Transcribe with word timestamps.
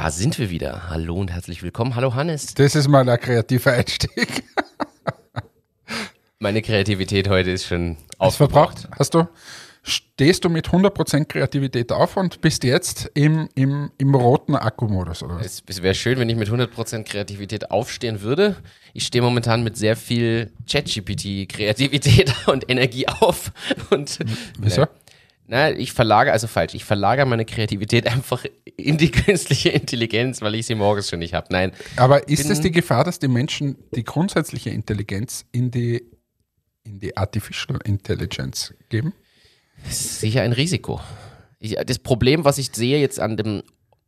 Da 0.00 0.12
sind 0.12 0.38
wir 0.38 0.48
wieder. 0.48 0.90
Hallo 0.90 1.16
und 1.16 1.32
herzlich 1.32 1.64
willkommen. 1.64 1.96
Hallo 1.96 2.14
Hannes. 2.14 2.54
Das 2.54 2.76
ist 2.76 2.86
mal 2.86 3.08
ein 3.08 3.18
kreativer 3.18 3.72
Einstieg. 3.72 4.44
Meine 6.38 6.62
Kreativität 6.62 7.28
heute 7.28 7.50
ist 7.50 7.66
schon 7.66 7.96
aufgebraucht. 8.16 8.86
Hast 8.96 9.14
du, 9.14 9.26
stehst 9.82 10.44
du 10.44 10.50
mit 10.50 10.68
100% 10.68 11.24
Kreativität 11.24 11.90
auf 11.90 12.16
und 12.16 12.40
bist 12.40 12.62
jetzt 12.62 13.10
im, 13.14 13.48
im, 13.56 13.90
im 13.98 14.14
roten 14.14 14.54
Akkumodus, 14.54 15.24
oder 15.24 15.40
Es, 15.40 15.64
es 15.66 15.82
wäre 15.82 15.96
schön, 15.96 16.20
wenn 16.20 16.28
ich 16.28 16.36
mit 16.36 16.48
100% 16.48 17.02
Kreativität 17.02 17.72
aufstehen 17.72 18.22
würde. 18.22 18.54
Ich 18.94 19.04
stehe 19.04 19.20
momentan 19.20 19.64
mit 19.64 19.76
sehr 19.76 19.96
viel 19.96 20.52
ChatGPT-Kreativität 20.70 22.32
und 22.46 22.70
Energie 22.70 23.08
auf. 23.08 23.50
Und, 23.90 24.20
Wieso? 24.60 24.86
Na, 25.50 25.70
ich 25.70 25.94
verlagere, 25.94 26.34
also 26.34 26.46
falsch, 26.46 26.74
ich 26.74 26.84
verlagere 26.84 27.24
meine 27.24 27.46
Kreativität 27.46 28.06
einfach 28.12 28.44
in 28.76 28.98
die 28.98 29.10
künstliche 29.10 29.70
Intelligenz, 29.70 30.42
weil 30.42 30.54
ich 30.54 30.66
sie 30.66 30.74
morgens 30.74 31.08
schon 31.08 31.20
nicht 31.20 31.32
habe. 31.32 31.46
Nein. 31.50 31.72
Aber 31.96 32.28
ist 32.28 32.50
es 32.50 32.60
die 32.60 32.70
Gefahr, 32.70 33.02
dass 33.02 33.18
die 33.18 33.28
Menschen 33.28 33.76
die 33.94 34.04
grundsätzliche 34.04 34.68
Intelligenz 34.68 35.46
in 35.50 35.70
die, 35.70 36.04
in 36.84 37.00
die 37.00 37.16
Artificial 37.16 37.78
Intelligence 37.84 38.74
geben? 38.90 39.14
Das 39.84 39.92
ist 39.94 40.20
sicher 40.20 40.42
ein 40.42 40.52
Risiko. 40.52 41.00
Ich, 41.60 41.76
das 41.86 41.98
Problem, 41.98 42.44
was 42.44 42.58
ich 42.58 42.70
sehe 42.74 43.00
jetzt 43.00 43.18
an 43.18 43.38
dem 43.38 43.62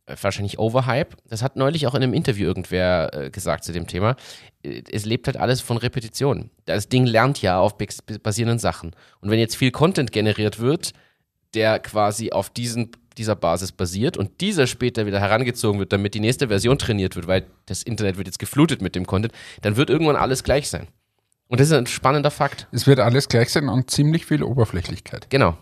äh, 0.05 0.15
wahrscheinlich 0.21 0.59
Overhype, 0.59 1.17
das 1.27 1.41
hat 1.41 1.55
neulich 1.55 1.87
auch 1.87 1.95
in 1.95 2.03
einem 2.03 2.13
Interview 2.13 2.45
irgendwer 2.45 3.13
äh, 3.15 3.29
gesagt 3.31 3.63
zu 3.63 3.71
dem 3.71 3.87
Thema. 3.87 4.15
Äh, 4.61 4.83
es 4.91 5.05
lebt 5.05 5.25
halt 5.25 5.37
alles 5.37 5.59
von 5.59 5.77
Repetition. 5.77 6.51
Das 6.65 6.87
Ding 6.87 7.07
lernt 7.07 7.41
ja 7.41 7.59
auf 7.59 7.77
basierenden 7.77 8.59
Sachen. 8.59 8.91
Und 9.21 9.31
wenn 9.31 9.39
jetzt 9.39 9.55
viel 9.57 9.71
Content 9.71 10.11
generiert 10.11 10.59
wird, 10.59 10.93
der 11.53 11.79
quasi 11.79 12.31
auf 12.31 12.49
diesen, 12.49 12.91
dieser 13.17 13.35
Basis 13.35 13.71
basiert 13.71 14.17
und 14.17 14.41
dieser 14.41 14.67
später 14.67 15.05
wieder 15.05 15.19
herangezogen 15.19 15.79
wird, 15.79 15.91
damit 15.93 16.13
die 16.13 16.19
nächste 16.19 16.47
Version 16.47 16.77
trainiert 16.77 17.15
wird, 17.15 17.27
weil 17.27 17.45
das 17.65 17.83
Internet 17.83 18.17
wird 18.17 18.27
jetzt 18.27 18.39
geflutet 18.39 18.81
mit 18.81 18.95
dem 18.95 19.05
Content, 19.05 19.33
dann 19.61 19.75
wird 19.75 19.89
irgendwann 19.89 20.15
alles 20.15 20.43
gleich 20.43 20.69
sein. 20.69 20.87
Und 21.47 21.59
das 21.59 21.67
ist 21.67 21.73
ein 21.73 21.87
spannender 21.87 22.31
Fakt. 22.31 22.67
Es 22.71 22.87
wird 22.87 22.99
alles 22.99 23.27
gleich 23.27 23.49
sein 23.49 23.67
und 23.67 23.91
ziemlich 23.91 24.25
viel 24.25 24.41
Oberflächlichkeit. 24.41 25.29
Genau. 25.29 25.57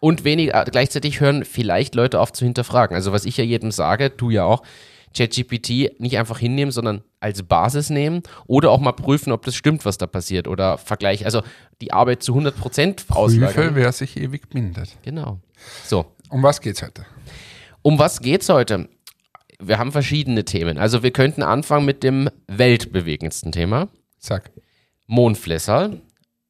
Und 0.00 0.24
wenig, 0.24 0.54
äh, 0.54 0.64
gleichzeitig 0.70 1.20
hören 1.20 1.44
vielleicht 1.44 1.94
Leute 1.94 2.18
auf 2.18 2.32
zu 2.32 2.44
hinterfragen. 2.44 2.94
Also 2.94 3.12
was 3.12 3.26
ich 3.26 3.36
ja 3.36 3.44
jedem 3.44 3.70
sage, 3.70 4.08
du 4.08 4.30
ja 4.30 4.44
auch, 4.44 4.62
ChatGPT 5.16 6.00
nicht 6.00 6.18
einfach 6.18 6.38
hinnehmen, 6.38 6.72
sondern 6.72 7.02
als 7.20 7.42
Basis 7.42 7.90
nehmen 7.90 8.22
oder 8.46 8.70
auch 8.70 8.80
mal 8.80 8.92
prüfen, 8.92 9.32
ob 9.32 9.44
das 9.44 9.54
stimmt, 9.54 9.84
was 9.84 9.96
da 9.98 10.06
passiert 10.06 10.48
oder 10.48 10.78
Vergleich, 10.78 11.24
also 11.24 11.42
die 11.80 11.92
Arbeit 11.92 12.22
zu 12.22 12.32
100 12.32 12.56
Prozent 12.56 13.04
auslagern. 13.08 13.54
Prüfe, 13.54 13.74
wer 13.74 13.92
sich 13.92 14.16
ewig 14.16 14.48
bindet. 14.50 14.96
Genau. 15.02 15.40
So. 15.84 16.06
Um 16.28 16.42
was 16.42 16.60
geht's 16.60 16.82
heute? 16.82 17.06
Um 17.82 17.98
was 17.98 18.20
geht's 18.20 18.48
heute? 18.48 18.88
Wir 19.60 19.78
haben 19.78 19.92
verschiedene 19.92 20.44
Themen. 20.44 20.78
Also 20.78 21.02
wir 21.02 21.12
könnten 21.12 21.42
anfangen 21.42 21.86
mit 21.86 22.02
dem 22.02 22.28
weltbewegendsten 22.48 23.52
Thema. 23.52 23.88
Sag. 24.18 24.50
Mondflässer. 25.06 25.92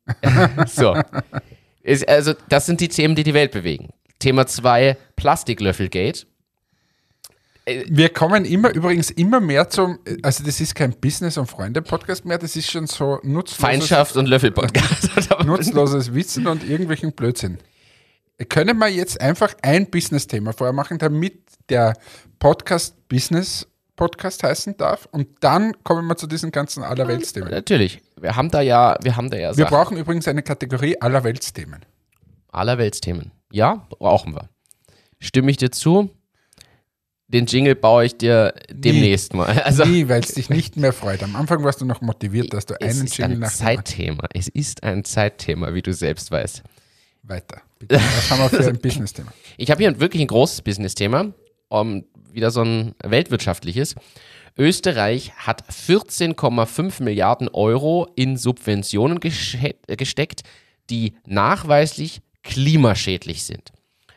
so. 0.67 0.97
Ist, 1.83 2.09
also 2.09 2.33
das 2.49 2.67
sind 2.67 2.81
die 2.81 2.89
Themen, 2.89 3.15
die 3.15 3.25
die 3.25 3.35
Welt 3.35 3.53
bewegen. 3.53 3.91
Thema 4.19 4.47
2, 4.47 4.97
Plastiklöffelgate. 5.17 6.27
Wir 7.67 8.11
kommen 8.11 8.45
immer 8.45 8.75
übrigens 8.75 9.11
immer 9.11 9.41
mehr 9.41 9.71
zum, 9.71 9.99
also 10.23 10.45
das 10.45 10.61
ist 10.61 10.75
kein 10.75 10.93
Business- 11.01 11.39
und 11.39 11.47
Freunde-Podcast 11.47 12.27
mehr, 12.27 12.37
das 12.37 12.57
ist 12.57 12.71
schon 12.71 12.87
so 12.87 13.21
nutzloses. 13.23 13.57
Feindschaft 13.57 14.17
und 14.17 14.27
Löffel-Podcast. 14.27 15.31
nutzloses 15.47 16.13
Wissen 16.13 16.47
und 16.47 16.63
irgendwelchen 16.63 17.13
Blödsinn. 17.13 17.59
Können 18.51 18.77
wir 18.79 18.89
jetzt 18.89 19.19
einfach 19.21 19.55
ein 19.63 19.89
Business-Thema 19.91 20.53
vorher 20.53 20.75
machen, 20.75 20.99
damit 20.99 21.41
der 21.71 21.95
Podcast 22.39 23.09
Business 23.09 23.67
Podcast 23.97 24.43
heißen 24.43 24.77
darf 24.77 25.09
und 25.13 25.29
dann 25.41 25.73
kommen 25.85 26.07
wir 26.09 26.17
zu 26.17 26.27
diesen 26.27 26.51
ganzen 26.51 26.83
Allerweltsthemen. 26.83 27.51
Natürlich. 27.51 28.03
Wir 28.21 28.35
haben 28.35 28.51
da 28.51 28.61
ja, 28.61 28.97
wir 29.03 29.17
haben 29.17 29.31
da 29.31 29.37
ja 29.37 29.57
Wir 29.57 29.65
Sachen. 29.65 29.77
brauchen 29.77 29.97
übrigens 29.97 30.27
eine 30.27 30.43
Kategorie 30.43 31.01
Allerweltsthemen. 31.01 31.87
Allerweltsthemen. 32.49 33.31
Ja, 33.53 33.87
brauchen 33.89 34.35
wir. 34.35 34.49
Stimme 35.21 35.51
ich 35.51 35.59
dir 35.59 35.71
zu? 35.71 36.11
Den 37.35 37.47
Jingle 37.47 37.75
baue 37.75 38.05
ich 38.05 38.17
dir 38.17 38.55
demnächst 38.71 39.33
nie, 39.33 39.39
mal. 39.39 39.61
Also, 39.65 39.85
nie, 39.85 40.09
weil 40.09 40.21
es 40.21 40.35
dich 40.35 40.51
nicht 40.51 40.77
mehr 40.77 40.93
freut. 40.93 41.21
Am 41.25 41.35
Anfang 41.35 41.65
warst 41.65 41.81
du 41.81 41.85
noch 41.85 42.01
motiviert, 42.01 42.53
dass 42.53 42.65
du 42.65 42.81
einen 42.81 43.07
Jingle 43.07 43.39
nach 43.39 43.49
Es 43.49 43.55
ist 43.55 43.63
ein 43.63 43.77
Zeitthema. 43.77 44.29
Es 44.33 44.49
ist 44.49 44.83
ein 44.85 45.05
Zeitthema, 45.05 45.75
wie 45.75 45.83
du 45.83 45.93
selbst 45.93 46.31
weißt. 46.31 46.63
Weiter. 47.25 47.61
Bitte. 47.81 47.97
Was 47.97 48.31
haben 48.31 48.39
wir 48.39 48.51
für 48.51 48.69
ein 48.69 48.79
Business-Thema? 48.79 49.33
Ich 49.57 49.73
habe 49.73 49.83
hier 49.83 49.99
wirklich 49.99 50.23
ein 50.23 50.29
großes 50.29 50.63
Business-Thema, 50.63 51.33
um, 51.71 52.05
wieder 52.33 52.53
so 52.53 52.63
ein 52.63 52.95
weltwirtschaftliches. 53.03 53.97
Österreich 54.57 55.33
hat 55.37 55.65
14,5 55.69 57.03
Milliarden 57.03 57.49
Euro 57.49 58.07
in 58.15 58.37
Subventionen 58.37 59.19
gesteckt, 59.19 60.43
die 60.89 61.15
nachweislich 61.27 62.21
klimaschädlich 62.45 63.43
sind. 63.43 63.73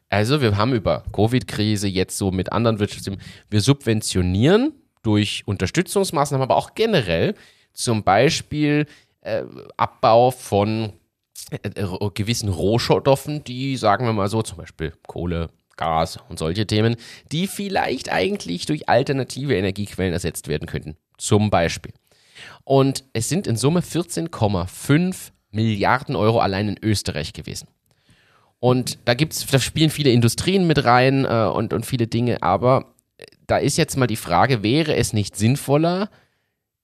Also 0.10 0.42
wir 0.42 0.56
haben 0.56 0.74
über 0.74 1.04
Covid-Krise 1.12 1.88
jetzt 1.88 2.18
so 2.18 2.32
mit 2.32 2.52
anderen 2.52 2.80
Wirtschaftssystemen, 2.80 3.22
wir 3.50 3.62
subventionieren 3.62 4.74
durch 5.04 5.44
Unterstützungsmaßnahmen, 5.46 6.44
aber 6.44 6.56
auch 6.56 6.76
generell 6.76 7.36
zum 7.74 8.04
Beispiel 8.04 8.86
äh, 9.22 9.44
Abbau 9.76 10.32
von 10.32 10.94
äh, 11.52 11.58
äh, 11.76 12.10
gewissen 12.14 12.50
Rohstoffen, 12.50 13.44
die, 13.44 13.78
sagen 13.78 14.06
wir 14.06 14.14
mal 14.14 14.30
so, 14.30 14.42
zum 14.42 14.58
Beispiel 14.58 14.94
Kohle, 15.08 15.50
Gas 15.76 16.18
und 16.30 16.40
solche 16.40 16.66
Themen, 16.66 16.96
die 17.32 17.48
vielleicht 17.48 18.12
eigentlich 18.12 18.66
durch 18.66 18.90
alternative 18.90 19.56
Energiequellen 19.56 20.14
ersetzt 20.14 20.48
werden 20.48 20.66
könnten. 20.68 20.98
Zum 21.18 21.50
Beispiel. 21.50 21.94
Und 22.64 23.04
es 23.14 23.30
sind 23.30 23.48
in 23.48 23.56
Summe 23.58 23.82
14,5 23.82 25.32
Milliarden 25.52 26.16
Euro 26.16 26.40
allein 26.40 26.68
in 26.70 26.78
Österreich 26.82 27.34
gewesen. 27.34 27.68
Und 28.60 28.98
da 29.06 29.14
gibt's, 29.14 29.46
da 29.46 29.60
spielen 29.60 29.90
viele 29.90 30.12
Industrien 30.12 30.66
mit 30.68 30.84
rein 30.84 31.26
äh, 31.26 31.50
und, 31.54 31.74
und 31.74 31.86
viele 31.86 32.08
Dinge, 32.08 32.42
aber 32.42 32.94
da 33.46 33.58
ist 33.58 33.78
jetzt 33.78 33.98
mal 33.98 34.08
die 34.08 34.16
Frage, 34.16 34.64
wäre 34.64 34.96
es 34.96 35.14
nicht 35.14 35.36
sinnvoller, 35.36 36.10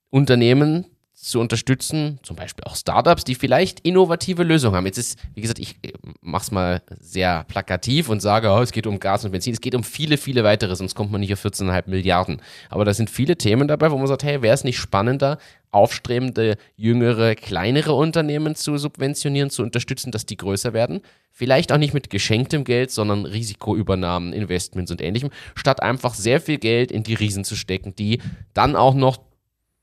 Unternehmen 0.09 0.85
zu 1.23 1.39
unterstützen, 1.39 2.19
zum 2.21 2.35
Beispiel 2.35 2.65
auch 2.65 2.75
Startups, 2.75 3.23
die 3.23 3.35
vielleicht 3.35 3.79
innovative 3.79 4.43
Lösungen 4.43 4.75
haben. 4.75 4.85
Jetzt 4.85 4.97
ist, 4.97 5.17
wie 5.33 5.41
gesagt, 5.41 5.57
ich 5.57 5.77
äh, 5.81 5.93
mache 6.21 6.43
es 6.43 6.51
mal 6.51 6.81
sehr 6.99 7.45
plakativ 7.45 8.09
und 8.09 8.21
sage, 8.21 8.49
oh, 8.49 8.59
es 8.59 8.73
geht 8.73 8.87
um 8.87 8.99
Gas 8.99 9.23
und 9.23 9.31
Benzin, 9.31 9.53
es 9.53 9.61
geht 9.61 9.73
um 9.73 9.85
viele, 9.85 10.17
viele 10.17 10.43
weitere, 10.43 10.75
sonst 10.75 10.95
kommt 10.95 11.13
man 11.13 11.21
nicht 11.21 11.31
auf 11.31 11.43
14,5 11.43 11.89
Milliarden. 11.89 12.41
Aber 12.69 12.83
da 12.83 12.93
sind 12.93 13.09
viele 13.09 13.37
Themen 13.37 13.69
dabei, 13.69 13.89
wo 13.89 13.97
man 13.97 14.07
sagt, 14.07 14.23
hey, 14.23 14.41
wäre 14.41 14.53
es 14.53 14.65
nicht 14.65 14.77
spannender, 14.77 15.37
aufstrebende, 15.71 16.57
jüngere, 16.75 17.35
kleinere 17.35 17.93
Unternehmen 17.93 18.55
zu 18.55 18.77
subventionieren, 18.77 19.49
zu 19.49 19.63
unterstützen, 19.63 20.11
dass 20.11 20.25
die 20.25 20.37
größer 20.37 20.73
werden? 20.73 21.01
Vielleicht 21.31 21.71
auch 21.71 21.77
nicht 21.77 21.93
mit 21.93 22.09
geschenktem 22.09 22.65
Geld, 22.65 22.91
sondern 22.91 23.25
Risikoübernahmen, 23.25 24.33
Investments 24.33 24.91
und 24.91 25.01
ähnlichem, 25.01 25.29
statt 25.55 25.81
einfach 25.81 26.15
sehr 26.15 26.41
viel 26.41 26.57
Geld 26.57 26.91
in 26.91 27.03
die 27.03 27.15
Riesen 27.15 27.45
zu 27.45 27.55
stecken, 27.55 27.95
die 27.95 28.21
dann 28.53 28.75
auch 28.75 28.93
noch 28.93 29.19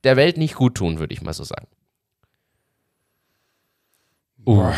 der 0.05 0.16
Welt 0.16 0.37
nicht 0.37 0.55
gut 0.55 0.77
tun, 0.77 0.99
würde 0.99 1.15
ich 1.15 1.22
mal 1.22 1.33
so 1.33 1.44
sagen. 1.44 1.66
Uh. 4.41 4.56
Boah, 4.56 4.75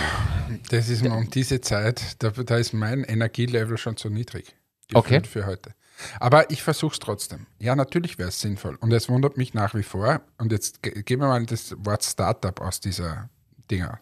das 0.70 0.88
ist 0.88 1.02
um 1.04 1.30
diese 1.30 1.60
Zeit, 1.60 2.22
da, 2.22 2.30
da, 2.30 2.56
ist 2.56 2.72
mein 2.72 3.04
Energielevel 3.04 3.78
schon 3.78 3.96
zu 3.96 4.10
niedrig. 4.10 4.54
Okay. 4.92 5.22
Für 5.24 5.46
heute. 5.46 5.74
Aber 6.18 6.50
ich 6.50 6.62
versuche 6.62 6.94
es 6.94 6.98
trotzdem. 6.98 7.46
Ja, 7.58 7.76
natürlich 7.76 8.18
wäre 8.18 8.30
es 8.30 8.40
sinnvoll. 8.40 8.76
Und 8.76 8.92
es 8.92 9.08
wundert 9.08 9.36
mich 9.36 9.54
nach 9.54 9.74
wie 9.74 9.82
vor. 9.82 10.20
Und 10.38 10.52
jetzt 10.52 10.82
geben 10.82 11.22
wir 11.22 11.28
mal 11.28 11.46
das 11.46 11.74
Wort 11.78 12.04
Startup 12.04 12.60
aus 12.60 12.80
dieser 12.80 13.30
Dinger. 13.70 14.00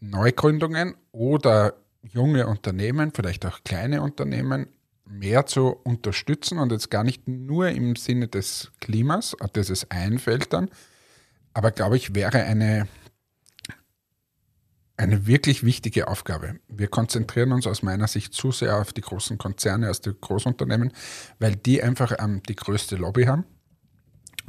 Neugründungen 0.00 0.96
oder 1.12 1.74
junge 2.02 2.46
Unternehmen, 2.48 3.12
vielleicht 3.14 3.46
auch 3.46 3.62
kleine 3.64 4.02
Unternehmen, 4.02 4.66
mehr 5.04 5.46
zu 5.46 5.68
unterstützen 5.68 6.58
und 6.58 6.72
jetzt 6.72 6.90
gar 6.90 7.04
nicht 7.04 7.28
nur 7.28 7.68
im 7.68 7.96
Sinne 7.96 8.28
des 8.28 8.70
Klimas, 8.80 9.36
das 9.52 9.70
es 9.70 9.90
einfällt 9.90 10.52
dann, 10.52 10.70
aber 11.54 11.70
glaube 11.70 11.96
ich, 11.96 12.14
wäre 12.14 12.42
eine, 12.44 12.88
eine 14.96 15.26
wirklich 15.26 15.64
wichtige 15.64 16.08
Aufgabe. 16.08 16.56
Wir 16.68 16.88
konzentrieren 16.88 17.52
uns 17.52 17.66
aus 17.66 17.82
meiner 17.82 18.08
Sicht 18.08 18.32
zu 18.32 18.52
sehr 18.52 18.78
auf 18.78 18.92
die 18.92 19.00
großen 19.00 19.38
Konzerne, 19.38 19.90
aus 19.90 20.00
den 20.00 20.16
Großunternehmen, 20.20 20.92
weil 21.38 21.56
die 21.56 21.82
einfach 21.82 22.12
ähm, 22.18 22.42
die 22.48 22.56
größte 22.56 22.96
Lobby 22.96 23.24
haben 23.24 23.44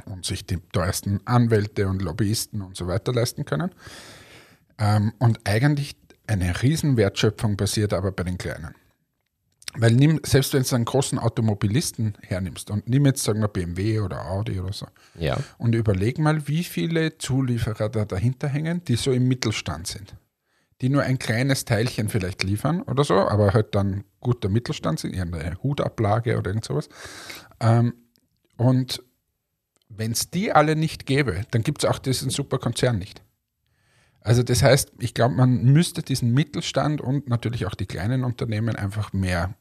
und 0.06 0.24
sich 0.24 0.46
die 0.46 0.60
teuersten 0.72 1.20
Anwälte 1.26 1.88
und 1.88 2.02
Lobbyisten 2.02 2.62
und 2.62 2.76
so 2.76 2.86
weiter 2.86 3.12
leisten 3.12 3.44
können. 3.44 3.74
Ähm, 4.78 5.12
und 5.18 5.40
eigentlich 5.44 5.96
eine 6.26 6.62
Riesenwertschöpfung 6.62 7.56
passiert 7.56 7.92
aber 7.92 8.12
bei 8.12 8.22
den 8.22 8.38
Kleinen. 8.38 8.74
Weil 9.76 9.92
nimm, 9.92 10.20
selbst 10.24 10.52
wenn 10.54 10.62
du 10.62 10.74
einen 10.74 10.84
großen 10.84 11.18
Automobilisten 11.18 12.16
hernimmst 12.22 12.70
und 12.70 12.88
nimm 12.88 13.06
jetzt, 13.06 13.24
sagen 13.24 13.40
wir, 13.40 13.48
BMW 13.48 14.00
oder 14.00 14.26
Audi 14.26 14.60
oder 14.60 14.72
so. 14.72 14.86
Ja. 15.18 15.38
Und 15.58 15.74
überleg 15.74 16.18
mal, 16.18 16.46
wie 16.46 16.62
viele 16.62 17.18
Zulieferer 17.18 17.88
da 17.88 18.04
dahinter 18.04 18.48
hängen, 18.48 18.84
die 18.84 18.96
so 18.96 19.10
im 19.10 19.26
Mittelstand 19.26 19.86
sind. 19.86 20.16
Die 20.80 20.88
nur 20.88 21.02
ein 21.02 21.18
kleines 21.18 21.64
Teilchen 21.64 22.08
vielleicht 22.08 22.42
liefern 22.42 22.82
oder 22.82 23.04
so, 23.04 23.14
aber 23.14 23.52
halt 23.52 23.74
dann 23.74 24.04
guter 24.20 24.48
Mittelstand 24.48 25.00
sind, 25.00 25.18
eine 25.18 25.62
Hutablage 25.62 26.38
oder 26.38 26.50
irgend 26.50 26.64
sowas. 26.64 26.88
Ähm, 27.60 27.94
und 28.56 29.02
wenn 29.88 30.12
es 30.12 30.30
die 30.30 30.52
alle 30.52 30.76
nicht 30.76 31.06
gäbe, 31.06 31.42
dann 31.50 31.62
gibt 31.62 31.84
es 31.84 31.90
auch 31.90 31.98
diesen 31.98 32.30
Superkonzern 32.30 32.98
nicht. 32.98 33.22
Also 34.20 34.42
das 34.42 34.62
heißt, 34.62 34.92
ich 35.00 35.14
glaube, 35.14 35.34
man 35.34 35.64
müsste 35.64 36.02
diesen 36.02 36.32
Mittelstand 36.32 37.00
und 37.00 37.28
natürlich 37.28 37.66
auch 37.66 37.74
die 37.74 37.86
kleinen 37.86 38.24
Unternehmen 38.24 38.74
einfach 38.74 39.12
mehr 39.12 39.54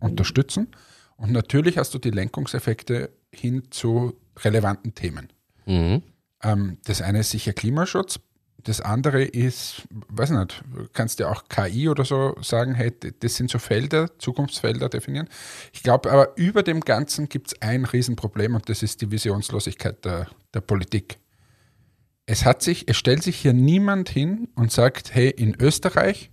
unterstützen. 0.00 0.68
Und 1.16 1.32
natürlich 1.32 1.78
hast 1.78 1.94
du 1.94 1.98
die 1.98 2.10
Lenkungseffekte 2.10 3.10
hin 3.32 3.64
zu 3.70 4.16
relevanten 4.38 4.94
Themen. 4.94 5.28
Mhm. 5.66 6.02
Ähm, 6.42 6.78
das 6.84 7.02
eine 7.02 7.20
ist 7.20 7.30
sicher 7.30 7.52
Klimaschutz. 7.52 8.20
Das 8.64 8.80
andere 8.80 9.22
ist, 9.22 9.82
weiß 9.90 10.30
nicht, 10.30 10.62
kannst 10.92 11.20
du 11.20 11.28
auch 11.28 11.44
KI 11.48 11.88
oder 11.88 12.04
so 12.04 12.36
sagen, 12.42 12.74
hey, 12.74 12.92
das 13.20 13.36
sind 13.36 13.50
so 13.50 13.58
Felder, 13.58 14.10
Zukunftsfelder 14.18 14.88
definieren. 14.88 15.28
Ich 15.72 15.82
glaube 15.82 16.10
aber, 16.10 16.36
über 16.36 16.62
dem 16.62 16.80
Ganzen 16.80 17.28
gibt 17.28 17.48
es 17.48 17.62
ein 17.62 17.84
Riesenproblem 17.84 18.56
und 18.56 18.68
das 18.68 18.82
ist 18.82 19.00
die 19.00 19.10
Visionslosigkeit 19.10 20.04
der, 20.04 20.28
der 20.54 20.60
Politik. 20.60 21.18
Es, 22.26 22.44
hat 22.44 22.62
sich, 22.62 22.88
es 22.88 22.96
stellt 22.96 23.22
sich 23.22 23.36
hier 23.38 23.52
niemand 23.52 24.08
hin 24.08 24.48
und 24.54 24.72
sagt, 24.72 25.14
hey, 25.14 25.30
in 25.30 25.54
Österreich 25.60 26.30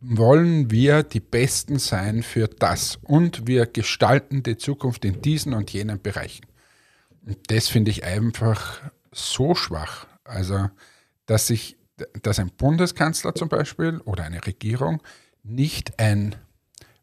wollen 0.00 0.70
wir 0.70 1.02
die 1.02 1.20
Besten 1.20 1.78
sein 1.78 2.22
für 2.22 2.48
das 2.48 2.98
und 3.02 3.46
wir 3.46 3.66
gestalten 3.66 4.42
die 4.42 4.56
Zukunft 4.56 5.04
in 5.04 5.22
diesen 5.22 5.54
und 5.54 5.72
jenen 5.72 6.00
Bereichen. 6.00 6.46
Und 7.26 7.38
das 7.48 7.68
finde 7.68 7.90
ich 7.90 8.04
einfach 8.04 8.80
so 9.12 9.54
schwach. 9.54 10.06
Also, 10.24 10.70
dass 11.26 11.46
sich, 11.46 11.76
dass 12.22 12.38
ein 12.38 12.50
Bundeskanzler 12.50 13.34
zum 13.34 13.48
Beispiel 13.48 13.98
oder 14.04 14.24
eine 14.24 14.44
Regierung 14.46 15.02
nicht 15.42 15.98
ein, 15.98 16.36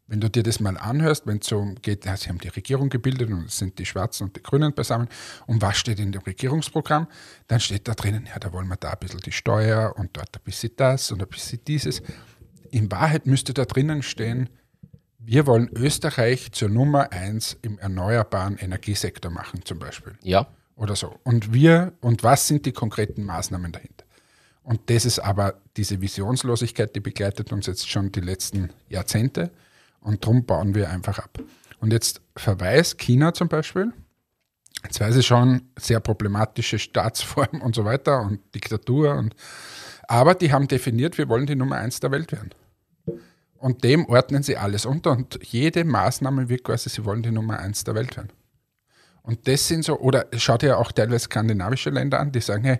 wenn 0.06 0.20
du 0.20 0.30
dir 0.30 0.42
das 0.42 0.60
mal 0.60 0.76
anhörst, 0.76 1.26
wenn 1.26 1.38
es 1.38 1.46
so 1.46 1.74
geht, 1.82 2.04
ja, 2.06 2.16
sie 2.16 2.28
haben 2.28 2.38
die 2.38 2.48
Regierung 2.48 2.88
gebildet 2.88 3.30
und 3.30 3.46
es 3.46 3.58
sind 3.58 3.78
die 3.78 3.86
Schwarzen 3.86 4.24
und 4.24 4.36
die 4.36 4.42
Grünen 4.42 4.72
beisammen, 4.72 5.08
und 5.46 5.60
was 5.60 5.76
steht 5.76 6.00
in 6.00 6.12
dem 6.12 6.22
Regierungsprogramm, 6.22 7.08
dann 7.46 7.60
steht 7.60 7.86
da 7.88 7.94
drinnen, 7.94 8.26
ja, 8.26 8.38
da 8.38 8.52
wollen 8.52 8.68
wir 8.68 8.76
da 8.76 8.90
ein 8.90 8.98
bisschen 8.98 9.20
die 9.20 9.32
Steuer 9.32 9.94
und 9.96 10.16
dort 10.16 10.34
ein 10.36 10.42
bisschen 10.44 10.70
das 10.76 11.12
und 11.12 11.20
ein 11.20 11.28
bisschen 11.28 11.60
dieses. 11.66 12.02
In 12.70 12.90
Wahrheit 12.90 13.26
müsste 13.26 13.54
da 13.54 13.64
drinnen 13.64 14.02
stehen, 14.02 14.48
wir 15.18 15.46
wollen 15.46 15.68
Österreich 15.74 16.52
zur 16.52 16.68
Nummer 16.68 17.12
eins 17.12 17.56
im 17.62 17.78
erneuerbaren 17.78 18.56
Energiesektor 18.56 19.30
machen, 19.30 19.60
zum 19.64 19.78
Beispiel. 19.78 20.14
Ja. 20.22 20.46
Oder 20.74 20.96
so. 20.96 21.18
Und 21.24 21.52
wir, 21.52 21.92
und 22.00 22.22
was 22.22 22.46
sind 22.46 22.64
die 22.64 22.72
konkreten 22.72 23.24
Maßnahmen 23.24 23.72
dahinter? 23.72 24.04
Und 24.62 24.90
das 24.90 25.04
ist 25.04 25.18
aber 25.18 25.54
diese 25.76 26.00
Visionslosigkeit, 26.00 26.94
die 26.94 27.00
begleitet 27.00 27.52
uns 27.52 27.66
jetzt 27.66 27.88
schon 27.88 28.12
die 28.12 28.20
letzten 28.20 28.70
Jahrzehnte. 28.88 29.50
Und 30.00 30.24
darum 30.24 30.44
bauen 30.44 30.74
wir 30.74 30.90
einfach 30.90 31.18
ab. 31.18 31.38
Und 31.80 31.92
jetzt 31.92 32.20
Verweis 32.36 32.96
China 32.96 33.32
zum 33.34 33.48
Beispiel. 33.48 33.92
Jetzt 34.84 35.00
weiß 35.00 35.16
ich 35.16 35.26
schon, 35.26 35.62
sehr 35.78 36.00
problematische 36.00 36.78
Staatsform 36.78 37.60
und 37.62 37.74
so 37.74 37.84
weiter 37.84 38.20
und 38.20 38.40
Diktatur. 38.54 39.14
Und, 39.14 39.34
aber 40.08 40.34
die 40.34 40.52
haben 40.52 40.66
definiert, 40.66 41.18
wir 41.18 41.28
wollen 41.28 41.46
die 41.46 41.54
Nummer 41.54 41.76
eins 41.76 42.00
der 42.00 42.10
Welt 42.10 42.32
werden. 42.32 42.50
Und 43.58 43.84
dem 43.84 44.06
ordnen 44.06 44.42
sie 44.42 44.56
alles 44.56 44.86
unter 44.86 45.12
und 45.12 45.38
jede 45.42 45.84
Maßnahme 45.84 46.48
wird 46.48 46.64
quasi, 46.64 46.88
sie 46.88 47.04
wollen 47.04 47.22
die 47.22 47.30
Nummer 47.30 47.58
eins 47.58 47.84
der 47.84 47.94
Welt 47.94 48.16
werden. 48.16 48.32
Und 49.22 49.46
das 49.46 49.68
sind 49.68 49.84
so, 49.84 49.98
oder 49.98 50.26
schaut 50.36 50.62
ja 50.62 50.76
auch 50.76 50.90
teilweise 50.90 51.26
skandinavische 51.26 51.90
Länder 51.90 52.20
an, 52.20 52.32
die 52.32 52.40
sagen, 52.40 52.64
hey, 52.64 52.78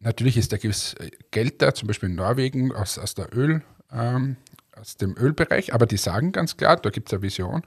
natürlich 0.00 0.36
ist 0.36 0.52
da 0.52 0.56
gewiss 0.56 0.94
Geld 1.30 1.60
da, 1.60 1.74
zum 1.74 1.88
Beispiel 1.88 2.08
in 2.08 2.14
Norwegen 2.14 2.72
aus, 2.72 2.98
aus 2.98 3.14
der 3.14 3.36
Öl, 3.36 3.62
ähm, 3.92 4.36
aus 4.74 4.96
dem 4.96 5.16
Ölbereich, 5.18 5.74
aber 5.74 5.86
die 5.86 5.98
sagen 5.98 6.32
ganz 6.32 6.56
klar, 6.56 6.76
da 6.76 6.90
gibt 6.90 7.08
es 7.08 7.12
eine 7.12 7.22
Vision, 7.22 7.62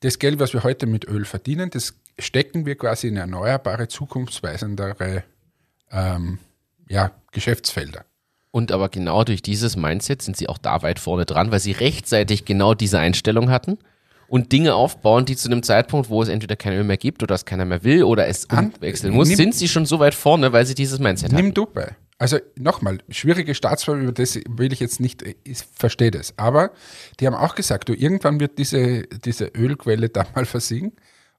das 0.00 0.18
Geld, 0.18 0.38
was 0.40 0.52
wir 0.52 0.64
heute 0.64 0.86
mit 0.86 1.08
Öl 1.08 1.24
verdienen, 1.24 1.70
das 1.70 1.94
stecken 2.18 2.66
wir 2.66 2.76
quasi 2.76 3.08
in 3.08 3.16
erneuerbare, 3.16 3.88
zukunftsweisendere 3.88 5.24
ähm, 5.90 6.38
ja, 6.88 7.12
Geschäftsfelder. 7.32 8.04
Und 8.50 8.70
aber 8.70 8.88
genau 8.88 9.24
durch 9.24 9.42
dieses 9.42 9.76
Mindset 9.76 10.22
sind 10.22 10.36
sie 10.36 10.48
auch 10.48 10.58
da 10.58 10.82
weit 10.82 11.00
vorne 11.00 11.24
dran, 11.24 11.50
weil 11.50 11.58
sie 11.58 11.72
rechtzeitig 11.72 12.44
genau 12.44 12.74
diese 12.74 13.00
Einstellung 13.00 13.50
hatten 13.50 13.78
und 14.28 14.52
Dinge 14.52 14.74
aufbauen, 14.74 15.24
die 15.24 15.36
zu 15.36 15.48
einem 15.48 15.62
Zeitpunkt, 15.62 16.08
wo 16.08 16.22
es 16.22 16.28
entweder 16.28 16.56
kein 16.56 16.72
Öl 16.72 16.84
mehr 16.84 16.96
gibt 16.96 17.22
oder 17.22 17.34
es 17.34 17.44
keiner 17.44 17.64
mehr 17.64 17.82
will 17.82 18.04
oder 18.04 18.26
es 18.28 18.46
umwechseln 18.46 19.12
muss, 19.12 19.28
nimm, 19.28 19.36
sind 19.36 19.54
sie 19.54 19.68
schon 19.68 19.86
so 19.86 19.98
weit 19.98 20.14
vorne, 20.14 20.52
weil 20.52 20.66
sie 20.66 20.74
dieses 20.74 20.98
Mindset 20.98 21.30
nimm 21.30 21.38
haben. 21.38 21.44
Nimm 21.46 21.54
Dubai. 21.54 21.96
Also 22.18 22.38
nochmal, 22.56 22.98
schwierige 23.08 23.54
Staatsform, 23.54 24.02
über 24.02 24.12
das 24.12 24.38
will 24.48 24.72
ich 24.72 24.80
jetzt 24.80 25.00
nicht, 25.00 25.24
ich 25.42 25.58
verstehe 25.74 26.12
das. 26.12 26.34
Aber 26.38 26.70
die 27.18 27.26
haben 27.26 27.34
auch 27.34 27.56
gesagt, 27.56 27.88
du, 27.88 27.92
irgendwann 27.92 28.38
wird 28.38 28.58
diese, 28.58 29.02
diese 29.02 29.46
Ölquelle 29.46 30.08
da 30.10 30.24
mal 30.34 30.46
versiegen 30.46 30.92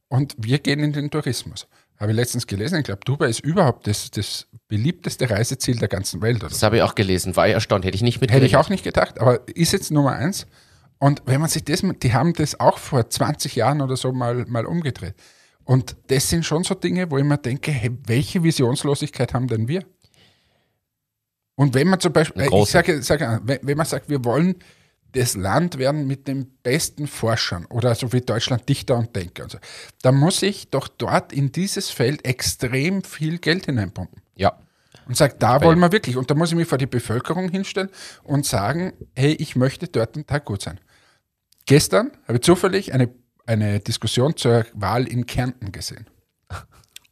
und 0.10 0.36
wir 0.38 0.60
gehen 0.60 0.82
in 0.82 0.92
den 0.92 1.10
Tourismus. 1.10 1.68
Habe 1.98 2.12
ich 2.12 2.16
letztens 2.18 2.46
gelesen, 2.46 2.80
ich 2.80 2.84
glaube, 2.84 3.02
Dubai 3.06 3.30
ist 3.30 3.40
überhaupt 3.40 3.88
das, 3.88 4.12
das 4.12 4.48
beliebteste 4.68 5.30
Reiseziel 5.30 5.78
der 5.78 5.88
ganzen 5.88 6.22
Welt. 6.22 6.38
Oder? 6.38 6.50
Das 6.50 6.62
habe 6.62 6.78
ich 6.78 6.82
auch 6.82 6.96
gelesen, 6.96 7.36
war 7.36 7.48
ich 7.48 7.54
erstaunt, 7.54 7.86
hätte 7.86 7.96
ich 7.96 8.02
nicht 8.02 8.20
mitgerechnet. 8.20 8.52
Hätte 8.52 8.60
ich 8.60 8.66
auch 8.66 8.70
nicht 8.70 8.84
gedacht, 8.84 9.20
aber 9.20 9.48
ist 9.48 9.72
jetzt 9.72 9.92
Nummer 9.92 10.14
eins. 10.14 10.46
Und 11.00 11.22
wenn 11.26 11.40
man 11.40 11.50
sich 11.50 11.64
das, 11.64 11.84
die 12.02 12.14
haben 12.14 12.34
das 12.34 12.60
auch 12.60 12.78
vor 12.78 13.10
20 13.10 13.56
Jahren 13.56 13.82
oder 13.82 13.96
so 13.96 14.12
mal, 14.12 14.46
mal 14.48 14.66
umgedreht. 14.66 15.16
Und 15.64 15.96
das 16.08 16.30
sind 16.30 16.46
schon 16.46 16.64
so 16.64 16.76
Dinge, 16.76 17.10
wo 17.10 17.18
ich 17.18 17.24
mir 17.24 17.38
denke, 17.38 17.72
hey, 17.72 17.92
welche 18.06 18.44
Visionslosigkeit 18.44 19.34
haben 19.34 19.48
denn 19.48 19.68
wir? 19.68 19.84
Und 21.56 21.74
wenn 21.74 21.88
man 21.88 22.00
zum 22.00 22.14
Beispiel, 22.14 22.44
äh, 22.44 22.50
ich 22.62 22.70
sage, 22.70 23.02
sage, 23.02 23.42
wenn 23.44 23.78
man 23.78 23.86
sagt, 23.86 24.10
wir 24.10 24.24
wollen 24.26 24.56
das 25.16 25.36
Land 25.36 25.78
werden 25.78 26.08
mit 26.08 26.28
den 26.28 26.46
besten 26.62 27.08
Forschern 27.08 27.66
oder 27.68 27.96
so 27.96 28.12
wie 28.12 28.22
Deutschland 28.22 28.68
Dichter 28.68 28.98
und 28.98 29.16
Denker 29.16 29.44
und 29.44 29.52
so, 29.52 29.58
dann 30.02 30.16
muss 30.16 30.42
ich 30.44 30.70
doch 30.70 30.88
dort 30.88 31.32
in 31.32 31.52
dieses 31.52 31.90
Feld 31.90 32.26
extrem 32.26 33.04
viel 33.04 33.40
Geld 33.40 33.66
hineinpumpen. 33.66 34.22
Ja. 34.36 34.60
Und 35.08 35.16
sagt, 35.16 35.42
da 35.44 35.62
wollen 35.62 35.80
wir 35.80 35.92
wirklich. 35.92 36.18
Und 36.18 36.32
da 36.32 36.36
muss 36.36 36.50
ich 36.50 36.56
mich 36.56 36.68
vor 36.68 36.80
die 36.80 36.88
Bevölkerung 36.88 37.50
hinstellen 37.50 37.90
und 38.24 38.46
sagen, 38.46 38.94
hey, 39.16 39.34
ich 39.34 39.56
möchte 39.56 39.88
dort 39.88 40.16
einen 40.16 40.26
Tag 40.26 40.46
gut 40.46 40.64
sein. 40.64 40.80
Gestern 41.68 42.12
habe 42.28 42.40
ich 42.40 42.42
zufällig 42.42 42.92
eine, 42.92 43.10
eine 43.46 43.80
Diskussion 43.80 44.36
zur 44.36 44.66
Wahl 44.74 45.08
in 45.08 45.28
Kärnten 45.28 45.72
gesehen. 45.72 46.08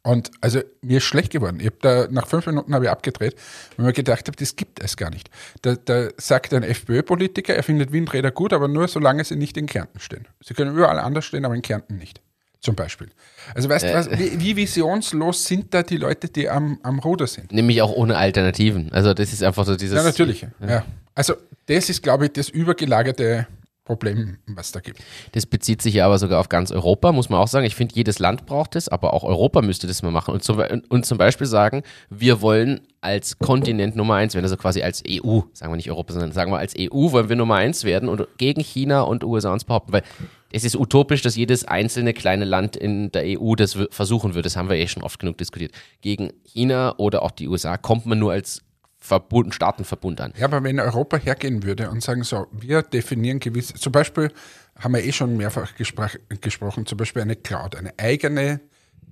Und 0.06 0.30
also 0.42 0.60
mir 0.82 0.98
ist 0.98 1.04
schlecht 1.04 1.32
geworden. 1.32 1.60
Ich 1.60 1.66
habe 1.66 1.76
da 1.80 2.08
nach 2.10 2.28
fünf 2.28 2.46
Minuten 2.46 2.74
habe 2.74 2.84
ich 2.84 2.90
abgedreht, 2.90 3.36
weil 3.76 3.86
mir 3.86 3.92
gedacht 3.94 4.28
habe, 4.28 4.36
das 4.36 4.54
gibt 4.54 4.82
es 4.82 4.98
gar 4.98 5.08
nicht. 5.08 5.30
Da, 5.62 5.76
da 5.82 6.08
sagt 6.18 6.52
ein 6.52 6.62
FPÖ-Politiker, 6.62 7.54
er 7.54 7.62
findet 7.62 7.90
Windräder 7.90 8.30
gut, 8.30 8.52
aber 8.52 8.68
nur 8.68 8.86
solange 8.86 9.24
sie 9.24 9.36
nicht 9.36 9.56
in 9.56 9.64
Kärnten 9.66 10.00
stehen. 10.00 10.28
Sie 10.42 10.52
können 10.52 10.74
überall 10.74 10.98
anders 10.98 11.24
stehen, 11.24 11.46
aber 11.46 11.54
in 11.54 11.62
Kärnten 11.62 11.96
nicht. 11.96 12.20
Zum 12.60 12.76
Beispiel. 12.76 13.08
Also 13.54 13.68
weißt 13.68 13.84
du 13.84 13.88
äh, 13.88 13.94
was, 13.94 14.10
wie, 14.10 14.40
wie, 14.40 14.56
visionslos 14.56 15.44
sind 15.46 15.72
da 15.72 15.82
die 15.82 15.96
Leute, 15.96 16.28
die 16.28 16.48
am, 16.48 16.78
am 16.82 16.98
Ruder 16.98 17.26
sind? 17.26 17.52
Nämlich 17.52 17.80
auch 17.80 17.92
ohne 17.92 18.16
Alternativen. 18.16 18.92
Also 18.92 19.14
das 19.14 19.32
ist 19.32 19.42
einfach 19.42 19.64
so 19.64 19.76
dieses. 19.76 19.96
Ja, 19.96 20.02
natürlich. 20.02 20.42
Ja. 20.60 20.68
ja. 20.68 20.84
Also 21.14 21.34
das 21.66 21.88
ist, 21.88 22.02
glaube 22.02 22.26
ich, 22.26 22.32
das 22.32 22.48
übergelagerte 22.50 23.46
Problem, 23.84 24.38
was 24.46 24.72
da 24.72 24.80
gibt. 24.80 25.00
Das 25.32 25.44
bezieht 25.44 25.82
sich 25.82 25.94
ja 25.94 26.06
aber 26.06 26.18
sogar 26.18 26.40
auf 26.40 26.48
ganz 26.48 26.70
Europa, 26.70 27.12
muss 27.12 27.28
man 27.28 27.38
auch 27.38 27.48
sagen. 27.48 27.66
Ich 27.66 27.74
finde, 27.74 27.94
jedes 27.94 28.18
Land 28.18 28.46
braucht 28.46 28.76
es, 28.76 28.88
aber 28.88 29.12
auch 29.12 29.24
Europa 29.24 29.60
müsste 29.60 29.86
das 29.86 30.02
mal 30.02 30.10
machen 30.10 30.32
und 30.32 30.42
zum, 30.42 30.62
und 30.88 31.04
zum 31.04 31.18
Beispiel 31.18 31.46
sagen, 31.46 31.82
wir 32.08 32.40
wollen 32.40 32.80
als 33.02 33.38
Kontinent 33.38 33.94
Nummer 33.94 34.14
eins 34.14 34.34
werden, 34.34 34.46
also 34.46 34.56
quasi 34.56 34.82
als 34.82 35.02
EU, 35.06 35.40
sagen 35.52 35.70
wir 35.70 35.76
nicht 35.76 35.90
Europa, 35.90 36.14
sondern 36.14 36.32
sagen 36.32 36.50
wir 36.50 36.58
als 36.58 36.74
EU 36.78 37.12
wollen 37.12 37.28
wir 37.28 37.36
Nummer 37.36 37.56
eins 37.56 37.84
werden 37.84 38.08
und 38.08 38.26
gegen 38.38 38.62
China 38.62 39.02
und 39.02 39.22
USA 39.22 39.52
uns 39.52 39.64
behaupten, 39.64 39.92
weil 39.92 40.02
es 40.50 40.64
ist 40.64 40.76
utopisch, 40.76 41.20
dass 41.20 41.36
jedes 41.36 41.66
einzelne 41.66 42.14
kleine 42.14 42.46
Land 42.46 42.76
in 42.76 43.12
der 43.12 43.38
EU 43.38 43.54
das 43.54 43.76
versuchen 43.90 44.34
würde. 44.34 44.46
Das 44.46 44.56
haben 44.56 44.70
wir 44.70 44.76
eh 44.76 44.86
schon 44.86 45.02
oft 45.02 45.18
genug 45.18 45.36
diskutiert. 45.36 45.72
Gegen 46.00 46.32
China 46.44 46.94
oder 46.96 47.22
auch 47.22 47.32
die 47.32 47.48
USA 47.48 47.76
kommt 47.76 48.06
man 48.06 48.18
nur 48.18 48.32
als 48.32 48.62
Verbund, 49.04 49.54
Staatenverbund 49.54 50.20
an. 50.22 50.32
Ja, 50.34 50.46
aber 50.46 50.64
wenn 50.64 50.80
Europa 50.80 51.18
hergehen 51.18 51.62
würde 51.62 51.90
und 51.90 52.02
sagen 52.02 52.24
so, 52.24 52.46
wir 52.52 52.80
definieren 52.80 53.38
gewisse, 53.38 53.74
zum 53.74 53.92
Beispiel 53.92 54.32
haben 54.78 54.94
wir 54.94 55.04
eh 55.04 55.12
schon 55.12 55.36
mehrfach 55.36 55.74
gesprochen, 55.74 56.20
gesprochen 56.40 56.86
zum 56.86 56.96
Beispiel 56.96 57.20
eine 57.20 57.36
Cloud, 57.36 57.76
eine 57.76 57.92
eigene 57.98 58.62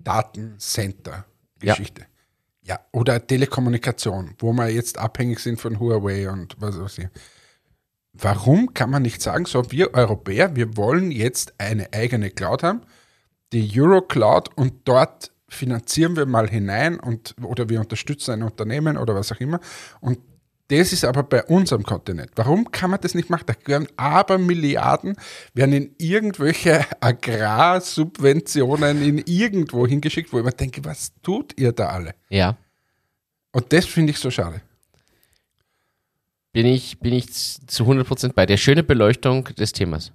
Datencenter-Geschichte. 0.02 2.06
Ja. 2.62 2.76
ja. 2.76 2.80
oder 2.92 3.26
Telekommunikation, 3.26 4.34
wo 4.38 4.54
wir 4.54 4.70
jetzt 4.70 4.96
abhängig 4.96 5.40
sind 5.40 5.60
von 5.60 5.78
Huawei 5.78 6.30
und 6.30 6.56
was 6.58 6.80
weiß 6.80 6.96
ich. 6.96 7.08
Warum 8.14 8.72
kann 8.72 8.88
man 8.88 9.02
nicht 9.02 9.20
sagen, 9.20 9.44
so 9.44 9.70
wir 9.72 9.92
Europäer, 9.92 10.56
wir 10.56 10.78
wollen 10.78 11.10
jetzt 11.10 11.52
eine 11.58 11.92
eigene 11.92 12.30
Cloud 12.30 12.62
haben, 12.62 12.80
die 13.52 13.78
Eurocloud 13.78 14.56
und 14.56 14.88
dort 14.88 15.32
finanzieren 15.52 16.16
wir 16.16 16.26
mal 16.26 16.48
hinein 16.48 16.98
und, 16.98 17.34
oder 17.42 17.68
wir 17.68 17.80
unterstützen 17.80 18.32
ein 18.32 18.42
Unternehmen 18.42 18.96
oder 18.96 19.14
was 19.14 19.32
auch 19.32 19.40
immer. 19.40 19.60
Und 20.00 20.18
das 20.68 20.92
ist 20.92 21.04
aber 21.04 21.22
bei 21.22 21.44
unserem 21.44 21.82
Kontinent. 21.82 22.30
Warum 22.34 22.70
kann 22.70 22.90
man 22.90 23.00
das 23.00 23.14
nicht 23.14 23.28
machen? 23.28 23.44
Da 23.46 23.52
gehören 23.52 23.88
aber 23.96 24.38
Milliarden, 24.38 25.16
werden 25.52 25.74
in 25.74 25.94
irgendwelche 25.98 26.86
Agrarsubventionen 27.00 29.02
in 29.02 29.18
irgendwo 29.26 29.86
hingeschickt, 29.86 30.32
wo 30.32 30.38
ich 30.38 30.44
mir 30.44 30.52
denke, 30.52 30.82
was 30.84 31.12
tut 31.22 31.58
ihr 31.60 31.72
da 31.72 31.88
alle? 31.88 32.14
Ja. 32.30 32.56
Und 33.52 33.72
das 33.72 33.84
finde 33.84 34.12
ich 34.12 34.18
so 34.18 34.30
schade. 34.30 34.62
Bin 36.52 36.66
ich, 36.66 36.98
bin 37.00 37.12
ich 37.12 37.30
zu 37.32 37.84
100% 37.84 38.32
bei 38.32 38.46
der 38.46 38.56
schöne 38.56 38.82
Beleuchtung 38.82 39.44
des 39.58 39.72
Themas. 39.72 40.12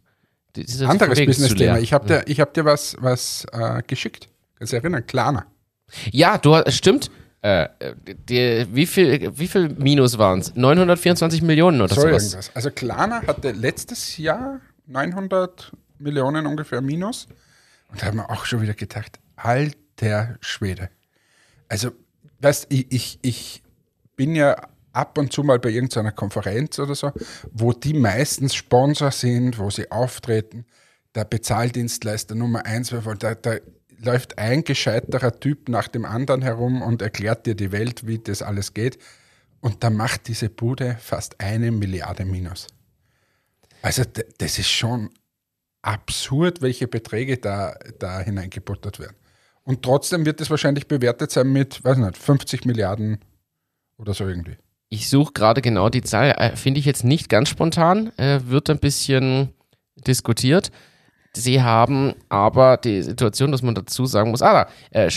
das 0.53 0.65
ist 0.65 0.81
jetzt 0.81 0.89
Anderes 0.89 1.23
Business-Thema. 1.23 1.79
Ich 1.79 1.93
habe 1.93 2.07
dir, 2.07 2.23
ich 2.25 2.39
hab 2.39 2.53
dir 2.55 2.65
was, 2.65 2.95
was 2.99 3.45
äh, 3.51 3.83
geschickt. 3.85 4.27
Kannst 4.57 4.73
du 4.73 4.77
dich 4.77 4.83
erinnern? 4.83 5.05
Klarna. 5.05 5.45
Ja, 6.11 6.37
du 6.37 6.55
hast, 6.55 6.73
stimmt. 6.73 7.09
Äh, 7.41 7.69
die, 8.27 8.67
wie, 8.71 8.85
viel, 8.85 9.37
wie 9.37 9.47
viel 9.47 9.69
Minus 9.69 10.17
waren 10.17 10.39
es? 10.39 10.55
924 10.55 11.41
Millionen 11.43 11.81
oder 11.81 11.93
So 11.93 12.01
irgendwas. 12.07 12.51
Also 12.55 12.71
Klarna 12.71 13.21
hatte 13.27 13.51
letztes 13.51 14.17
Jahr 14.17 14.59
900 14.87 15.71
Millionen 15.99 16.47
ungefähr 16.47 16.81
Minus. 16.81 17.27
Und 17.89 18.01
da 18.01 18.07
haben 18.07 18.17
wir 18.17 18.29
auch 18.29 18.45
schon 18.45 18.61
wieder 18.61 18.73
gedacht, 18.73 19.19
alter 19.35 20.37
Schwede. 20.41 20.89
Also, 21.69 21.91
weißt 22.39 22.67
ich, 22.69 22.91
ich, 22.91 23.19
ich 23.21 23.63
bin 24.15 24.35
ja 24.35 24.55
ab 24.91 25.17
und 25.17 25.31
zu 25.31 25.43
mal 25.43 25.59
bei 25.59 25.69
irgendeiner 25.69 26.11
Konferenz 26.11 26.79
oder 26.79 26.95
so, 26.95 27.11
wo 27.51 27.71
die 27.71 27.93
meistens 27.93 28.55
Sponsor 28.55 29.11
sind, 29.11 29.59
wo 29.59 29.69
sie 29.69 29.91
auftreten, 29.91 30.65
der 31.13 31.25
Bezahldienstleister 31.25 32.35
Nummer 32.35 32.65
eins, 32.65 32.91
weil 32.91 33.15
da, 33.17 33.35
da 33.35 33.57
läuft 33.99 34.37
ein 34.37 34.63
gescheiterer 34.63 35.39
Typ 35.39 35.69
nach 35.69 35.87
dem 35.87 36.05
anderen 36.05 36.41
herum 36.41 36.81
und 36.81 37.01
erklärt 37.01 37.45
dir 37.45 37.55
die 37.55 37.71
Welt, 37.71 38.07
wie 38.07 38.19
das 38.19 38.41
alles 38.41 38.73
geht. 38.73 38.97
Und 39.59 39.83
da 39.83 39.89
macht 39.89 40.27
diese 40.27 40.49
Bude 40.49 40.97
fast 40.99 41.39
eine 41.39 41.71
Milliarde 41.71 42.25
Minus. 42.25 42.67
Also 43.81 44.03
das 44.37 44.59
ist 44.59 44.69
schon 44.69 45.09
absurd, 45.81 46.61
welche 46.61 46.87
Beträge 46.87 47.37
da, 47.37 47.75
da 47.99 48.19
hineingebuttert 48.19 48.99
werden. 48.99 49.15
Und 49.63 49.83
trotzdem 49.83 50.25
wird 50.25 50.39
es 50.41 50.49
wahrscheinlich 50.49 50.87
bewertet 50.87 51.31
sein 51.31 51.51
mit, 51.51 51.83
weiß 51.83 51.97
nicht, 51.97 52.17
50 52.17 52.65
Milliarden 52.65 53.19
oder 53.97 54.13
so 54.13 54.27
irgendwie. 54.27 54.57
Ich 54.89 55.09
suche 55.09 55.33
gerade 55.33 55.61
genau 55.61 55.89
die 55.89 56.01
Zahl, 56.01 56.31
äh, 56.37 56.55
finde 56.55 56.79
ich 56.79 56.85
jetzt 56.85 57.03
nicht 57.03 57.27
ganz 57.27 57.49
spontan, 57.49 58.17
äh, 58.17 58.39
wird 58.45 58.69
ein 58.69 58.79
bisschen 58.79 59.53
diskutiert. 59.95 60.71
Sie 61.37 61.61
haben 61.61 62.13
aber 62.29 62.77
die 62.77 63.01
Situation, 63.03 63.51
dass 63.51 63.61
man 63.61 63.75
dazu 63.75 64.05
sagen 64.05 64.31
muss, 64.31 64.41
ah, 64.41 64.67
da, 64.91 65.03
äh, 65.05 65.11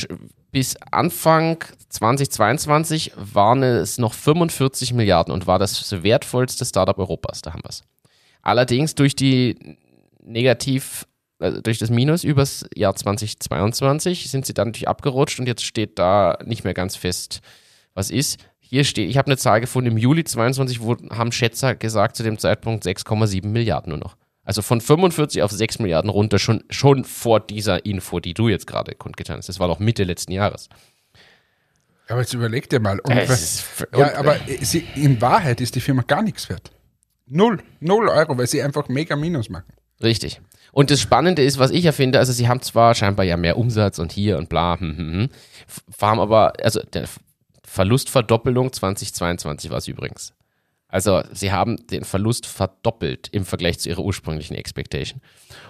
bis 0.53 0.77
Anfang 0.91 1.65
2022 1.89 3.13
waren 3.17 3.63
es 3.63 3.99
noch 3.99 4.15
45 4.15 4.93
Milliarden 4.93 5.33
und 5.33 5.47
war 5.47 5.59
das 5.59 6.03
wertvollste 6.03 6.65
Startup 6.65 6.99
Europas, 6.99 7.43
da 7.43 7.53
haben 7.53 7.63
wir 7.63 7.71
es. 7.71 7.85
Allerdings 8.43 8.95
durch 8.95 9.15
die 9.15 9.79
Negativ, 10.23 11.07
also 11.39 11.61
durch 11.61 11.79
das 11.79 11.91
Minus 11.91 12.25
übers 12.25 12.67
Jahr 12.75 12.95
2022 12.95 14.31
sind 14.31 14.45
sie 14.45 14.55
dann 14.55 14.69
natürlich 14.69 14.89
abgerutscht 14.89 15.41
und 15.41 15.47
jetzt 15.47 15.65
steht 15.65 15.99
da 15.99 16.39
nicht 16.45 16.65
mehr 16.65 16.75
ganz 16.75 16.97
fest, 16.97 17.41
was 17.95 18.11
ist. 18.11 18.39
Hier 18.59 18.85
steht, 18.85 19.09
ich 19.09 19.19
habe 19.19 19.27
eine 19.27 19.37
Zahl 19.37 19.61
gefunden, 19.61 19.93
im 19.93 19.99
Juli 19.99 20.25
22 20.25 20.81
wo, 20.81 20.97
haben 21.11 21.33
Schätzer 21.33 21.75
gesagt, 21.75 22.17
zu 22.17 22.23
dem 22.23 22.39
Zeitpunkt 22.39 22.85
6,7 22.85 23.47
Milliarden 23.47 23.91
nur 23.91 23.99
noch. 23.99 24.17
Also 24.51 24.63
von 24.63 24.81
45 24.81 25.45
auf 25.45 25.53
6 25.53 25.79
Milliarden 25.79 26.11
runter, 26.11 26.41
schon, 26.41 26.65
schon 26.71 27.05
vor 27.05 27.39
dieser 27.39 27.87
Info, 27.87 28.19
die 28.19 28.35
du 28.35 28.49
jetzt 28.49 28.67
gerade 28.67 28.97
kundgetan 28.97 29.37
hast. 29.37 29.49
Das 29.49 29.61
war 29.61 29.69
doch 29.69 29.79
Mitte 29.79 30.03
letzten 30.03 30.33
Jahres. 30.33 30.69
Aber 32.09 32.23
jetzt 32.23 32.35
überleg 32.35 32.69
dir 32.69 32.81
mal. 32.81 32.99
Und, 32.99 33.17
ist 33.17 33.65
ja, 33.97 34.09
und- 34.09 34.17
aber 34.17 34.49
äh, 34.49 34.57
sie, 34.65 34.85
in 34.97 35.21
Wahrheit 35.21 35.61
ist 35.61 35.77
die 35.77 35.81
Firma 35.81 36.03
gar 36.03 36.25
nichts 36.25 36.49
wert. 36.49 36.73
Null. 37.27 37.63
Null 37.79 38.09
Euro, 38.09 38.37
weil 38.39 38.49
sie 38.49 38.61
einfach 38.61 38.89
mega 38.89 39.15
Minus 39.15 39.51
machen. 39.51 39.73
Richtig. 40.03 40.41
Und 40.73 40.91
das 40.91 41.01
Spannende 41.01 41.45
ist, 41.45 41.61
was 41.61 41.71
ich 41.71 41.85
ja 41.85 41.93
finde, 41.93 42.19
also 42.19 42.33
sie 42.33 42.49
haben 42.49 42.61
zwar 42.61 42.97
scheinbar 42.97 43.25
ja 43.27 43.37
mehr 43.37 43.57
Umsatz 43.57 44.01
und 44.01 44.11
hier 44.11 44.37
und 44.37 44.49
bla, 44.49 44.81
hm, 44.81 44.99
hm, 44.99 45.13
hm, 45.13 45.29
haben 46.01 46.19
aber, 46.19 46.55
also 46.61 46.81
der 46.93 47.05
Verlustverdoppelung 47.63 48.73
2022 48.73 49.71
war 49.71 49.79
es 49.79 49.87
übrigens. 49.87 50.35
Also 50.91 51.23
sie 51.33 51.53
haben 51.53 51.87
den 51.89 52.05
Verlust 52.05 52.47
verdoppelt 52.47 53.29
im 53.33 53.45
Vergleich 53.45 53.79
zu 53.79 53.89
ihrer 53.89 54.03
ursprünglichen 54.03 54.55
Expectation. 54.55 55.21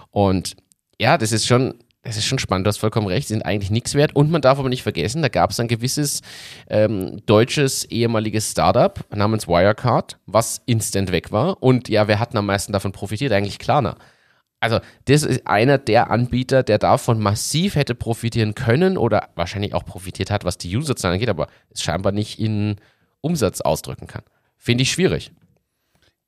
Und 0.09 0.55
ja, 0.99 1.17
das 1.17 1.31
ist 1.31 1.47
schon, 1.47 1.75
das 2.03 2.17
ist 2.17 2.25
schon 2.25 2.39
spannend, 2.39 2.65
du 2.65 2.69
hast 2.69 2.77
vollkommen 2.77 3.07
recht, 3.07 3.27
sind 3.27 3.45
eigentlich 3.45 3.71
nichts 3.71 3.95
wert. 3.95 4.15
Und 4.15 4.31
man 4.31 4.41
darf 4.41 4.59
aber 4.59 4.69
nicht 4.69 4.83
vergessen, 4.83 5.21
da 5.21 5.29
gab 5.29 5.51
es 5.51 5.59
ein 5.59 5.67
gewisses 5.67 6.21
ähm, 6.69 7.21
deutsches 7.25 7.85
ehemaliges 7.85 8.51
Startup 8.51 8.99
namens 9.13 9.47
Wirecard, 9.47 10.17
was 10.25 10.61
instant 10.65 11.11
weg 11.11 11.31
war. 11.31 11.61
Und 11.61 11.89
ja, 11.89 12.07
wer 12.07 12.19
hat 12.19 12.35
am 12.35 12.45
meisten 12.45 12.73
davon 12.73 12.91
profitiert? 12.91 13.31
Eigentlich 13.31 13.59
Klarna. 13.59 13.97
Also, 14.59 14.79
das 15.05 15.23
ist 15.23 15.47
einer 15.47 15.79
der 15.79 16.11
Anbieter, 16.11 16.61
der 16.61 16.77
davon 16.77 17.19
massiv 17.19 17.75
hätte 17.75 17.95
profitieren 17.95 18.53
können 18.53 18.95
oder 18.95 19.29
wahrscheinlich 19.33 19.73
auch 19.73 19.85
profitiert 19.85 20.29
hat, 20.29 20.45
was 20.45 20.59
die 20.59 20.75
Userzahlen 20.77 21.15
angeht, 21.15 21.29
aber 21.29 21.47
es 21.71 21.81
scheinbar 21.81 22.11
nicht 22.11 22.39
in 22.39 22.75
Umsatz 23.21 23.61
ausdrücken 23.61 24.05
kann. 24.05 24.21
Finde 24.63 24.83
ich 24.83 24.91
schwierig. 24.91 25.31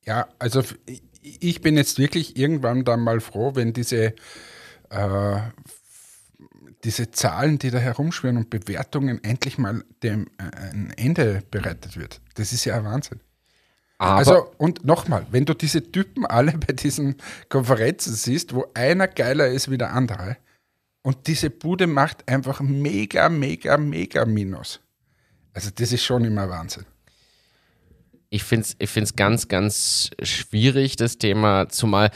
Ja, 0.05 0.27
also 0.39 0.63
ich 1.21 1.61
bin 1.61 1.77
jetzt 1.77 1.99
wirklich 1.99 2.35
irgendwann 2.35 2.83
dann 2.83 2.99
mal 2.99 3.21
froh, 3.21 3.51
wenn 3.53 3.73
diese, 3.73 4.15
äh, 4.89 5.39
diese 6.83 7.11
Zahlen, 7.11 7.59
die 7.59 7.69
da 7.69 7.77
herumschwirren 7.77 8.37
und 8.37 8.49
Bewertungen 8.49 9.23
endlich 9.23 9.59
mal 9.59 9.83
dem 10.01 10.25
äh, 10.39 10.71
ein 10.71 10.91
Ende 10.97 11.43
bereitet 11.51 11.95
wird. 11.95 12.21
Das 12.33 12.53
ist 12.53 12.65
ja 12.65 12.75
ein 12.75 12.85
Wahnsinn. 12.85 13.19
Aber 13.99 14.17
also, 14.17 14.51
und 14.57 14.83
nochmal, 14.83 15.27
wenn 15.29 15.45
du 15.45 15.53
diese 15.53 15.91
Typen 15.91 16.25
alle 16.25 16.53
bei 16.57 16.73
diesen 16.73 17.17
Konferenzen 17.49 18.15
siehst, 18.15 18.55
wo 18.55 18.65
einer 18.73 19.07
geiler 19.07 19.47
ist 19.47 19.69
wie 19.69 19.77
der 19.77 19.93
andere, 19.93 20.37
und 21.03 21.27
diese 21.27 21.51
Bude 21.51 21.85
macht 21.85 22.27
einfach 22.27 22.61
mega, 22.61 23.29
mega, 23.29 23.77
mega 23.77 24.25
Minus. 24.25 24.79
Also, 25.53 25.69
das 25.69 25.91
ist 25.91 26.03
schon 26.03 26.25
immer 26.25 26.49
Wahnsinn. 26.49 26.85
Ich 28.33 28.43
finde 28.43 28.65
es 28.65 28.75
ich 28.79 28.89
find's 28.89 29.15
ganz, 29.15 29.47
ganz 29.47 30.09
schwierig, 30.23 30.95
das 30.95 31.19
Thema, 31.19 31.69
zumal 31.69 32.09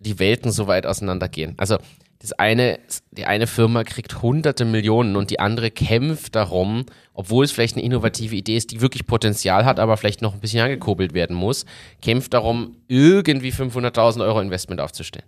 die 0.00 0.18
Welten 0.18 0.50
so 0.50 0.66
weit 0.66 0.86
auseinandergehen. 0.86 1.54
Also 1.58 1.76
das 2.20 2.32
eine, 2.32 2.78
die 3.10 3.26
eine 3.26 3.46
Firma 3.46 3.84
kriegt 3.84 4.22
hunderte 4.22 4.64
Millionen 4.64 5.14
und 5.14 5.28
die 5.28 5.40
andere 5.40 5.70
kämpft 5.70 6.36
darum, 6.36 6.86
obwohl 7.12 7.44
es 7.44 7.52
vielleicht 7.52 7.76
eine 7.76 7.84
innovative 7.84 8.34
Idee 8.34 8.56
ist, 8.56 8.70
die 8.70 8.80
wirklich 8.80 9.06
Potenzial 9.06 9.66
hat, 9.66 9.78
aber 9.78 9.98
vielleicht 9.98 10.22
noch 10.22 10.32
ein 10.32 10.40
bisschen 10.40 10.62
angekurbelt 10.62 11.12
werden 11.12 11.36
muss, 11.36 11.66
kämpft 12.00 12.32
darum, 12.32 12.76
irgendwie 12.88 13.52
500.000 13.52 14.22
Euro 14.22 14.40
Investment 14.40 14.80
aufzustellen. 14.80 15.26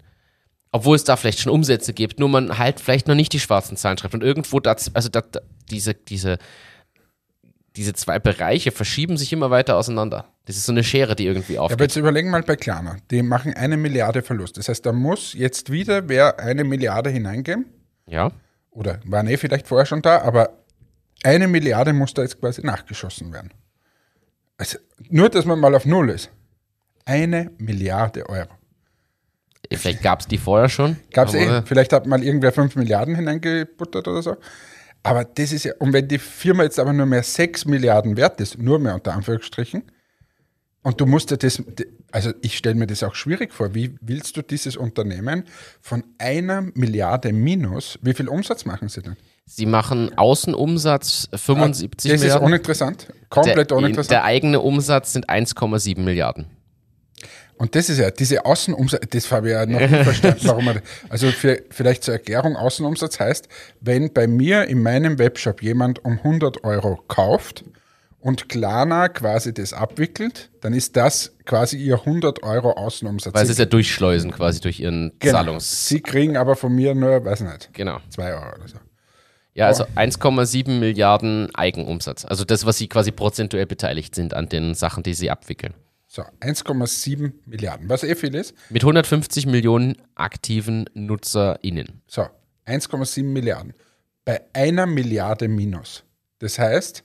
Obwohl 0.72 0.96
es 0.96 1.04
da 1.04 1.16
vielleicht 1.16 1.40
schon 1.40 1.52
Umsätze 1.52 1.92
gibt, 1.92 2.18
nur 2.18 2.30
man 2.30 2.58
halt 2.58 2.80
vielleicht 2.80 3.08
noch 3.08 3.14
nicht 3.14 3.34
die 3.34 3.40
schwarzen 3.40 3.76
Zahlen 3.76 3.98
schreibt. 3.98 4.14
Und 4.14 4.22
irgendwo, 4.22 4.58
das, 4.58 4.94
also 4.94 5.10
das, 5.10 5.24
diese, 5.70 5.92
diese, 5.92 6.38
diese 7.76 7.92
zwei 7.92 8.18
Bereiche 8.18 8.70
verschieben 8.70 9.16
sich 9.16 9.32
immer 9.32 9.50
weiter 9.50 9.76
auseinander. 9.76 10.26
Das 10.46 10.56
ist 10.56 10.66
so 10.66 10.72
eine 10.72 10.84
Schere, 10.84 11.16
die 11.16 11.26
irgendwie 11.26 11.54
Ja, 11.54 11.60
aber 11.60 11.64
aufgeht. 11.66 11.80
jetzt 11.80 11.96
überlegen 11.96 12.30
mal 12.30 12.42
bei 12.42 12.54
Klarna. 12.56 12.96
Die 13.10 13.22
machen 13.22 13.52
eine 13.54 13.76
Milliarde 13.76 14.22
Verlust. 14.22 14.56
Das 14.58 14.68
heißt, 14.68 14.86
da 14.86 14.92
muss 14.92 15.32
jetzt 15.32 15.72
wieder 15.72 16.08
wer 16.08 16.38
eine 16.38 16.62
Milliarde 16.64 17.10
hineingeben. 17.10 17.66
Ja. 18.06 18.30
Oder 18.70 19.00
waren 19.04 19.26
eh 19.26 19.36
vielleicht 19.36 19.66
vorher 19.66 19.86
schon 19.86 20.02
da, 20.02 20.20
aber 20.22 20.50
eine 21.24 21.48
Milliarde 21.48 21.92
muss 21.92 22.14
da 22.14 22.22
jetzt 22.22 22.40
quasi 22.40 22.64
nachgeschossen 22.64 23.32
werden. 23.32 23.50
Also 24.56 24.78
nur, 25.08 25.28
dass 25.28 25.44
man 25.44 25.58
mal 25.58 25.74
auf 25.74 25.84
Null 25.86 26.10
ist. 26.10 26.30
Eine 27.04 27.50
Milliarde 27.58 28.28
Euro. 28.28 28.50
Vielleicht 29.72 30.02
gab 30.02 30.20
es 30.20 30.26
die 30.28 30.38
vorher 30.38 30.68
schon. 30.68 30.96
Gab 31.12 31.28
es 31.28 31.34
eh. 31.34 31.62
Vielleicht 31.64 31.92
hat 31.92 32.06
mal 32.06 32.22
irgendwer 32.22 32.52
5 32.52 32.76
Milliarden 32.76 33.14
hineingebuttert 33.16 34.06
oder 34.06 34.22
so. 34.22 34.36
Aber 35.04 35.24
das 35.24 35.52
ist 35.52 35.64
ja, 35.64 35.74
und 35.78 35.92
wenn 35.92 36.08
die 36.08 36.18
Firma 36.18 36.62
jetzt 36.62 36.80
aber 36.80 36.92
nur 36.92 37.04
mehr 37.04 37.22
6 37.22 37.66
Milliarden 37.66 38.16
wert 38.16 38.40
ist, 38.40 38.58
nur 38.58 38.78
mehr 38.78 38.94
unter 38.94 39.12
Anführungsstrichen, 39.12 39.84
und 40.82 41.00
du 41.00 41.06
musst 41.06 41.30
dir 41.30 41.36
das, 41.36 41.62
also 42.10 42.32
ich 42.42 42.56
stelle 42.58 42.74
mir 42.74 42.86
das 42.86 43.02
auch 43.02 43.14
schwierig 43.14 43.52
vor, 43.52 43.74
wie 43.74 43.94
willst 44.00 44.36
du 44.36 44.42
dieses 44.42 44.76
Unternehmen 44.76 45.44
von 45.80 46.04
einer 46.18 46.62
Milliarde 46.74 47.32
minus, 47.32 47.98
wie 48.02 48.14
viel 48.14 48.28
Umsatz 48.28 48.64
machen 48.64 48.88
sie 48.88 49.02
denn? 49.02 49.16
Sie 49.46 49.66
machen 49.66 50.16
Außenumsatz 50.16 51.28
75 51.34 52.10
das 52.10 52.16
ist 52.16 52.22
Milliarden. 52.22 52.46
uninteressant, 52.46 53.12
komplett 53.28 53.70
der, 53.70 53.76
uninteressant. 53.76 54.10
der 54.10 54.24
eigene 54.24 54.60
Umsatz 54.60 55.12
sind 55.12 55.28
1,7 55.28 56.00
Milliarden. 56.00 56.46
Und 57.56 57.74
das 57.76 57.88
ist 57.88 57.98
ja, 57.98 58.10
diese 58.10 58.44
Außenumsatz, 58.44 59.02
das 59.10 59.30
habe 59.30 59.48
ich 59.48 59.52
ja 59.52 59.64
noch 59.64 59.78
nicht 59.80 59.90
verstanden, 60.04 60.40
warum 60.42 60.64
man, 60.64 60.80
also 61.08 61.30
für, 61.30 61.62
vielleicht 61.70 62.02
zur 62.02 62.14
Erklärung, 62.14 62.56
Außenumsatz 62.56 63.20
heißt, 63.20 63.48
wenn 63.80 64.12
bei 64.12 64.26
mir 64.26 64.64
in 64.64 64.82
meinem 64.82 65.18
Webshop 65.18 65.62
jemand 65.62 66.04
um 66.04 66.18
100 66.18 66.64
Euro 66.64 66.96
kauft 67.08 67.64
und 68.18 68.48
Klarna 68.48 69.08
quasi 69.08 69.54
das 69.54 69.72
abwickelt, 69.72 70.50
dann 70.62 70.72
ist 70.72 70.96
das 70.96 71.36
quasi 71.44 71.76
ihr 71.76 71.94
100 72.00 72.42
Euro 72.42 72.72
Außenumsatz. 72.72 73.34
Weil 73.34 73.42
sie 73.42 73.46
Sie- 73.48 73.52
es 73.52 73.58
ja 73.58 73.66
durchschleusen 73.66 74.32
quasi 74.32 74.60
durch 74.60 74.80
ihren 74.80 75.12
genau. 75.20 75.34
Zahlungs... 75.34 75.88
Sie 75.88 76.00
kriegen 76.00 76.36
aber 76.36 76.56
von 76.56 76.74
mir 76.74 76.94
nur, 76.94 77.24
weiß 77.24 77.42
nicht, 77.42 77.70
Genau. 77.72 77.98
2 78.10 78.32
Euro 78.34 78.54
oder 78.56 78.66
so. 78.68 78.76
Ja, 79.52 79.66
also 79.68 79.84
1,7 79.94 80.80
Milliarden 80.80 81.54
Eigenumsatz. 81.54 82.24
Also 82.24 82.44
das, 82.44 82.66
was 82.66 82.78
sie 82.78 82.88
quasi 82.88 83.12
prozentuell 83.12 83.66
beteiligt 83.66 84.16
sind 84.16 84.34
an 84.34 84.48
den 84.48 84.74
Sachen, 84.74 85.04
die 85.04 85.14
sie 85.14 85.30
abwickeln. 85.30 85.74
So, 86.14 86.22
1,7 86.38 87.32
Milliarden, 87.44 87.88
was 87.88 88.04
eh 88.04 88.14
viel 88.14 88.36
ist. 88.36 88.54
Mit 88.70 88.84
150 88.84 89.46
Millionen 89.46 89.96
aktiven 90.14 90.88
NutzerInnen. 90.94 92.02
So, 92.06 92.28
1,7 92.66 93.24
Milliarden. 93.24 93.74
Bei 94.24 94.42
einer 94.52 94.86
Milliarde 94.86 95.48
minus. 95.48 96.04
Das 96.38 96.56
heißt, 96.60 97.02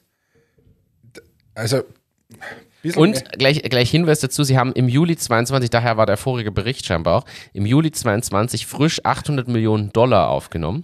also 1.56 1.82
Und 2.96 3.14
mehr. 3.14 3.24
gleich, 3.40 3.64
gleich 3.64 3.90
Hinweis 3.90 4.20
dazu, 4.20 4.44
sie 4.44 4.60
haben 4.60 4.74
im 4.74 4.88
Juli 4.88 5.18
22, 5.18 5.72
daher 5.72 5.98
war 5.98 6.06
der 6.06 6.18
vorige 6.18 6.52
Bericht 6.52 6.86
scheinbar 6.86 7.18
auch, 7.18 7.26
im 7.52 7.66
Juli 7.66 7.90
22 7.90 8.68
frisch 8.68 9.04
800 9.04 9.48
Millionen 9.48 9.92
Dollar 9.92 10.30
aufgenommen 10.30 10.84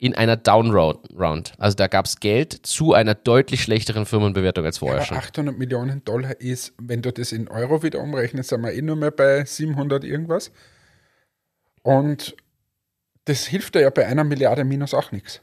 in 0.00 0.14
einer 0.14 0.36
Down-Round. 0.36 1.52
Also 1.58 1.76
da 1.76 1.86
gab 1.86 2.06
es 2.06 2.20
Geld 2.20 2.54
zu 2.66 2.94
einer 2.94 3.14
deutlich 3.14 3.62
schlechteren 3.62 4.06
Firmenbewertung 4.06 4.64
als 4.64 4.78
vorher 4.78 4.96
Aber 4.96 5.06
schon. 5.06 5.16
800 5.18 5.58
Millionen 5.58 6.02
Dollar 6.04 6.40
ist, 6.40 6.72
wenn 6.78 7.02
du 7.02 7.12
das 7.12 7.32
in 7.32 7.48
Euro 7.48 7.82
wieder 7.82 8.00
umrechnest, 8.00 8.48
sind 8.48 8.62
wir 8.62 8.72
eh 8.72 8.80
nur 8.80 8.96
mehr 8.96 9.10
bei 9.10 9.44
700 9.44 10.02
irgendwas. 10.02 10.50
Und 11.82 12.34
das 13.26 13.46
hilft 13.46 13.74
dir 13.74 13.82
ja 13.82 13.90
bei 13.90 14.06
einer 14.06 14.24
Milliarde 14.24 14.64
minus 14.64 14.94
auch 14.94 15.12
nichts. 15.12 15.42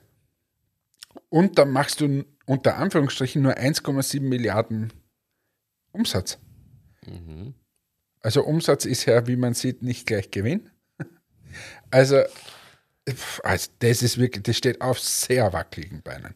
Und 1.30 1.60
dann 1.60 1.72
machst 1.72 2.02
du 2.02 2.26
unter 2.48 2.78
Anführungsstrichen 2.78 3.42
nur 3.42 3.54
1,7 3.54 4.22
Milliarden 4.22 4.92
Umsatz. 5.92 6.40
Also 8.22 8.44
Umsatz 8.44 8.86
ist 8.86 9.06
ja, 9.06 9.28
wie 9.28 9.36
man 9.36 9.54
sieht, 9.54 9.84
nicht 9.84 10.08
gleich 10.08 10.32
Gewinn. 10.32 10.70
Also, 11.90 12.24
also 13.44 13.70
das 13.80 14.02
ist 14.04 14.18
wirklich, 14.18 14.44
das 14.44 14.58
steht 14.58 14.82
auf 14.82 15.00
sehr 15.00 15.52
wackeligen 15.54 16.02
Beinen. 16.02 16.36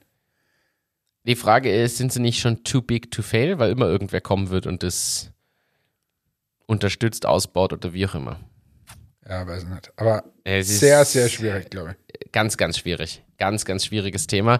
Die 1.24 1.36
Frage 1.36 1.74
ist, 1.76 1.98
sind 1.98 2.12
sie 2.12 2.20
nicht 2.20 2.40
schon 2.40 2.64
too 2.64 2.82
big 2.82 3.12
to 3.12 3.22
fail, 3.22 3.60
weil 3.60 3.72
immer 3.72 3.86
irgendwer 3.88 4.22
kommen 4.22 4.50
wird 4.50 4.66
und 4.66 4.82
das 4.84 5.32
unterstützt, 6.66 7.26
ausbaut 7.26 7.74
oder 7.74 7.94
wie 7.94 8.06
auch 8.08 8.16
immer. 8.16 8.40
Ja, 9.28 9.46
weiß 9.46 9.66
nicht. 9.66 9.92
Aber 9.98 10.24
Es 10.44 10.80
sehr, 10.80 11.06
sehr 11.06 11.30
schwierig, 11.30 11.70
glaube 11.70 11.96
ich. 12.10 12.32
Ganz, 12.32 12.58
ganz 12.58 12.78
schwierig. 12.80 13.24
Ganz, 13.38 13.66
ganz 13.66 13.86
schwieriges 13.86 14.26
Thema. 14.28 14.60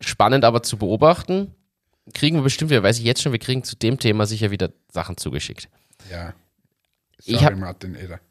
Spannend 0.00 0.44
aber 0.44 0.62
zu 0.62 0.76
beobachten. 0.76 1.54
Kriegen 2.12 2.36
wir 2.36 2.42
bestimmt 2.42 2.70
wieder, 2.70 2.82
weiß 2.82 2.98
ich 2.98 3.04
jetzt 3.04 3.22
schon, 3.22 3.32
wir 3.32 3.38
kriegen 3.38 3.64
zu 3.64 3.76
dem 3.76 3.98
Thema 3.98 4.26
sicher 4.26 4.50
wieder 4.50 4.70
Sachen 4.92 5.16
zugeschickt. 5.16 5.70
Ja. 6.10 6.34
Ich 7.24 7.38
Sorry, 7.38 7.44
hab- 7.54 7.56
Martin 7.58 7.94
Eder. 7.94 8.20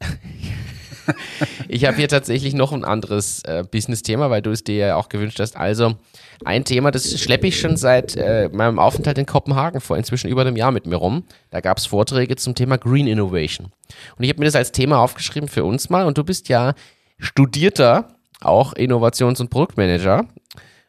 Ich 1.68 1.84
habe 1.84 1.96
hier 1.96 2.08
tatsächlich 2.08 2.54
noch 2.54 2.72
ein 2.72 2.84
anderes 2.84 3.42
äh, 3.44 3.64
Business-Thema, 3.70 4.30
weil 4.30 4.42
du 4.42 4.50
es 4.50 4.64
dir 4.64 4.76
ja 4.76 4.96
auch 4.96 5.08
gewünscht 5.08 5.40
hast. 5.40 5.56
Also 5.56 5.94
ein 6.44 6.64
Thema, 6.64 6.90
das 6.90 7.18
schleppe 7.20 7.46
ich 7.46 7.58
schon 7.58 7.76
seit 7.76 8.16
äh, 8.16 8.48
meinem 8.52 8.78
Aufenthalt 8.78 9.18
in 9.18 9.26
Kopenhagen 9.26 9.80
vor 9.80 9.96
inzwischen 9.96 10.28
über 10.28 10.42
einem 10.42 10.56
Jahr 10.56 10.72
mit 10.72 10.86
mir 10.86 10.96
rum. 10.96 11.24
Da 11.50 11.60
gab 11.60 11.78
es 11.78 11.86
Vorträge 11.86 12.36
zum 12.36 12.54
Thema 12.54 12.78
Green 12.78 13.06
Innovation. 13.06 13.68
Und 14.16 14.24
ich 14.24 14.30
habe 14.30 14.40
mir 14.40 14.46
das 14.46 14.56
als 14.56 14.72
Thema 14.72 14.98
aufgeschrieben 14.98 15.48
für 15.48 15.64
uns 15.64 15.90
mal. 15.90 16.06
Und 16.06 16.18
du 16.18 16.24
bist 16.24 16.48
ja 16.48 16.74
studierter, 17.18 18.16
auch 18.40 18.74
Innovations- 18.74 19.40
und 19.40 19.50
Produktmanager. 19.50 20.26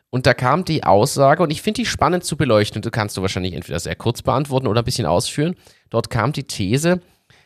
Und 0.09 0.25
da 0.25 0.33
kam 0.33 0.63
die 0.63 0.83
Aussage, 0.83 1.43
und 1.43 1.51
ich 1.51 1.62
finde 1.62 1.81
die 1.81 1.85
spannend 1.85 2.24
zu 2.24 2.38
beleuchten, 2.38 2.81
du 2.81 2.89
kannst 2.89 3.17
du 3.17 3.21
wahrscheinlich 3.21 3.53
entweder 3.53 3.79
sehr 3.79 3.95
kurz 3.95 4.21
beantworten 4.21 4.67
oder 4.67 4.81
ein 4.81 4.85
bisschen 4.85 5.05
ausführen. 5.05 5.55
Dort 5.89 6.09
kam 6.09 6.31
die 6.31 6.45
These, 6.45 7.01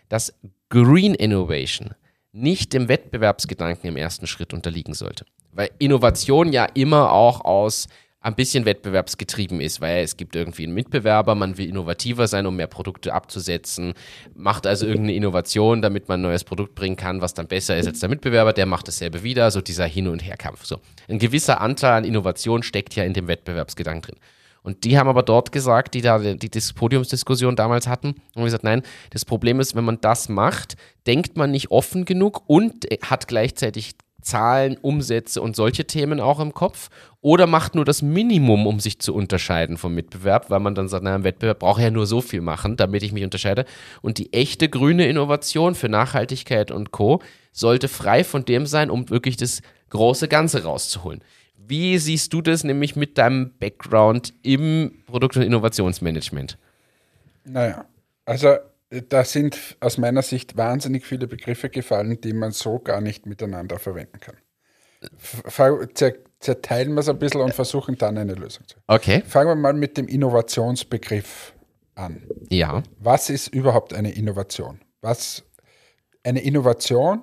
dass 0.08 0.34
Green 0.70 1.16
Innovation 1.16 1.96
nicht 2.32 2.74
dem 2.74 2.88
Wettbewerbsgedanken 2.88 3.90
im 3.90 3.98
ersten 3.98 4.28
Schritt 4.28 4.54
unterliegen 4.54 4.94
sollte. 4.94 5.26
Weil 5.52 5.72
Innovation 5.80 6.52
ja 6.54 6.66
immer 6.66 7.12
auch 7.12 7.44
aus 7.44 7.88
ein 8.22 8.36
bisschen 8.36 8.66
wettbewerbsgetrieben 8.66 9.62
ist, 9.62 9.80
weil 9.80 10.04
es 10.04 10.18
gibt 10.18 10.36
irgendwie 10.36 10.64
einen 10.66 10.74
Mitbewerber, 10.74 11.36
man 11.36 11.58
will 11.58 11.70
innovativer 11.70 12.28
sein, 12.28 12.46
um 12.46 12.58
mehr 12.58 12.68
Produkte 12.68 13.14
abzusetzen, 13.14 13.94
macht 14.36 14.68
also 14.68 14.86
irgendeine 14.86 15.14
Innovation, 15.14 15.82
damit 15.82 16.10
man 16.10 16.20
ein 16.20 16.24
neues 16.24 16.44
Produkt 16.44 16.76
bringen 16.76 16.98
kann, 16.98 17.22
was 17.22 17.34
dann 17.34 17.48
besser 17.48 17.78
ist 17.78 17.88
als 17.88 18.02
der 18.02 18.10
Mitbewerber, 18.10 18.52
der 18.52 18.66
macht 18.66 18.90
dasselbe 18.90 19.24
wieder, 19.24 19.52
so 19.52 19.62
dieser 19.62 19.86
Hin- 19.86 20.10
und 20.10 20.20
Herkampf. 20.20 20.66
So. 20.66 20.82
Ein 21.08 21.20
gewisser 21.20 21.62
Anteil 21.62 21.94
an 21.94 22.04
Innovation 22.04 22.62
steckt 22.62 22.94
ja 22.96 23.06
in 23.06 23.14
dem 23.14 23.28
Wettbewerbsgedanken 23.28 24.16
drin. 24.16 24.20
Und 24.64 24.84
die 24.84 24.98
haben 24.98 25.08
aber 25.08 25.24
dort 25.24 25.52
gesagt, 25.52 25.94
die 25.94 26.02
da 26.02 26.20
die 26.20 26.50
Dis- 26.50 26.74
Podiumsdiskussion 26.74 27.56
damals 27.56 27.88
hatten, 27.88 28.16
haben 28.36 28.44
gesagt, 28.44 28.64
nein, 28.64 28.84
das 29.12 29.26
Problem 29.26 29.60
ist, 29.60 29.76
wenn 29.76 29.86
man 29.86 30.00
das 30.02 30.30
macht, 30.30 30.76
denkt 31.08 31.38
man 31.38 31.52
nicht 31.52 31.72
offen 31.72 32.06
genug 32.06 32.44
und 32.48 32.86
hat 33.04 33.28
gleichzeitig 33.28 33.96
Zahlen, 34.22 34.78
Umsätze 34.82 35.42
und 35.42 35.56
solche 35.56 35.86
Themen 35.86 36.20
auch 36.20 36.42
im 36.42 36.54
Kopf 36.54 36.90
oder 37.22 37.48
macht 37.48 37.76
nur 37.76 37.86
das 37.86 38.02
Minimum, 38.02 38.68
um 38.68 38.82
sich 38.82 39.00
zu 39.00 39.14
unterscheiden 39.14 39.78
vom 39.78 39.96
Mitbewerb, 39.96 40.50
weil 40.50 40.60
man 40.60 40.76
dann 40.76 40.90
sagt, 40.90 41.06
naja, 41.06 41.16
im 41.16 41.24
Wettbewerb 41.24 41.60
brauche 41.60 41.80
ich 41.80 41.86
ja 41.86 41.92
nur 41.92 42.06
so 42.06 42.20
viel 42.20 42.42
machen, 42.42 42.76
damit 42.76 43.02
ich 43.02 43.14
mich 43.14 43.24
unterscheide. 43.24 43.64
Und 44.02 44.18
die 44.18 44.34
echte 44.34 44.68
grüne 44.68 45.08
Innovation 45.08 45.74
für 45.74 45.88
Nachhaltigkeit 45.88 46.70
und 46.70 46.92
Co. 46.92 47.22
sollte 47.54 47.88
frei 47.88 48.26
von 48.26 48.44
dem 48.44 48.66
sein, 48.66 48.90
um 48.90 49.10
wirklich 49.10 49.38
das 49.38 49.62
große 49.90 50.28
Ganze 50.28 50.64
rauszuholen. 50.64 51.22
Wie 51.70 51.98
siehst 52.00 52.34
du 52.34 52.42
das 52.42 52.64
nämlich 52.64 52.96
mit 52.96 53.18
deinem 53.18 53.58
Background 53.60 54.34
im 54.42 55.04
Produkt- 55.06 55.38
und 55.38 55.44
Innovationsmanagement? 55.44 56.58
Naja, 57.46 57.86
also 58.26 58.48
äh, 58.90 59.02
da 59.08 59.24
sind 59.24 59.78
aus 59.80 59.98
meiner 59.98 60.24
Sicht 60.24 60.58
wahnsinnig 60.58 61.06
viele 61.06 61.28
Begriffe 61.28 61.70
gefallen, 61.70 62.20
die 62.22 62.34
man 62.34 62.52
so 62.52 62.80
gar 62.80 63.02
nicht 63.02 63.26
miteinander 63.28 63.78
verwenden 63.80 64.20
kann. 64.20 64.36
Zer- 65.48 66.16
Zerteilen 66.40 66.94
wir 66.94 67.02
es 67.02 67.10
ein 67.10 67.20
bisschen 67.20 67.42
und 67.42 67.54
versuchen 67.54 67.98
dann 67.98 68.18
eine 68.18 68.34
Lösung 68.34 68.66
zu. 68.68 68.78
Okay. 68.88 69.24
Fangen 69.28 69.50
wir 69.50 69.56
mal 69.56 69.74
mit 69.74 69.98
dem 69.98 70.08
Innovationsbegriff 70.08 71.54
an. 71.96 72.24
Ja. 72.50 72.82
Was 73.00 73.30
ist 73.30 73.50
überhaupt 73.50 73.94
eine 73.94 74.12
Innovation? 74.12 74.80
Was 75.02 75.44
eine 76.24 76.42
Innovation, 76.42 77.22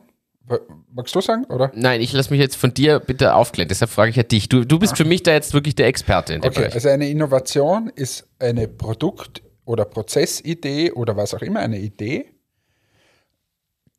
magst 0.92 1.14
du 1.14 1.20
sagen, 1.20 1.44
oder? 1.46 1.72
Nein, 1.74 2.00
ich 2.00 2.12
lasse 2.12 2.30
mich 2.30 2.40
jetzt 2.40 2.56
von 2.56 2.72
dir 2.72 3.00
bitte 3.00 3.34
aufklären. 3.34 3.68
Deshalb 3.68 3.90
frage 3.90 4.10
ich 4.10 4.16
ja 4.16 4.22
dich. 4.22 4.48
Du, 4.48 4.64
du 4.64 4.78
bist 4.78 4.96
für 4.96 5.04
mich 5.04 5.22
da 5.22 5.32
jetzt 5.32 5.54
wirklich 5.54 5.74
der 5.74 5.86
Experte 5.86 6.34
in 6.34 6.40
dem 6.40 6.48
Okay, 6.50 6.60
Bereich. 6.60 6.74
also 6.74 6.88
eine 6.88 7.08
Innovation 7.08 7.90
ist 7.94 8.28
eine 8.38 8.68
Produkt- 8.68 9.42
oder 9.64 9.84
Prozessidee 9.84 10.92
oder 10.92 11.16
was 11.16 11.34
auch 11.34 11.42
immer, 11.42 11.60
eine 11.60 11.78
Idee, 11.78 12.32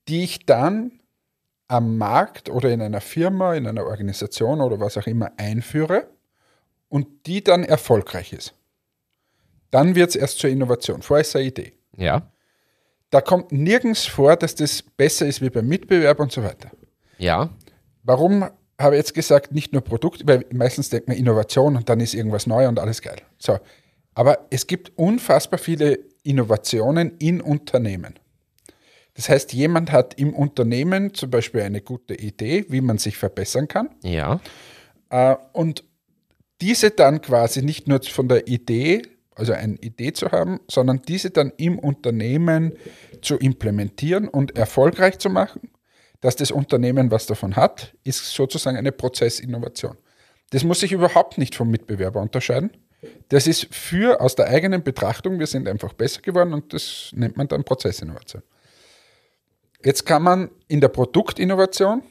die 0.07 0.23
ich 0.23 0.45
dann 0.45 0.91
am 1.67 1.97
Markt 1.97 2.49
oder 2.49 2.69
in 2.71 2.81
einer 2.81 3.01
Firma, 3.01 3.53
in 3.55 3.67
einer 3.67 3.83
Organisation 3.85 4.61
oder 4.61 4.79
was 4.79 4.97
auch 4.97 5.07
immer 5.07 5.31
einführe 5.37 6.07
und 6.87 7.07
die 7.27 7.43
dann 7.43 7.63
erfolgreich 7.65 8.31
ist. 8.31 8.53
Dann 9.69 9.95
wird 9.95 10.11
es 10.11 10.15
erst 10.15 10.39
zur 10.39 10.49
Innovation. 10.49 11.01
Vorher 11.01 11.21
ist 11.21 11.29
es 11.29 11.35
eine 11.35 11.45
Idee. 11.45 11.73
Ja. 11.97 12.31
Da 13.09 13.21
kommt 13.21 13.51
nirgends 13.51 14.05
vor, 14.05 14.35
dass 14.35 14.55
das 14.55 14.81
besser 14.81 15.25
ist 15.25 15.41
wie 15.41 15.49
beim 15.49 15.67
Mitbewerb 15.67 16.19
und 16.19 16.31
so 16.31 16.43
weiter. 16.43 16.71
Ja. 17.17 17.49
Warum 18.03 18.45
habe 18.79 18.95
ich 18.95 18.99
jetzt 18.99 19.13
gesagt, 19.13 19.51
nicht 19.51 19.73
nur 19.73 19.81
Produkt, 19.81 20.27
weil 20.27 20.45
meistens 20.51 20.89
denkt 20.89 21.07
man 21.07 21.17
Innovation 21.17 21.75
und 21.75 21.89
dann 21.89 21.99
ist 21.99 22.13
irgendwas 22.13 22.47
neu 22.47 22.67
und 22.67 22.79
alles 22.79 23.01
geil. 23.01 23.17
So. 23.37 23.59
Aber 24.13 24.47
es 24.49 24.67
gibt 24.67 24.97
unfassbar 24.97 25.59
viele 25.59 25.99
Innovationen 26.23 27.17
in 27.19 27.41
Unternehmen. 27.41 28.19
Das 29.13 29.29
heißt, 29.29 29.53
jemand 29.53 29.91
hat 29.91 30.19
im 30.19 30.33
Unternehmen 30.33 31.13
zum 31.13 31.31
Beispiel 31.31 31.61
eine 31.61 31.81
gute 31.81 32.13
Idee, 32.13 32.65
wie 32.69 32.81
man 32.81 32.99
sich 32.99 33.17
verbessern 33.17 33.67
kann. 33.67 33.89
Ja. 34.03 34.39
Äh, 35.09 35.35
und 35.53 35.83
diese 36.61 36.91
dann 36.91 37.21
quasi 37.21 37.63
nicht 37.63 37.87
nur 37.87 38.01
von 38.03 38.27
der 38.27 38.47
Idee, 38.47 39.01
also 39.37 39.53
eine 39.53 39.75
Idee 39.75 40.13
zu 40.13 40.31
haben, 40.31 40.59
sondern 40.69 41.01
diese 41.07 41.29
dann 41.29 41.51
im 41.57 41.79
Unternehmen 41.79 42.73
zu 43.21 43.37
implementieren 43.37 44.27
und 44.27 44.57
erfolgreich 44.57 45.19
zu 45.19 45.29
machen, 45.29 45.69
dass 46.21 46.35
das 46.35 46.51
Unternehmen 46.51 47.11
was 47.11 47.25
davon 47.27 47.55
hat, 47.55 47.95
ist 48.03 48.31
sozusagen 48.33 48.77
eine 48.77 48.91
Prozessinnovation. 48.91 49.97
Das 50.49 50.63
muss 50.63 50.79
sich 50.79 50.91
überhaupt 50.91 51.37
nicht 51.37 51.55
vom 51.55 51.69
Mitbewerber 51.69 52.21
unterscheiden. 52.21 52.71
Das 53.29 53.45
ist 53.45 53.73
für 53.73 54.21
aus 54.21 54.35
der 54.35 54.47
eigenen 54.47 54.83
Betrachtung, 54.83 55.39
wir 55.39 55.47
sind 55.47 55.67
einfach 55.67 55.93
besser 55.93 56.21
geworden 56.21 56.53
und 56.53 56.73
das 56.73 57.11
nennt 57.13 57.37
man 57.37 57.47
dann 57.47 57.63
Prozessinnovation. 57.63 58.41
Jetzt 59.85 60.05
kann 60.05 60.23
man 60.23 60.49
in 60.67 60.81
der 60.81 60.87
Produktinnovation, 60.87 62.01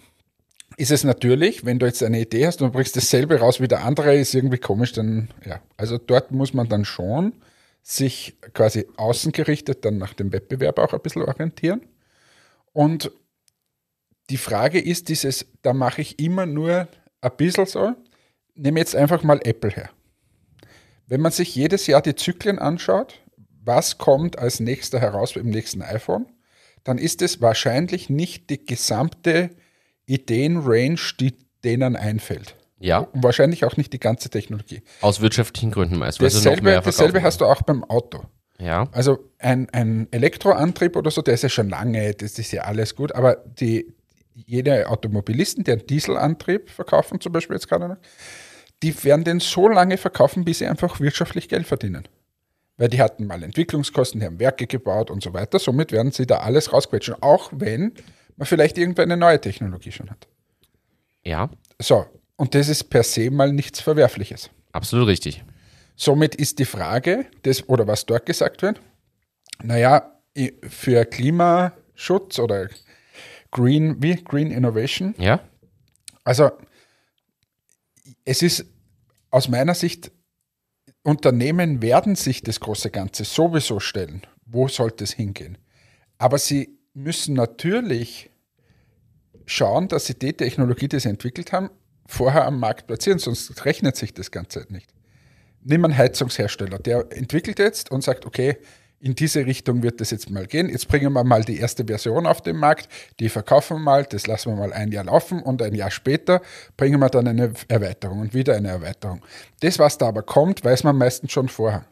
ist 0.77 0.91
es 0.91 1.05
natürlich, 1.05 1.65
wenn 1.65 1.79
du 1.79 1.87
jetzt 1.87 2.03
eine 2.03 2.21
Idee 2.21 2.47
hast 2.47 2.61
und 2.61 2.73
bringst 2.73 2.97
dasselbe 2.97 3.39
raus 3.41 3.61
wie 3.61 3.69
der 3.69 3.85
andere, 3.85 4.17
ist 4.17 4.35
irgendwie 4.35 4.59
komisch, 4.59 4.93
dann 4.93 5.29
ja. 5.45 5.61
Also 5.77 5.99
dort 5.99 6.33
muss 6.33 6.53
man 6.55 6.69
dann 6.69 6.85
schon 6.85 7.35
sich 7.83 8.37
quasi 8.53 8.87
außengerichtet 8.97 9.85
dann 9.85 9.99
nach 9.99 10.13
dem 10.13 10.33
Wettbewerb 10.33 10.79
auch 10.79 10.93
ein 10.93 11.01
bisschen 11.01 11.23
orientieren. 11.23 11.83
Und 12.73 13.13
die 14.29 14.37
Frage 14.37 14.81
ist 14.81 15.09
dieses, 15.09 15.47
da 15.63 15.73
mache 15.73 16.03
ich 16.03 16.19
immer 16.19 16.47
nur 16.47 16.89
ein 17.21 17.37
bisschen 17.37 17.67
so, 17.67 17.93
nehme 18.55 18.81
jetzt 18.81 18.97
einfach 18.97 19.23
mal 19.23 19.41
Apple 19.45 19.71
her. 19.71 19.91
Wenn 21.07 21.21
man 21.21 21.31
sich 21.31 21.55
jedes 21.55 21.87
Jahr 21.87 22.03
die 22.03 22.17
Zyklen 22.17 22.59
anschaut, 22.59 23.21
was 23.65 23.99
kommt 23.99 24.39
als 24.39 24.59
nächster 24.59 25.01
heraus 25.01 25.37
im 25.37 25.51
nächsten 25.51 25.83
iPhone, 25.83 26.27
dann 26.83 26.99
ist 26.99 27.23
es 27.23 27.41
wahrscheinlich 27.41 28.11
nicht 28.11 28.51
die 28.51 28.65
gesamte 28.65 29.51
Ideenrange, 30.07 31.15
die 31.21 31.35
denen 31.65 31.97
einfällt. 31.97 32.57
Ja. 32.79 32.99
Und 32.99 33.23
wahrscheinlich 33.23 33.65
auch 33.65 33.77
nicht 33.77 33.93
die 33.93 34.01
ganze 34.01 34.31
Technologie. 34.31 34.83
Aus 35.01 35.21
wirtschaftlichen 35.21 35.71
Gründen 35.71 35.99
meist. 35.99 36.21
Dasselbe, 36.21 36.63
mehr 36.63 36.81
dasselbe 36.81 37.23
hast 37.23 37.41
du 37.41 37.47
auch 37.47 37.63
beim 37.63 37.85
Auto. 37.85 38.23
Ja. 38.61 38.89
Also 38.93 39.31
ein, 39.39 39.69
ein 39.71 40.09
Elektroantrieb 40.11 40.97
oder 40.97 41.11
so, 41.11 41.23
der 41.23 41.35
ist 41.35 41.43
ja 41.43 41.49
schon 41.49 41.69
lange, 41.69 42.15
das 42.15 42.39
ist 42.39 42.53
ja 42.53 42.63
alles 42.63 42.95
gut, 42.95 43.15
aber 43.15 43.37
die, 43.37 43.95
jede 44.35 44.89
Automobilisten, 44.89 45.65
die 45.65 45.73
einen 45.73 45.87
Dieselantrieb 45.87 46.71
verkaufen, 46.71 47.21
zum 47.21 47.33
Beispiel 47.33 47.57
jetzt 47.57 47.69
gerade 47.69 47.89
noch, 47.89 47.97
die 48.83 49.05
werden 49.05 49.25
den 49.25 49.41
so 49.41 49.69
lange 49.69 49.97
verkaufen, 49.97 50.45
bis 50.45 50.59
sie 50.59 50.67
einfach 50.67 51.01
wirtschaftlich 51.01 51.49
Geld 51.49 51.67
verdienen. 51.67 52.09
Weil 52.79 52.89
die 52.89 53.01
hatten 53.01 53.27
mal 53.27 53.43
Entwicklungskosten, 53.43 54.21
die 54.21 54.27
haben 54.27 54.39
Werke 54.39 54.67
gebaut 54.67 55.11
und 55.11 55.23
so 55.23 55.33
weiter. 55.33 55.59
Somit 55.59 55.93
werden 55.93 56.13
sie 56.13 56.27
da 56.27 56.39
alles 56.39 56.75
rausquetschen, 56.75 57.15
auch 57.23 57.51
wenn 57.55 57.93
man 58.37 58.47
vielleicht 58.47 58.79
irgendwann 58.79 59.11
eine 59.11 59.17
neue 59.17 59.41
Technologie 59.41 59.93
schon 59.93 60.11
hat. 60.11 60.29
Ja, 61.25 61.51
So, 61.81 62.07
und 62.37 62.55
das 62.55 62.69
ist 62.69 62.85
per 62.85 63.03
se 63.03 63.31
mal 63.31 63.53
nichts 63.53 63.81
Verwerfliches. 63.81 64.51
absolut 64.73 65.09
richtig. 65.09 65.45
Somit 65.97 66.35
ist 66.35 66.59
die 66.59 66.67
Frage, 66.67 67.27
das, 67.43 67.67
oder 67.69 67.87
was 67.87 68.05
dort 68.05 68.27
gesagt 68.27 68.61
wird, 68.63 68.81
naja, 69.63 70.13
für 70.69 71.07
Klimaschutz 71.07 72.39
oder 72.39 72.69
Green, 73.51 74.03
wie? 74.03 74.17
Green 74.17 74.51
Innovation, 74.51 75.15
Ja, 75.19 75.41
also 76.25 76.51
es 78.25 78.43
ist 78.43 78.67
aus 79.31 79.49
meiner 79.49 79.75
Sicht, 79.75 80.13
Unternehmen 81.03 81.81
werden 81.83 82.17
sich 82.17 82.43
das 82.43 82.59
große 82.61 82.91
Ganze 82.91 83.25
sowieso 83.25 83.79
stellen. 83.81 84.23
Wo 84.45 84.67
sollte 84.69 85.05
es 85.05 85.13
hingehen? 85.13 85.57
Aber 86.19 86.37
sie 86.39 86.76
müssen 86.97 87.35
natürlich 87.35 88.31
schauen, 89.45 89.89
dass 89.89 90.07
sie 90.07 90.19
die 90.19 90.33
Technologie, 90.33 90.89
die 90.89 90.99
sie 90.99 91.11
entwickelt 91.11 91.53
haben, 91.53 91.71
vorher 92.07 92.47
am 92.47 92.59
Markt 92.59 92.87
platzieren, 92.87 93.19
sonst 93.19 93.65
rechnet 93.65 93.97
sich 93.97 94.15
das 94.15 94.31
Ganze 94.31 94.67
nicht. 94.71 94.93
Nimm 95.63 95.85
einen 95.85 95.97
Heizungshersteller, 95.97 96.79
der 96.79 97.07
entwickelt 97.11 97.59
jetzt 97.59 97.91
und 97.91 98.03
sagt, 98.03 98.25
okay, 98.25 98.57
in 98.99 99.15
diese 99.15 99.45
Richtung 99.45 99.83
wird 99.83 100.01
das 100.01 100.11
jetzt 100.11 100.31
mal 100.31 100.47
gehen. 100.47 100.71
Jetzt 100.71 100.89
bringen 100.89 101.13
wir 101.13 101.23
mal 101.23 101.45
die 101.45 101.59
erste 101.59 101.85
Version 101.85 102.27
auf 102.27 102.41
den 102.41 102.57
Markt, 102.57 102.89
die 103.21 103.29
verkaufen 103.29 103.77
wir 103.77 103.83
mal, 103.83 104.05
das 104.05 104.27
lassen 104.27 104.53
wir 104.53 104.57
mal 104.57 104.73
ein 104.73 104.91
Jahr 104.91 105.05
laufen 105.05 105.43
und 105.43 105.61
ein 105.61 105.75
Jahr 105.75 105.91
später 105.91 106.41
bringen 106.79 106.99
wir 106.99 107.11
dann 107.11 107.29
eine 107.29 107.53
Erweiterung 107.69 108.21
und 108.21 108.33
wieder 108.33 108.57
eine 108.57 108.69
Erweiterung. 108.69 109.23
Das, 109.61 109.79
was 109.79 109.99
da 109.99 110.09
aber 110.09 110.23
kommt, 110.23 110.65
weiß 110.65 110.85
man 110.85 110.97
meistens 110.97 111.31
schon 111.31 111.49
vorher. 111.49 111.85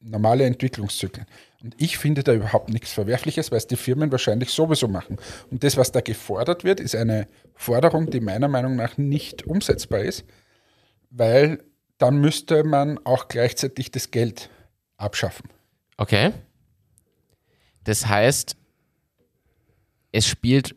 Normale 0.00 0.44
Entwicklungszyklen. 0.44 1.26
Und 1.62 1.74
ich 1.76 1.98
finde 1.98 2.22
da 2.22 2.32
überhaupt 2.32 2.70
nichts 2.70 2.92
Verwerfliches, 2.92 3.50
weil 3.50 3.58
es 3.58 3.66
die 3.66 3.76
Firmen 3.76 4.12
wahrscheinlich 4.12 4.50
sowieso 4.50 4.86
machen. 4.86 5.18
Und 5.50 5.64
das, 5.64 5.76
was 5.76 5.90
da 5.90 6.00
gefordert 6.00 6.62
wird, 6.62 6.78
ist 6.78 6.94
eine 6.94 7.26
Forderung, 7.54 8.10
die 8.10 8.20
meiner 8.20 8.48
Meinung 8.48 8.76
nach 8.76 8.96
nicht 8.96 9.46
umsetzbar 9.46 10.00
ist, 10.00 10.24
weil 11.10 11.64
dann 11.98 12.18
müsste 12.20 12.62
man 12.62 12.98
auch 13.04 13.26
gleichzeitig 13.26 13.90
das 13.90 14.10
Geld 14.10 14.50
abschaffen. 14.96 15.50
okay. 15.96 16.32
Das 17.84 18.06
heißt, 18.06 18.54
es 20.12 20.26
spielt 20.26 20.76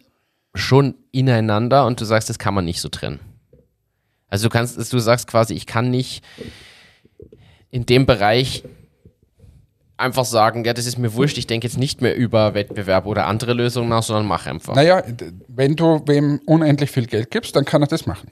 schon 0.56 0.96
ineinander 1.12 1.86
und 1.86 2.00
du 2.00 2.06
sagst, 2.06 2.30
das 2.30 2.40
kann 2.40 2.54
man 2.54 2.64
nicht 2.64 2.80
so 2.80 2.88
trennen. 2.88 3.20
Also 4.28 4.48
du 4.48 4.54
kannst, 4.54 4.94
du 4.94 5.00
sagst 5.00 5.28
quasi, 5.28 5.54
ich 5.54 5.66
kann 5.66 5.90
nicht 5.90 6.24
in 7.70 7.86
dem 7.86 8.06
Bereich 8.06 8.64
einfach 10.02 10.26
sagen, 10.26 10.66
ja, 10.66 10.74
das 10.74 10.86
ist 10.86 10.98
mir 10.98 11.14
wurscht, 11.14 11.38
ich 11.38 11.48
denke 11.48 11.68
jetzt 11.68 11.78
nicht 11.78 12.02
mehr 12.02 12.16
über 12.16 12.54
Wettbewerb 12.54 13.06
oder 13.06 13.28
andere 13.28 13.54
Lösungen 13.54 13.90
nach, 13.90 14.04
sondern 14.04 14.26
mach 14.26 14.46
einfach. 14.46 14.76
Naja, 14.76 15.04
wenn 15.48 15.76
du 15.76 16.02
wem 16.06 16.42
unendlich 16.46 16.92
viel 16.92 17.06
Geld 17.06 17.32
gibst, 17.32 17.56
dann 17.56 17.66
kann 17.66 17.82
er 17.82 17.88
das 17.88 18.06
machen. 18.06 18.30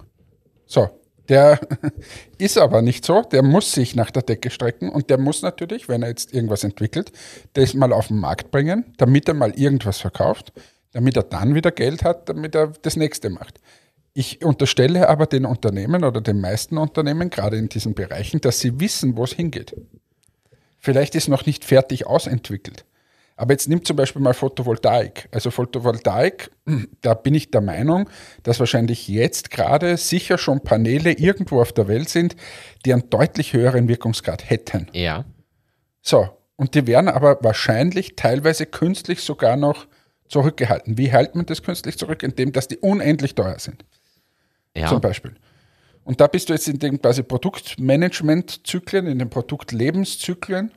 So, 0.65 0.89
der 1.29 1.59
ist 2.37 2.57
aber 2.57 2.81
nicht 2.81 3.05
so, 3.05 3.21
der 3.21 3.43
muss 3.43 3.71
sich 3.71 3.95
nach 3.95 4.11
der 4.11 4.23
Decke 4.23 4.49
strecken 4.49 4.89
und 4.89 5.09
der 5.09 5.19
muss 5.19 5.41
natürlich, 5.41 5.87
wenn 5.87 6.01
er 6.01 6.09
jetzt 6.09 6.33
irgendwas 6.33 6.63
entwickelt, 6.63 7.11
das 7.53 7.73
mal 7.73 7.93
auf 7.93 8.07
den 8.07 8.17
Markt 8.17 8.51
bringen, 8.51 8.93
damit 8.97 9.27
er 9.27 9.35
mal 9.35 9.51
irgendwas 9.51 9.99
verkauft, 9.99 10.51
damit 10.91 11.15
er 11.15 11.23
dann 11.23 11.55
wieder 11.55 11.71
Geld 11.71 12.03
hat, 12.03 12.27
damit 12.27 12.55
er 12.55 12.73
das 12.81 12.95
nächste 12.95 13.29
macht. 13.29 13.59
Ich 14.13 14.43
unterstelle 14.43 15.07
aber 15.07 15.27
den 15.27 15.45
Unternehmen 15.45 16.03
oder 16.03 16.19
den 16.19 16.41
meisten 16.41 16.77
Unternehmen, 16.77 17.29
gerade 17.29 17.57
in 17.57 17.69
diesen 17.69 17.93
Bereichen, 17.93 18.41
dass 18.41 18.59
sie 18.59 18.79
wissen, 18.79 19.15
wo 19.15 19.23
es 19.23 19.33
hingeht. 19.33 19.75
Vielleicht 20.79 21.15
ist 21.15 21.27
noch 21.27 21.45
nicht 21.45 21.65
fertig 21.65 22.07
ausentwickelt. 22.07 22.85
Aber 23.35 23.53
jetzt 23.53 23.69
nimmt 23.69 23.87
zum 23.87 23.95
Beispiel 23.95 24.21
mal 24.21 24.33
Photovoltaik. 24.33 25.29
Also 25.31 25.49
Photovoltaik, 25.49 26.51
da 27.01 27.13
bin 27.13 27.35
ich 27.35 27.51
der 27.51 27.61
Meinung, 27.61 28.09
dass 28.43 28.59
wahrscheinlich 28.59 29.07
jetzt 29.07 29.49
gerade 29.49 29.95
sicher 29.95 30.37
schon 30.37 30.61
Paneele 30.61 31.13
irgendwo 31.13 31.61
auf 31.61 31.71
der 31.71 31.87
Welt 31.87 32.09
sind, 32.09 32.35
die 32.85 32.91
einen 32.91 33.09
deutlich 33.09 33.53
höheren 33.53 33.87
Wirkungsgrad 33.87 34.49
hätten. 34.49 34.87
Ja. 34.91 35.23
So, 36.01 36.29
und 36.57 36.75
die 36.75 36.85
werden 36.87 37.07
aber 37.07 37.37
wahrscheinlich 37.41 38.17
teilweise 38.17 38.65
künstlich 38.65 39.21
sogar 39.21 39.55
noch 39.55 39.87
zurückgehalten. 40.27 40.97
Wie 40.97 41.09
hält 41.09 41.35
man 41.35 41.45
das 41.45 41.63
künstlich 41.63 41.97
zurück? 41.97 42.23
Indem, 42.23 42.51
dass 42.51 42.67
die 42.67 42.77
unendlich 42.77 43.35
teuer 43.35 43.59
sind 43.59 43.85
Ja. 44.75 44.87
zum 44.87 44.99
Beispiel. 44.99 45.35
Und 46.09 46.19
da 46.19 46.25
bist 46.25 46.49
du 46.49 46.53
jetzt 46.53 46.67
in 46.67 46.79
den 46.79 46.99
quasi 46.99 47.21
Produktmanagement-Zyklen, 47.21 49.05
in 49.05 49.19
den 49.19 49.29
Produktlebenszyklen 49.29 50.71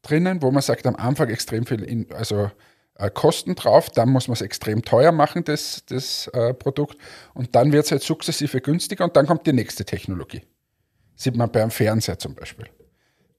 drinnen, 0.00 0.40
wo 0.40 0.50
man 0.50 0.62
sagt, 0.62 0.86
am 0.86 0.96
Anfang 0.96 1.28
extrem 1.28 1.66
viel 1.66 1.82
in, 1.84 2.10
also, 2.14 2.50
äh, 2.94 3.10
Kosten 3.10 3.56
drauf, 3.56 3.90
dann 3.90 4.08
muss 4.08 4.26
man 4.26 4.32
es 4.32 4.40
extrem 4.40 4.80
teuer 4.80 5.12
machen, 5.12 5.44
das, 5.44 5.84
das 5.84 6.28
äh, 6.28 6.54
Produkt, 6.54 6.96
und 7.34 7.54
dann 7.54 7.72
wird 7.72 7.84
es 7.84 7.90
halt 7.90 8.02
sukzessive 8.02 8.62
günstiger 8.62 9.04
und 9.04 9.14
dann 9.16 9.26
kommt 9.26 9.46
die 9.46 9.52
nächste 9.52 9.84
Technologie. 9.84 10.44
Sieht 11.14 11.36
man 11.36 11.52
beim 11.52 11.70
Fernseher 11.70 12.18
zum 12.18 12.34
Beispiel. 12.34 12.64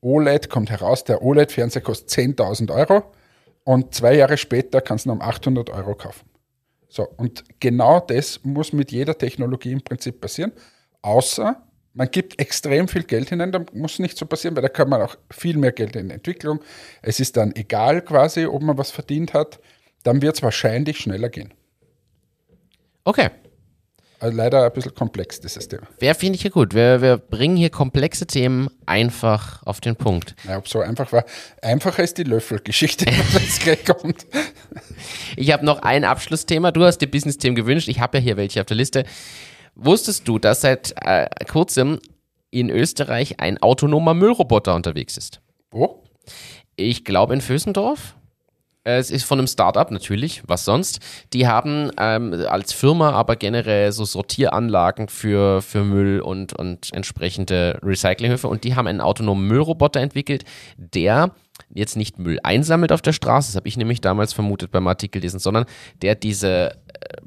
OLED 0.02 0.48
kommt 0.48 0.70
heraus, 0.70 1.06
der 1.06 1.24
OLED-Fernseher 1.24 1.82
kostet 1.82 2.10
10.000 2.12 2.72
Euro 2.72 3.12
und 3.64 3.96
zwei 3.96 4.14
Jahre 4.14 4.38
später 4.38 4.80
kannst 4.80 5.08
du 5.08 5.10
ihn 5.10 5.14
um 5.14 5.22
800 5.24 5.72
Euro 5.72 5.96
kaufen. 5.96 6.30
So, 6.88 7.08
und 7.18 7.46
genau 7.60 8.00
das 8.00 8.42
muss 8.44 8.74
mit 8.74 8.92
jeder 8.92 9.18
Technologie 9.18 9.72
im 9.72 9.82
Prinzip 9.82 10.22
passieren, 10.22 10.52
außer 11.02 11.62
man 11.94 12.10
gibt 12.10 12.40
extrem 12.40 12.88
viel 12.88 13.04
Geld 13.04 13.30
hinein, 13.30 13.52
dann 13.52 13.66
muss 13.74 14.00
nicht 14.00 14.18
so 14.18 14.26
passieren, 14.26 14.56
weil 14.56 14.62
da 14.62 14.70
kann 14.70 14.90
man 14.90 15.02
auch 15.02 15.18
viel 15.30 15.58
mehr 15.58 15.72
Geld 15.72 15.96
in 15.96 16.10
Entwicklung. 16.10 16.62
Es 17.02 17.20
ist 17.20 17.36
dann 17.38 17.54
egal 17.56 18.02
quasi, 18.02 18.46
ob 18.46 18.62
man 18.62 18.78
was 18.78 18.92
verdient 18.92 19.34
hat, 19.34 19.60
dann 20.04 20.22
wird 20.22 20.36
es 20.36 20.44
wahrscheinlich 20.44 21.00
schneller 21.00 21.30
gehen. 21.30 21.54
Okay. 23.04 23.30
Also 24.20 24.38
leider 24.38 24.64
ein 24.64 24.72
bisschen 24.72 24.94
komplex, 24.94 25.42
dieses 25.42 25.68
Thema. 25.68 25.88
Wer 25.98 26.14
finde 26.14 26.36
ich 26.36 26.44
hier 26.44 26.52
gut? 26.52 26.76
Wir, 26.76 27.02
wir 27.02 27.18
bringen 27.18 27.58
hier 27.58 27.72
komplexe 27.72 28.28
Themen 28.28 28.70
einfach 28.86 29.64
auf 29.64 29.82
den 29.82 29.96
Punkt. 29.96 30.36
Ja, 30.48 30.60
ob 30.60 30.68
so 30.68 30.80
einfach 30.80 31.12
war. 31.12 31.26
Einfacher 31.64 32.04
ist 32.04 32.20
die 32.20 32.24
Löffelgeschichte, 32.24 33.06
wenn 33.32 33.44
es 33.44 33.60
gleich 33.60 33.84
kommt. 33.84 34.28
Ich 35.36 35.52
habe 35.52 35.66
noch 35.66 35.82
ein 35.82 36.06
Abschlussthema. 36.06 36.72
Du 36.72 36.84
hast 36.84 37.00
dir 37.00 37.08
Business-Themen 37.08 37.56
gewünscht. 37.56 37.88
Ich 37.88 38.00
habe 38.00 38.20
ja 38.20 38.24
hier 38.24 38.38
welche 38.38 38.62
auf 38.62 38.68
der 38.68 38.78
Liste. 38.78 39.06
Wusstest 39.76 40.28
du, 40.28 40.40
dass 40.40 40.62
seit 40.62 40.94
äh, 41.02 41.28
kurzem 41.50 42.00
in 42.50 42.70
Österreich 42.70 43.40
ein 43.40 43.62
autonomer 43.62 44.14
Müllroboter 44.14 44.76
unterwegs 44.76 45.18
ist? 45.18 45.42
Wo? 45.70 46.04
Ich 46.76 47.06
glaube 47.06 47.34
in 47.34 47.42
Vösendorf. 47.42 48.16
Es 48.84 49.12
ist 49.12 49.26
von 49.26 49.38
einem 49.38 49.48
Startup 49.48 49.92
natürlich, 49.92 50.42
was 50.48 50.66
sonst. 50.66 51.00
Die 51.34 51.48
haben 51.48 51.92
ähm, 52.00 52.34
als 52.50 52.74
Firma 52.74 53.12
aber 53.12 53.36
generell 53.36 53.92
so 53.92 54.06
Sortieranlagen 54.06 55.08
für, 55.08 55.62
für 55.62 55.84
Müll 55.84 56.20
und, 56.20 56.54
und 56.54 56.92
entsprechende 56.92 57.80
Recyclinghöfe 57.84 58.48
und 58.48 58.64
die 58.64 58.76
haben 58.76 58.88
einen 58.88 59.02
autonomen 59.02 59.48
Müllroboter 59.48 60.00
entwickelt, 60.00 60.46
der 60.78 61.36
jetzt 61.70 61.96
nicht 61.96 62.18
Müll 62.18 62.40
einsammelt 62.42 62.92
auf 62.92 63.04
der 63.04 63.14
Straße, 63.14 63.50
das 63.50 63.56
habe 63.56 63.68
ich 63.68 63.78
nämlich 63.78 64.02
damals 64.02 64.34
vermutet 64.34 64.72
beim 64.72 64.88
Artikel 64.88 65.22
lesen, 65.22 65.40
sondern 65.40 65.66
der 66.02 66.16
diese 66.16 66.72
äh, 66.72 67.18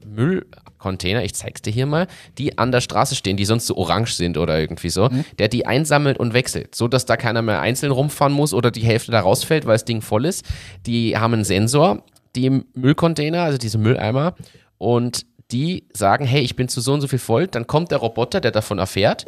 Müllcontainer, 0.84 1.24
ich 1.24 1.34
zeig's 1.34 1.62
dir 1.62 1.72
hier 1.72 1.86
mal, 1.86 2.06
die 2.38 2.58
an 2.58 2.70
der 2.70 2.80
Straße 2.80 3.14
stehen, 3.14 3.36
die 3.36 3.44
sonst 3.44 3.66
so 3.66 3.76
orange 3.76 4.14
sind 4.14 4.36
oder 4.36 4.58
irgendwie 4.60 4.90
so, 4.90 5.08
der 5.38 5.48
die 5.48 5.66
einsammelt 5.66 6.18
und 6.18 6.34
wechselt, 6.34 6.74
so 6.74 6.88
dass 6.88 7.06
da 7.06 7.16
keiner 7.16 7.42
mehr 7.42 7.60
einzeln 7.60 7.92
rumfahren 7.92 8.32
muss 8.32 8.52
oder 8.52 8.70
die 8.70 8.82
Hälfte 8.82 9.10
da 9.10 9.20
rausfällt, 9.20 9.66
weil 9.66 9.74
das 9.74 9.84
Ding 9.84 10.02
voll 10.02 10.26
ist. 10.26 10.44
Die 10.86 11.16
haben 11.16 11.34
einen 11.34 11.44
Sensor, 11.44 12.02
die 12.36 12.46
im 12.46 12.66
Müllcontainer, 12.74 13.42
also 13.42 13.58
diese 13.58 13.78
Mülleimer, 13.78 14.34
und 14.78 15.26
die 15.50 15.84
sagen, 15.92 16.24
hey, 16.24 16.42
ich 16.42 16.56
bin 16.56 16.68
zu 16.68 16.80
so 16.80 16.92
und 16.92 17.00
so 17.00 17.08
viel 17.08 17.18
voll, 17.18 17.46
dann 17.46 17.66
kommt 17.66 17.90
der 17.90 17.98
Roboter, 17.98 18.40
der 18.40 18.50
davon 18.50 18.78
erfährt. 18.78 19.26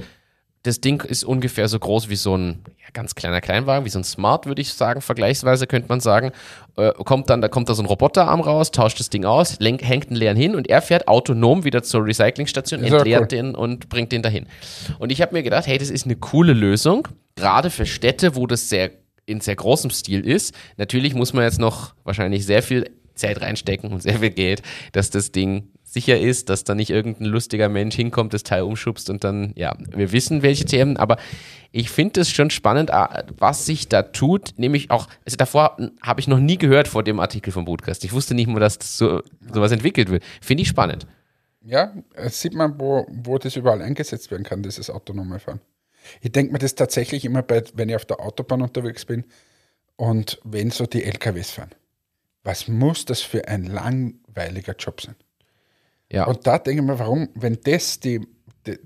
Das 0.66 0.80
Ding 0.80 1.00
ist 1.02 1.22
ungefähr 1.22 1.68
so 1.68 1.78
groß 1.78 2.08
wie 2.08 2.16
so 2.16 2.36
ein 2.36 2.64
ja, 2.80 2.88
ganz 2.92 3.14
kleiner 3.14 3.40
Kleinwagen, 3.40 3.84
wie 3.84 3.90
so 3.90 4.00
ein 4.00 4.04
Smart, 4.04 4.46
würde 4.46 4.60
ich 4.60 4.72
sagen, 4.72 5.00
vergleichsweise 5.00 5.68
könnte 5.68 5.88
man 5.88 6.00
sagen. 6.00 6.32
Äh, 6.76 6.90
kommt 7.04 7.30
dann, 7.30 7.40
da 7.40 7.46
kommt 7.46 7.68
da 7.68 7.74
so 7.74 7.82
ein 7.82 7.86
Roboterarm 7.86 8.40
raus, 8.40 8.72
tauscht 8.72 8.98
das 8.98 9.08
Ding 9.08 9.24
aus, 9.24 9.60
lenk, 9.60 9.82
hängt 9.82 10.08
einen 10.08 10.16
leeren 10.16 10.36
hin 10.36 10.56
und 10.56 10.68
er 10.68 10.82
fährt 10.82 11.06
autonom 11.06 11.62
wieder 11.62 11.84
zur 11.84 12.04
Recyclingstation, 12.04 12.82
entleert 12.82 13.20
cool. 13.20 13.28
den 13.28 13.54
und 13.54 13.88
bringt 13.88 14.10
den 14.10 14.22
dahin. 14.22 14.46
Und 14.98 15.12
ich 15.12 15.22
habe 15.22 15.34
mir 15.34 15.44
gedacht, 15.44 15.68
hey, 15.68 15.78
das 15.78 15.90
ist 15.90 16.04
eine 16.04 16.16
coole 16.16 16.52
Lösung, 16.52 17.06
gerade 17.36 17.70
für 17.70 17.86
Städte, 17.86 18.34
wo 18.34 18.48
das 18.48 18.68
sehr 18.68 18.90
in 19.24 19.40
sehr 19.40 19.56
großem 19.56 19.90
Stil 19.90 20.26
ist. 20.26 20.54
Natürlich 20.76 21.14
muss 21.14 21.32
man 21.32 21.44
jetzt 21.44 21.58
noch 21.58 21.94
wahrscheinlich 22.04 22.46
sehr 22.46 22.62
viel 22.62 22.90
Zeit 23.14 23.40
reinstecken 23.40 23.92
und 23.92 24.02
sehr 24.02 24.18
viel 24.18 24.30
Geld, 24.30 24.62
dass 24.92 25.10
das 25.10 25.32
Ding 25.32 25.68
sicher 25.96 26.20
ist, 26.20 26.50
dass 26.50 26.62
da 26.62 26.74
nicht 26.74 26.90
irgendein 26.90 27.24
lustiger 27.24 27.70
Mensch 27.70 27.96
hinkommt, 27.96 28.34
das 28.34 28.42
Teil 28.42 28.62
umschubst 28.62 29.08
und 29.08 29.24
dann, 29.24 29.52
ja, 29.56 29.74
wir 29.88 30.12
wissen 30.12 30.42
welche 30.42 30.66
Themen, 30.66 30.98
aber 30.98 31.16
ich 31.72 31.88
finde 31.88 32.20
es 32.20 32.28
schon 32.30 32.50
spannend, 32.50 32.90
ah, 32.92 33.24
was 33.38 33.64
sich 33.64 33.88
da 33.88 34.02
tut, 34.02 34.52
nämlich 34.58 34.90
auch, 34.90 35.08
also 35.24 35.38
davor 35.38 35.78
habe 36.02 36.20
ich 36.20 36.28
noch 36.28 36.38
nie 36.38 36.58
gehört 36.58 36.86
vor 36.86 37.02
dem 37.02 37.18
Artikel 37.18 37.50
vom 37.50 37.64
Podcast. 37.64 38.04
Ich 38.04 38.12
wusste 38.12 38.34
nicht 38.34 38.46
mal, 38.46 38.60
dass 38.60 38.78
das 38.78 38.98
so, 38.98 39.22
sowas 39.50 39.72
entwickelt 39.72 40.10
wird. 40.10 40.22
Finde 40.42 40.64
ich 40.64 40.68
spannend. 40.68 41.06
Ja, 41.64 41.94
äh, 42.14 42.28
sieht 42.28 42.54
man, 42.54 42.78
wo, 42.78 43.06
wo 43.08 43.38
das 43.38 43.56
überall 43.56 43.80
eingesetzt 43.80 44.30
werden 44.30 44.44
kann, 44.44 44.62
dieses 44.62 44.90
autonome 44.90 45.38
Fahren. 45.38 45.60
Ich 46.20 46.30
denke 46.30 46.52
mir 46.52 46.58
das 46.58 46.74
tatsächlich 46.74 47.24
immer 47.24 47.42
bei, 47.42 47.64
wenn 47.74 47.88
ich 47.88 47.96
auf 47.96 48.04
der 48.04 48.20
Autobahn 48.20 48.60
unterwegs 48.60 49.06
bin 49.06 49.24
Und 49.96 50.40
wenn 50.44 50.70
so 50.70 50.86
die 50.86 51.04
LKWs 51.04 51.52
fahren, 51.52 51.70
was 52.44 52.68
muss 52.68 53.06
das 53.06 53.22
für 53.22 53.48
ein 53.48 53.64
langweiliger 53.64 54.74
Job 54.76 55.00
sein? 55.00 55.16
Ja. 56.10 56.24
Und 56.26 56.46
da 56.46 56.58
denke 56.58 56.82
ich 56.82 56.86
mir, 56.86 56.98
warum, 56.98 57.28
wenn 57.34 57.58
das 57.64 57.98
die, 58.00 58.26
die 58.66 58.78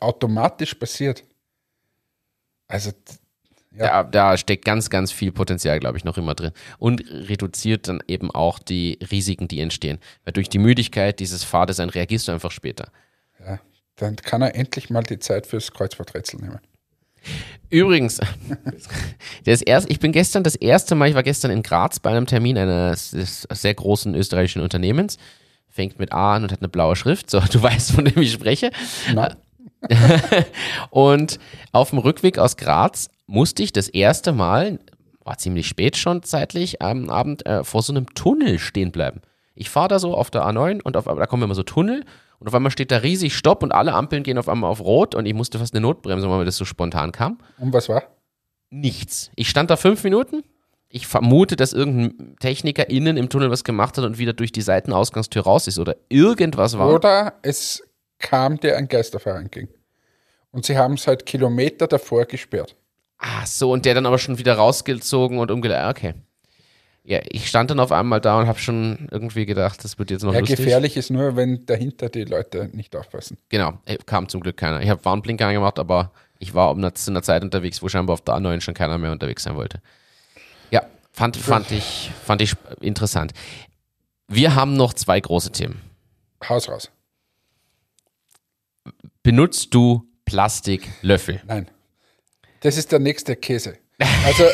automatisch 0.00 0.74
passiert, 0.74 1.24
also 2.68 2.92
Da, 3.72 4.02
da 4.02 4.36
steckt 4.36 4.64
ganz, 4.64 4.90
ganz 4.90 5.12
viel 5.12 5.32
Potenzial, 5.32 5.78
glaube 5.78 5.98
ich, 5.98 6.04
noch 6.04 6.18
immer 6.18 6.34
drin. 6.34 6.52
Und 6.78 7.04
reduziert 7.08 7.88
dann 7.88 8.02
eben 8.08 8.30
auch 8.30 8.58
die 8.58 8.98
Risiken, 9.10 9.48
die 9.48 9.60
entstehen. 9.60 9.98
Weil 10.24 10.32
durch 10.32 10.48
die 10.48 10.58
Müdigkeit 10.58 11.20
dieses 11.20 11.44
Fahrdesign 11.44 11.88
reagierst 11.88 12.28
du 12.28 12.32
einfach 12.32 12.50
später. 12.50 12.90
ja, 13.44 13.60
dann 13.96 14.16
kann 14.16 14.42
er 14.42 14.54
endlich 14.54 14.90
mal 14.90 15.02
die 15.02 15.18
Zeit 15.18 15.46
fürs 15.46 15.72
Kreuzworträtsel 15.72 16.40
nehmen. 16.40 16.60
Übrigens, 17.70 18.20
das 19.44 19.62
erst, 19.62 19.90
ich 19.90 20.00
bin 20.00 20.12
gestern 20.12 20.44
das 20.44 20.54
erste 20.54 20.94
Mal, 20.94 21.08
ich 21.08 21.14
war 21.14 21.22
gestern 21.22 21.50
in 21.50 21.62
Graz 21.62 22.00
bei 22.00 22.10
einem 22.10 22.26
Termin 22.26 22.56
eines 22.56 23.10
sehr 23.10 23.74
großen 23.74 24.14
österreichischen 24.14 24.62
Unternehmens. 24.62 25.18
Fängt 25.68 25.98
mit 25.98 26.12
A 26.12 26.36
an 26.36 26.44
und 26.44 26.52
hat 26.52 26.60
eine 26.60 26.68
blaue 26.68 26.96
Schrift. 26.96 27.30
So, 27.30 27.40
du 27.40 27.62
weißt, 27.62 27.92
von 27.92 28.04
dem 28.04 28.20
ich 28.20 28.32
spreche. 28.32 28.70
Na, 29.14 29.30
Und 30.90 31.38
auf 31.72 31.90
dem 31.90 31.98
Rückweg 31.98 32.38
aus 32.38 32.56
Graz 32.56 33.10
musste 33.26 33.62
ich 33.62 33.72
das 33.72 33.88
erste 33.88 34.32
Mal, 34.32 34.78
war 35.24 35.38
ziemlich 35.38 35.66
spät 35.66 35.96
schon 35.96 36.22
zeitlich, 36.22 36.82
am 36.82 37.10
Abend 37.10 37.46
äh, 37.46 37.64
vor 37.64 37.82
so 37.82 37.92
einem 37.92 38.12
Tunnel 38.14 38.58
stehen 38.58 38.92
bleiben. 38.92 39.20
Ich 39.54 39.70
fahre 39.70 39.88
da 39.88 39.98
so 39.98 40.14
auf 40.14 40.30
der 40.30 40.42
A9 40.46 40.82
und 40.82 40.96
auf, 40.96 41.04
da 41.04 41.26
kommen 41.26 41.42
immer 41.42 41.54
so 41.54 41.62
Tunnel 41.62 42.04
und 42.38 42.46
auf 42.48 42.54
einmal 42.54 42.70
steht 42.70 42.90
da 42.90 42.98
riesig 42.98 43.36
Stopp 43.36 43.62
und 43.62 43.72
alle 43.72 43.92
Ampeln 43.92 44.22
gehen 44.22 44.38
auf 44.38 44.48
einmal 44.48 44.70
auf 44.70 44.80
Rot 44.80 45.14
und 45.14 45.26
ich 45.26 45.34
musste 45.34 45.58
fast 45.58 45.74
eine 45.74 45.80
Notbremse, 45.80 46.28
weil 46.30 46.38
mir 46.38 46.44
das 46.44 46.56
so 46.56 46.64
spontan 46.64 47.12
kam. 47.12 47.38
und 47.58 47.72
was 47.72 47.88
war? 47.88 48.04
Nichts. 48.70 49.30
Ich 49.34 49.48
stand 49.48 49.70
da 49.70 49.76
fünf 49.76 50.04
Minuten. 50.04 50.42
Ich 50.90 51.06
vermute, 51.06 51.56
dass 51.56 51.72
irgendein 51.74 52.36
Techniker 52.40 52.88
innen 52.88 53.16
im 53.16 53.28
Tunnel 53.28 53.50
was 53.50 53.62
gemacht 53.62 53.98
hat 53.98 54.04
und 54.04 54.18
wieder 54.18 54.32
durch 54.32 54.52
die 54.52 54.62
Seitenausgangstür 54.62 55.42
raus 55.42 55.66
ist 55.66 55.78
oder 55.78 55.96
irgendwas 56.08 56.78
war. 56.78 56.94
Oder 56.94 57.34
es 57.42 57.82
kam 58.18 58.58
dir 58.58 58.76
ein 58.76 58.88
Geisterfahrer 58.88 59.38
entgegen. 59.38 59.68
Und 60.50 60.64
sie 60.64 60.78
haben 60.78 60.94
es 60.94 61.06
halt 61.06 61.26
Kilometer 61.26 61.86
davor 61.86 62.24
gesperrt. 62.24 62.74
Ah, 63.18 63.44
so, 63.44 63.72
und 63.72 63.84
der 63.84 63.94
dann 63.94 64.06
aber 64.06 64.18
schon 64.18 64.38
wieder 64.38 64.54
rausgezogen 64.54 65.38
und 65.38 65.50
umgelegt. 65.50 65.82
Okay. 65.90 66.14
Ja, 67.04 67.20
ich 67.30 67.48
stand 67.48 67.70
dann 67.70 67.80
auf 67.80 67.90
einmal 67.90 68.20
da 68.20 68.38
und 68.38 68.46
habe 68.46 68.58
schon 68.58 69.08
irgendwie 69.10 69.46
gedacht, 69.46 69.82
das 69.82 69.98
wird 69.98 70.10
jetzt 70.10 70.24
noch 70.24 70.32
Ja, 70.34 70.40
lustig. 70.40 70.58
gefährlich 70.58 70.96
ist 70.96 71.10
nur, 71.10 71.36
wenn 71.36 71.64
dahinter 71.64 72.10
die 72.10 72.24
Leute 72.24 72.68
nicht 72.72 72.94
aufpassen. 72.94 73.38
Genau, 73.48 73.78
äh, 73.86 73.96
kam 74.04 74.28
zum 74.28 74.42
Glück 74.42 74.56
keiner. 74.58 74.82
Ich 74.82 74.90
habe 74.90 75.04
Warnblinker 75.04 75.46
angemacht, 75.46 75.78
aber 75.78 76.12
ich 76.38 76.54
war 76.54 76.70
um 76.70 76.94
zu 76.94 77.10
einer 77.10 77.22
Zeit 77.22 77.42
unterwegs, 77.42 77.82
wo 77.82 77.88
scheinbar 77.88 78.14
auf 78.14 78.20
der 78.20 78.34
A9 78.34 78.60
schon 78.60 78.74
keiner 78.74 78.98
mehr 78.98 79.10
unterwegs 79.12 79.42
sein 79.42 79.56
wollte. 79.56 79.80
Ja, 81.18 81.24
fand, 81.24 81.36
fand, 81.36 81.70
ich, 81.72 82.10
fand 82.24 82.42
ich 82.42 82.54
interessant. 82.80 83.32
Wir 84.28 84.54
haben 84.54 84.74
noch 84.74 84.94
zwei 84.94 85.20
große 85.20 85.50
Themen. 85.50 85.80
Haus 86.48 86.68
raus. 86.68 86.90
Benutzt 89.22 89.74
du 89.74 90.06
Plastiklöffel? 90.24 91.42
Nein. 91.46 91.68
Das 92.60 92.76
ist 92.76 92.92
der 92.92 92.98
nächste 92.98 93.36
Käse. 93.36 93.78
Also, 94.24 94.44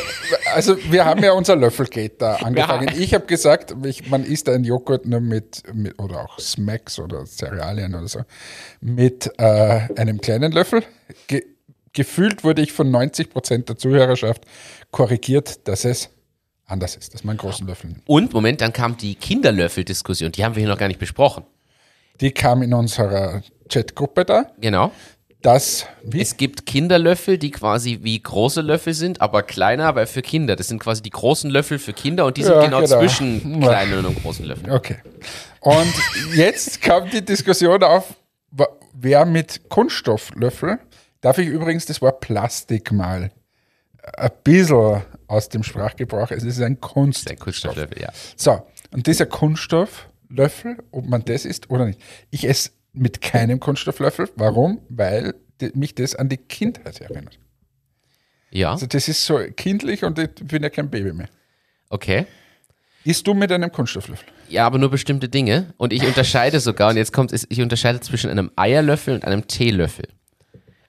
also 0.55 0.91
wir 0.91 1.05
haben 1.05 1.23
ja 1.23 1.33
unser 1.33 1.55
Löffelgate 1.55 2.15
da 2.17 2.35
angefangen. 2.37 2.89
Ich 2.97 3.13
habe 3.13 3.27
gesagt, 3.27 3.75
ich, 3.83 4.09
man 4.09 4.23
isst 4.23 4.49
einen 4.49 4.63
Joghurt 4.63 5.05
nur 5.05 5.19
mit, 5.19 5.61
mit 5.73 5.99
oder 6.01 6.21
auch 6.21 6.39
Smacks 6.39 6.97
oder 6.97 7.25
Cerealien 7.27 7.93
oder 7.93 8.07
so, 8.07 8.21
mit 8.81 9.31
äh, 9.37 9.87
einem 9.95 10.19
kleinen 10.19 10.51
Löffel. 10.51 10.83
Ge 11.27 11.45
gefühlt 11.93 12.43
wurde 12.43 12.61
ich 12.61 12.73
von 12.73 12.91
90 12.91 13.29
Prozent 13.29 13.69
der 13.69 13.77
Zuhörerschaft 13.77 14.43
korrigiert, 14.91 15.65
dass 15.67 15.85
es 15.85 16.09
anders 16.67 16.95
ist, 16.95 17.13
dass 17.13 17.23
man 17.23 17.37
großen 17.37 17.67
Löffel 17.67 17.91
nimmt. 17.91 18.01
Und, 18.07 18.33
Moment, 18.33 18.61
dann 18.61 18.73
kam 18.73 18.97
die 18.97 19.15
Kinderlöffel-Diskussion. 19.15 20.31
Die 20.31 20.43
haben 20.43 20.55
wir 20.55 20.61
hier 20.61 20.69
noch 20.69 20.77
gar 20.77 20.87
nicht 20.87 20.99
besprochen. 20.99 21.43
Die 22.21 22.31
kam 22.31 22.61
in 22.61 22.73
unserer 22.73 23.41
Chatgruppe 23.69 24.25
da, 24.25 24.51
Genau. 24.59 24.91
dass, 25.41 25.85
wie, 26.03 26.21
Es 26.21 26.37
gibt 26.37 26.65
Kinderlöffel, 26.65 27.37
die 27.37 27.51
quasi 27.51 27.99
wie 28.01 28.19
große 28.21 28.61
Löffel 28.61 28.93
sind, 28.93 29.21
aber 29.21 29.43
kleiner, 29.43 29.93
weil 29.95 30.07
für 30.07 30.21
Kinder. 30.21 30.55
Das 30.55 30.67
sind 30.69 30.79
quasi 30.79 31.01
die 31.03 31.09
großen 31.11 31.49
Löffel 31.51 31.77
für 31.77 31.93
Kinder 31.93 32.25
und 32.25 32.37
die 32.37 32.43
sind 32.43 32.53
Ja, 32.53 32.65
genau, 32.65 32.81
genau. 32.81 32.99
zwischen 32.99 33.59
kleinen 33.61 34.05
und 34.05 34.21
großen 34.23 34.45
Löffeln. 34.45 34.71
Okay. 34.71 34.97
Und 35.59 35.93
jetzt 36.35 36.81
kam 36.81 37.09
die 37.09 37.23
Diskussion 37.23 37.83
auf, 37.83 38.15
wer 38.93 39.25
mit 39.25 39.69
Kunststofflöffel, 39.69 40.79
darf 41.21 41.37
ich 41.37 41.47
übrigens 41.47 41.85
das 41.85 42.01
Wort 42.01 42.21
Plastik 42.21 42.91
mal 42.91 43.31
ein 44.17 44.31
bisschen 44.43 45.01
aus 45.27 45.49
dem 45.49 45.63
Sprachgebrauch, 45.63 46.31
es 46.31 46.43
ist 46.43 46.61
ein 46.61 46.79
Kunststoff. 46.79 47.31
Ein 47.31 47.39
Kunststofflöffel, 47.39 48.01
ja. 48.01 48.09
So, 48.35 48.65
und 48.91 49.07
dieser 49.07 49.25
Kunststofflöffel, 49.25 50.77
ob 50.91 51.05
man 51.07 51.23
das 51.25 51.45
isst 51.45 51.69
oder 51.69 51.85
nicht. 51.85 51.99
Ich 52.31 52.47
esse 52.47 52.71
mit 52.93 53.21
keinem 53.21 53.59
Kunststofflöffel. 53.59 54.29
Warum? 54.35 54.79
Weil 54.89 55.33
mich 55.73 55.95
das 55.95 56.15
an 56.15 56.29
die 56.29 56.37
Kindheit 56.37 56.99
erinnert. 57.01 57.39
Ja, 58.51 58.71
Also 58.71 58.85
das 58.85 59.07
ist 59.07 59.25
so 59.25 59.39
kindlich 59.55 60.03
und 60.03 60.17
ich 60.19 60.29
bin 60.35 60.63
ja 60.63 60.69
kein 60.69 60.89
Baby 60.89 61.13
mehr. 61.13 61.29
okay. 61.89 62.25
Isst 63.03 63.27
du 63.27 63.35
mit 63.35 63.51
einem 63.51 63.71
Kunststofflöffel? 63.71 64.27
Ja, 64.49 64.65
aber 64.65 64.79
nur 64.79 64.89
bestimmte 64.89 65.29
Dinge. 65.29 65.75
Und 65.77 65.93
ich 65.93 66.03
unterscheide 66.07 66.59
sogar, 66.59 66.89
und 66.89 66.97
jetzt 66.97 67.13
kommt 67.13 67.31
es, 67.31 67.45
ich 67.49 67.61
unterscheide 67.61 67.99
zwischen 67.99 68.31
einem 68.31 68.49
Eierlöffel 68.55 69.13
und 69.13 69.23
einem 69.25 69.45
Teelöffel. 69.45 70.07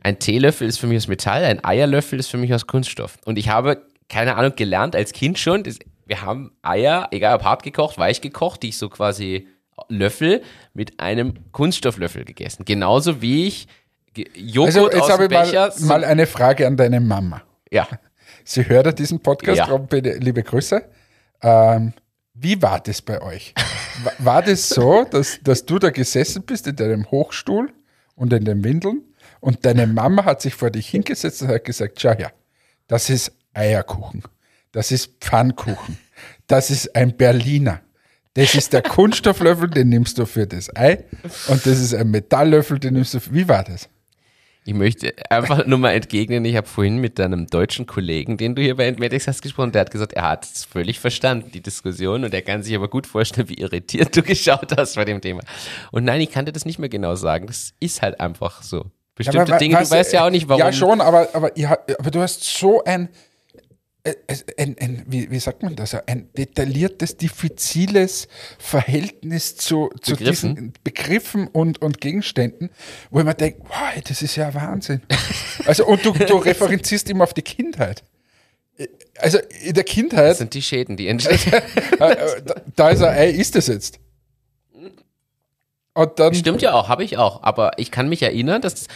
Ein 0.01 0.19
Teelöffel 0.19 0.67
ist 0.67 0.79
für 0.79 0.87
mich 0.87 0.97
aus 0.97 1.09
Metall, 1.09 1.45
ein 1.45 1.63
Eierlöffel 1.63 2.19
ist 2.19 2.29
für 2.29 2.39
mich 2.39 2.55
aus 2.55 2.67
Kunststoff. 2.67 3.19
Und 3.27 3.37
ich 3.39 3.51
habe, 3.51 3.83
keine 4.09 4.37
Ahnung, 4.37 4.53
gelernt 4.57 4.95
als 4.97 5.13
Kind 5.13 5.39
schon, 5.39 5.63
das, 5.65 5.79
wir 6.07 6.23
haben 6.23 6.53
Eier, 6.63 7.09
egal 7.11 7.37
ob 7.37 7.45
hart 7.45 7.63
gekocht, 7.63 7.99
weich 7.99 8.21
gekocht, 8.21 8.63
die 8.63 8.69
ich 8.69 8.79
so 8.79 8.89
quasi 8.89 9.49
Löffel 9.89 10.43
mit 10.75 11.01
einem 11.01 11.35
Kunststofflöffel 11.53 12.25
gegessen. 12.25 12.65
Genauso 12.65 13.21
wie 13.21 13.47
ich 13.47 13.67
Joghurt 14.35 14.69
Also 14.77 14.91
jetzt 14.91 15.03
aus 15.03 15.11
habe 15.11 15.25
ich 15.25 15.29
Becher. 15.29 15.73
mal, 15.81 15.87
mal 16.01 16.05
eine 16.05 16.27
Frage 16.27 16.67
an 16.67 16.77
deine 16.77 17.01
Mama. 17.01 17.43
ja. 17.71 17.87
Sie 18.49 18.69
hört 18.69 18.87
ja 18.87 18.93
diesen 18.93 19.19
Podcast, 19.21 19.59
Ja. 19.59 19.77
bitte 19.77 20.13
liebe 20.19 20.41
Grüße. 20.45 20.81
Ähm, 21.43 21.93
wie 22.35 22.63
war 22.63 22.79
das 22.79 23.03
bei 23.03 23.21
euch? 23.21 23.53
Wa- 24.05 24.13
War 24.19 24.43
das 24.43 24.69
so, 24.69 25.05
dass, 25.11 25.41
dass 25.43 25.67
du 25.67 25.81
da 25.81 25.91
gesessen 25.91 26.45
bist 26.45 26.69
in 26.69 26.77
deinem 26.77 27.11
Hochstuhl 27.11 27.73
und 28.15 28.33
in 28.33 28.45
den 28.45 28.63
Windeln 28.63 29.03
und 29.41 29.65
deine 29.67 29.89
Mama 29.89 30.25
hat 30.25 30.43
sich 30.43 30.55
vor 30.55 30.71
dich 30.71 30.89
hingesetzt 30.89 31.43
und 31.43 31.49
hat 31.49 31.65
gesagt, 31.65 32.01
schau 32.01 32.13
her, 32.13 32.31
das 32.87 33.11
ist 33.11 33.33
Eierkuchen, 33.57 34.23
das 34.73 34.91
ist 34.93 35.13
Pfannkuchen, 35.21 35.99
das 36.47 36.71
ist 36.71 36.95
ein 36.95 37.17
Berliner. 37.17 37.81
Das 38.35 38.55
ist 38.55 38.75
der 38.75 38.83
Kunststofflöffel, 38.83 39.71
den 39.71 39.89
nimmst 39.89 40.19
du 40.19 40.27
für 40.27 40.47
das 40.47 40.75
Ei 40.77 41.05
und 41.49 41.65
das 41.65 41.81
ist 41.81 41.95
ein 41.95 42.11
Metalllöffel, 42.11 42.79
den 42.79 42.93
nimmst 42.95 43.15
du 43.15 43.21
für... 43.21 43.33
Wie 43.33 43.49
war 43.49 43.65
das? 43.65 43.89
Ich 44.67 44.75
möchte 44.75 45.15
einfach 45.31 45.65
nur 45.65 45.79
mal 45.79 45.93
entgegnen, 45.93 46.45
ich 46.45 46.55
habe 46.57 46.67
vorhin 46.67 46.99
mit 46.99 47.19
deinem 47.19 47.47
deutschen 47.47 47.87
Kollegen, 47.87 48.37
den 48.37 48.55
du 48.55 48.61
hier 48.61 48.77
bei 48.77 48.89
Entmedics 48.89 49.27
hast 49.29 49.41
gesprochen, 49.41 49.73
der 49.73 49.81
hat 49.83 49.91
gesagt, 49.91 50.13
er 50.13 50.29
hat 50.29 50.45
es 50.45 50.65
völlig 50.65 50.99
verstanden, 51.01 51.51
die 51.53 51.63
Diskussion, 51.63 52.25
und 52.25 52.35
er 52.35 52.43
kann 52.43 52.63
sich 52.63 52.75
aber 52.75 52.89
gut 52.89 53.07
vorstellen, 53.07 53.49
wie 53.49 53.55
irritiert 53.55 54.15
du 54.15 54.23
geschaut 54.23 54.77
hast 54.77 54.97
bei 54.97 55.05
dem 55.07 55.21
Thema. 55.23 55.41
Und 55.93 56.05
nein, 56.05 56.21
ich 56.21 56.31
kann 56.31 56.45
dir 56.45 56.53
das 56.53 56.65
nicht 56.67 56.79
mehr 56.81 56.89
genau 56.91 57.15
sagen. 57.15 57.47
Das 57.47 57.73
ist 57.81 58.03
halt 58.03 58.21
einfach 58.21 58.63
so. 58.63 58.85
Bestimmte 59.15 59.41
Aber 59.43 59.51
wa- 59.53 59.59
Dinge, 59.59 59.77
was- 59.77 59.89
du 59.89 59.95
weißt 59.95 60.13
ja 60.13 60.27
auch 60.27 60.31
nicht, 60.31 60.47
warum. 60.49 60.61
Ja, 60.61 60.73
schon, 60.73 61.01
aber, 61.01 61.29
aber, 61.33 61.53
habt- 61.57 61.99
aber 61.99 62.11
du 62.11 62.21
hast 62.21 62.43
so 62.45 62.85
ein, 62.85 63.09
ein, 64.57 64.77
ein 64.79 65.03
wie, 65.07 65.31
wie 65.31 65.39
sagt 65.39 65.63
man 65.63 65.75
das, 65.77 65.95
ein 65.95 66.29
detailliertes, 66.37 67.17
diffiziles 67.17 68.29
Verhältnis 68.59 69.57
zu, 69.57 69.91
zu 70.01 70.13
Begriffen? 70.13 70.55
diesen 70.55 70.73
Begriffen 70.85 71.49
und, 71.49 71.83
und 71.83 72.01
Gegenständen, 72.01 72.71
wo 73.11 73.23
mir 73.23 73.35
denke, 73.35 73.63
wow, 73.69 74.03
das 74.07 74.23
ist 74.23 74.37
ja 74.37 74.55
Wahnsinn. 74.55 75.03
Also, 75.65 75.87
und 75.87 76.05
du, 76.05 76.13
du 76.13 76.37
referenzierst 76.37 77.11
immer 77.11 77.25
auf 77.25 77.35
die 77.35 77.43
Kindheit. 77.43 78.05
Also 79.19 79.39
in 79.65 79.75
der 79.75 79.85
Das 79.85 79.95
Kindheit, 79.95 80.37
sind 80.37 80.53
die 80.53 80.63
Schäden, 80.63 80.97
die 80.97 81.09
entstehen. 81.09 81.63
äh, 81.99 82.13
äh, 82.13 82.43
da, 82.45 82.55
da 82.77 82.89
ist 82.91 83.03
ein 83.03 83.17
Ei, 83.17 83.31
ist 83.31 83.55
das 83.55 83.69
jetzt? 83.69 83.99
Dann 85.95 86.35
Stimmt 86.35 86.61
ja 86.61 86.75
auch, 86.75 86.91
habe 86.91 87.05
ich 87.05 87.17
auch. 87.17 87.43
Aber 87.43 87.79
ich 87.79 87.91
kann 87.91 88.11
mich 88.11 88.23
erinnern, 88.23 88.61
dass, 88.61 88.87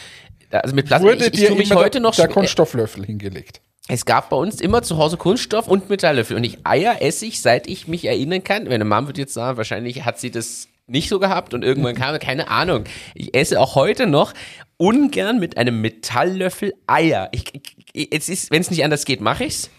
also 0.51 0.75
mit 0.75 0.87
Plastik, 0.87 1.09
wurde 1.09 1.27
ich, 1.27 1.33
ich 1.33 1.49
dir 1.49 1.55
mich 1.55 1.73
heute 1.75 1.93
der, 1.93 2.01
noch 2.03 2.15
der 2.15 2.29
Kunststofflöffel 2.29 3.07
hingelegt. 3.07 3.63
Es 3.93 4.05
gab 4.05 4.31
bei 4.31 4.37
uns 4.37 4.61
immer 4.61 4.83
zu 4.83 4.99
Hause 4.99 5.17
Kunststoff 5.17 5.67
und 5.67 5.91
Metalllöffel. 5.91 6.37
Und 6.37 6.45
ich 6.45 6.65
Eier 6.65 7.03
esse 7.03 7.27
ich, 7.27 7.43
seit 7.43 7.67
ich 7.67 7.89
mich 7.89 8.05
erinnern 8.05 8.45
kann. 8.45 8.69
Meine 8.69 8.85
Mom 8.85 9.09
wird 9.09 9.19
jetzt 9.19 9.35
sagen, 9.35 9.57
wahrscheinlich 9.57 10.05
hat 10.05 10.21
sie 10.21 10.31
das 10.31 10.69
nicht 10.87 11.09
so 11.09 11.19
gehabt 11.19 11.55
und 11.55 11.65
irgendwann 11.65 11.97
kam, 11.97 12.17
keine 12.21 12.49
Ahnung. 12.49 12.85
Ich 13.17 13.35
esse 13.35 13.59
auch 13.59 13.75
heute 13.75 14.07
noch 14.07 14.33
ungern 14.77 15.41
mit 15.41 15.57
einem 15.57 15.81
Metalllöffel 15.81 16.73
Eier. 16.87 17.31
Ich, 17.33 17.53
ich, 17.93 18.13
es 18.13 18.49
wenn 18.53 18.61
es 18.61 18.71
nicht 18.71 18.85
anders 18.85 19.05
geht, 19.05 19.21
mache 19.21 19.43
ich's. 19.43 19.71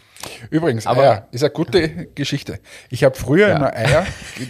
Übrigens, 0.49 0.85
Aber- 0.87 1.01
Eier 1.01 1.27
ist 1.31 1.43
eine 1.43 1.51
gute 1.51 2.07
Geschichte. 2.15 2.59
Ich 2.89 3.03
habe 3.03 3.15
früher 3.17 3.49
Ja. 3.49 3.55
immer 3.57 3.73
Eier, 3.75 4.05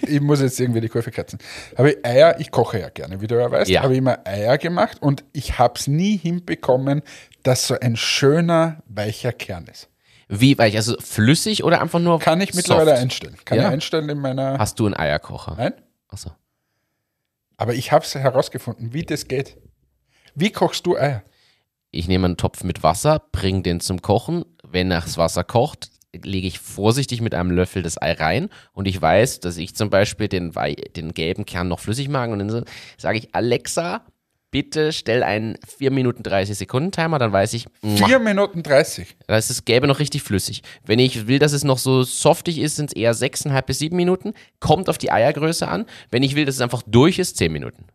ich 0.08 0.22
muss 0.22 0.42
jetzt 0.42 0.60
irgendwie 0.60 0.82
die 0.82 0.90
Kurve 0.90 1.12
kratzen, 1.12 1.40
habe 1.78 1.92
ich 1.92 2.06
Eier, 2.06 2.40
ich 2.40 2.52
koche 2.52 2.80
ja 2.80 2.90
gerne, 2.90 3.22
wie 3.22 3.28
du 3.28 3.36
ja 3.40 3.50
weißt, 3.50 3.70
Ja. 3.70 3.84
habe 3.84 3.94
ich 3.94 4.00
immer 4.00 4.20
Eier 4.26 4.58
gemacht 4.58 5.02
und 5.02 5.24
ich 5.34 5.58
habe 5.60 5.74
es 5.78 5.88
nie 5.88 6.18
hinbekommen, 6.18 7.02
dass 7.44 7.68
so 7.68 7.80
ein 7.80 7.96
schöner, 7.96 8.82
weicher 8.88 9.32
Kern 9.34 9.66
ist. 9.68 9.90
Wie 10.28 10.58
weich? 10.58 10.76
Also 10.78 10.96
flüssig 11.00 11.64
oder 11.64 11.82
einfach 11.82 12.00
nur 12.00 12.20
Kann 12.20 12.40
ich 12.40 12.52
soft? 12.54 12.56
mittlerweile 12.70 12.94
einstellen. 12.96 13.36
Kann 13.44 13.58
Ja? 13.58 13.68
ich 13.68 13.74
einstellen 13.74 14.08
in 14.10 14.20
meiner. 14.20 14.58
Hast 14.58 14.80
du 14.80 14.86
einen 14.86 14.96
Eierkocher? 14.96 15.56
Nein? 15.58 15.74
Achso. 16.08 16.32
Aber 17.58 17.74
ich 17.74 17.92
habe 17.92 18.04
es 18.06 18.16
herausgefunden, 18.16 18.94
wie 18.94 19.04
das 19.04 19.28
geht. 19.28 19.58
Wie 20.34 20.52
kochst 20.52 20.86
du 20.86 20.98
Eier? 20.98 21.24
Ich 21.92 22.08
nehme 22.08 22.26
einen 22.26 22.38
Topf 22.38 22.64
mit 22.64 22.84
Wasser, 22.84 23.22
bringe 23.32 23.64
den 23.64 23.82
zum 23.82 24.02
Kochen. 24.02 24.46
Wenn 24.64 24.90
das 24.90 25.18
Wasser 25.18 25.44
kocht, 25.44 25.90
lege 26.14 26.48
ich 26.48 26.60
vorsichtig 26.60 27.22
mit 27.22 27.34
einem 27.36 27.52
Löffel 27.52 27.84
das 27.84 28.02
Ei 28.02 28.14
rein 28.14 28.50
und 28.74 28.88
ich 28.88 29.02
weiß, 29.02 29.42
dass 29.42 29.58
ich 29.58 29.76
zum 29.76 29.90
Beispiel 29.90 30.28
den, 30.28 30.56
Wei 30.56 30.76
den 30.76 31.14
gelben 31.14 31.46
Kern 31.46 31.68
noch 31.68 31.80
flüssig 31.80 32.10
mag 32.10 32.30
und 32.32 32.40
dann 32.40 32.66
sage 32.98 33.18
ich, 33.18 33.34
Alexa, 33.34 34.06
bitte 34.52 34.92
stell 34.92 35.24
einen 35.24 35.58
4 35.66 35.92
Minuten 35.92 36.24
30 36.24 36.58
Sekunden 36.58 36.92
Timer, 36.92 37.18
dann 37.20 37.32
weiß 37.32 37.54
ich, 37.54 37.68
muah, 37.82 38.08
4 38.08 38.20
Minuten 38.20 38.64
30. 38.64 39.16
da 39.28 39.38
ist 39.38 39.50
das 39.50 39.66
Gelbe 39.66 39.88
noch 39.88 40.00
richtig 40.00 40.24
flüssig. 40.24 40.64
Wenn 40.86 41.00
ich 41.00 41.28
will, 41.28 41.40
dass 41.40 41.54
es 41.54 41.64
noch 41.64 41.78
so 41.78 42.04
softig 42.04 42.60
ist, 42.60 42.76
sind 42.76 42.92
es 42.92 42.96
eher 42.96 43.16
6,5 43.16 43.62
bis 43.64 43.80
7 43.80 43.96
Minuten. 43.96 44.34
Kommt 44.60 44.90
auf 44.90 44.98
die 44.98 45.12
Eiergröße 45.12 45.68
an. 45.68 45.86
Wenn 46.10 46.24
ich 46.24 46.36
will, 46.36 46.46
dass 46.46 46.56
es 46.56 46.62
einfach 46.62 46.84
durch 46.86 47.20
ist, 47.20 47.38
10 47.38 47.52
Minuten. 47.52 47.86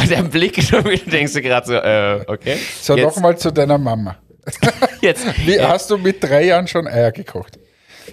Und 0.00 0.10
der 0.10 0.22
Blick, 0.24 0.62
schon 0.62 0.84
wieder 0.84 1.10
denkst 1.10 1.32
du 1.34 1.42
gerade 1.42 1.66
so, 1.66 1.74
äh, 1.74 2.24
okay. 2.26 2.56
So, 2.80 2.96
nochmal 2.96 3.36
zu 3.38 3.52
deiner 3.52 3.78
Mama. 3.78 4.16
Jetzt, 5.00 5.26
Wie, 5.46 5.56
äh, 5.56 5.62
Hast 5.66 5.90
du 5.90 5.98
mit 5.98 6.22
drei 6.22 6.44
Jahren 6.46 6.66
schon 6.66 6.86
Eier 6.86 7.12
gekocht? 7.12 7.58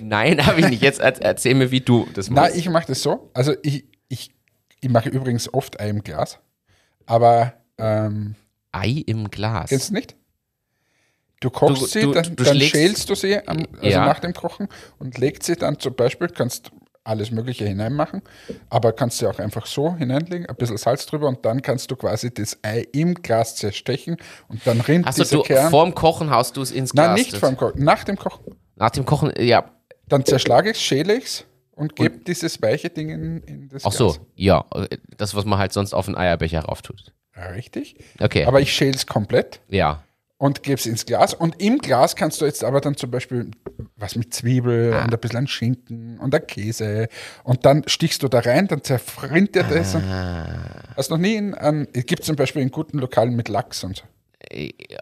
nein, 0.02 0.46
habe 0.46 0.60
ich 0.60 0.68
nicht. 0.70 0.82
Jetzt 0.82 1.00
er, 1.00 1.20
erzähl 1.22 1.56
mir, 1.56 1.72
wie 1.72 1.82
du 1.82 2.08
das 2.14 2.30
Na, 2.30 2.42
machst. 2.44 2.56
ich 2.58 2.70
mache 2.70 2.88
das 2.88 3.02
so. 3.02 3.32
Also 3.34 3.54
ich, 3.64 3.86
ich, 4.10 4.32
ich 4.82 4.90
mache 4.90 5.10
übrigens 5.10 5.52
oft 5.54 5.80
Ei 5.80 5.90
im 5.90 6.04
Glas. 6.04 6.40
Aber 7.06 7.54
ähm, 7.78 8.36
Ei 8.72 9.04
im 9.08 9.30
Glas. 9.32 9.70
kennst 9.70 9.90
du 9.90 9.94
nicht? 9.96 10.16
Du 11.40 11.50
kochst 11.50 11.82
Du- 11.82 11.86
sie, 11.88 12.02
du- 12.02 12.12
dann, 12.12 12.36
du 12.36 12.44
dann 12.44 12.60
schälst 12.60 13.10
du 13.10 13.16
sie 13.16 13.38
am, 13.48 13.60
also 13.78 13.88
Ja. 13.90 14.06
nach 14.06 14.20
dem 14.20 14.34
Kochen 14.34 14.68
und 15.00 15.18
legst 15.18 15.44
sie 15.44 15.56
dann 15.56 15.80
zum 15.80 15.96
Beispiel, 15.96 16.28
kannst 16.30 16.72
alles 17.08 17.32
Mögliche 17.32 17.66
hineinmachen, 17.66 18.22
aber 18.70 18.92
kannst 18.94 19.18
sie 19.20 19.28
auch 19.28 19.40
einfach 19.40 19.66
so 19.66 19.96
hineinlegen, 19.96 20.46
ein 20.48 20.56
bisschen 20.56 20.78
Salz 20.78 21.06
drüber 21.06 21.28
und 21.28 21.46
dann 21.46 21.62
kannst 21.62 21.90
du 21.90 21.96
quasi 21.96 22.34
das 22.34 22.58
Ei 22.64 22.86
im 22.92 23.16
Glas 23.16 23.56
zerstechen 23.56 24.18
und 24.48 24.66
dann 24.66 24.82
rinnt 24.82 25.08
Achso, 25.08 25.24
dieser 25.24 25.38
du 25.38 25.44
Kern. 25.44 25.70
vorm 25.72 25.96
Kochen 25.96 26.30
haust 26.30 26.58
du 26.58 26.62
es 26.62 26.72
ins 26.72 26.92
Glas. 26.92 27.08
Nein, 27.08 27.16
nicht 27.16 27.38
vorm 27.38 27.58
Kochen, 27.58 27.84
nach 27.84 28.04
dem 28.04 28.18
Kochen. 28.18 28.56
Nach 28.76 28.90
dem 28.92 29.06
Kochen, 29.06 29.32
ja. 29.40 29.72
Dann 30.08 30.24
zerschlage 30.26 30.72
ich 30.72 30.78
es, 30.78 30.84
schäle 30.84 31.16
ich 31.16 31.26
es 31.26 31.46
und 31.72 31.96
gebe 31.96 32.18
dieses 32.20 32.62
weiche 32.62 32.90
Ding 32.90 33.10
in, 33.10 33.38
in 33.44 33.70
das 33.70 33.86
Ach 33.86 33.92
so, 33.92 34.08
Glas. 34.10 34.22
ja. 34.36 34.66
Das, 35.18 35.36
was 35.36 35.46
man 35.46 35.60
halt 35.60 35.74
sonst 35.74 35.94
auf 35.94 36.08
einen 36.08 36.18
Eierbecher 36.18 36.62
rauf 36.62 36.82
tut. 36.82 37.14
Richtig. 37.56 37.98
Okay, 38.20 38.46
Aber 38.46 38.62
ich 38.62 38.74
schäle 38.74 38.96
es 38.96 39.06
komplett 39.06 39.60
ja. 39.70 40.04
Und 40.40 40.62
gebe 40.64 40.76
es 40.76 40.86
ins 40.86 41.06
Glas. 41.06 41.34
Und 41.34 41.62
im 41.62 41.80
Glas 41.80 42.16
kannst 42.16 42.42
du 42.42 42.46
jetzt 42.46 42.64
aber 42.64 42.80
dann 42.82 42.96
zum 42.96 43.10
Beispiel 43.12 43.50
was 43.96 44.16
mit 44.16 44.34
Zwiebel 44.34 44.94
Ah. 44.94 45.04
und 45.06 45.14
ein 45.14 45.20
bisschen 45.20 45.48
Schinken 45.48 46.20
und 46.20 46.34
ein 46.36 46.46
Käse. 46.46 47.08
Und 47.44 47.66
dann 47.66 47.84
stichst 47.88 48.22
du 48.24 48.28
da 48.28 48.40
rein, 48.40 48.68
dann 48.68 48.84
zerfrinnt 48.84 49.56
dir 49.56 49.64
das. 49.64 49.96
Und 49.96 50.04
Ah. 50.04 50.46
hast 50.96 51.10
noch 51.10 51.18
nie 51.18 51.36
in, 51.36 51.54
an, 51.56 51.88
es 51.94 52.06
gibt 52.06 52.24
zum 52.24 52.36
Beispiel 52.36 52.62
in 52.62 52.70
guten 52.72 53.00
Lokalen 53.00 53.36
mit 53.36 53.50
Lachs 53.50 53.84
und 53.84 53.98
so. 53.98 54.04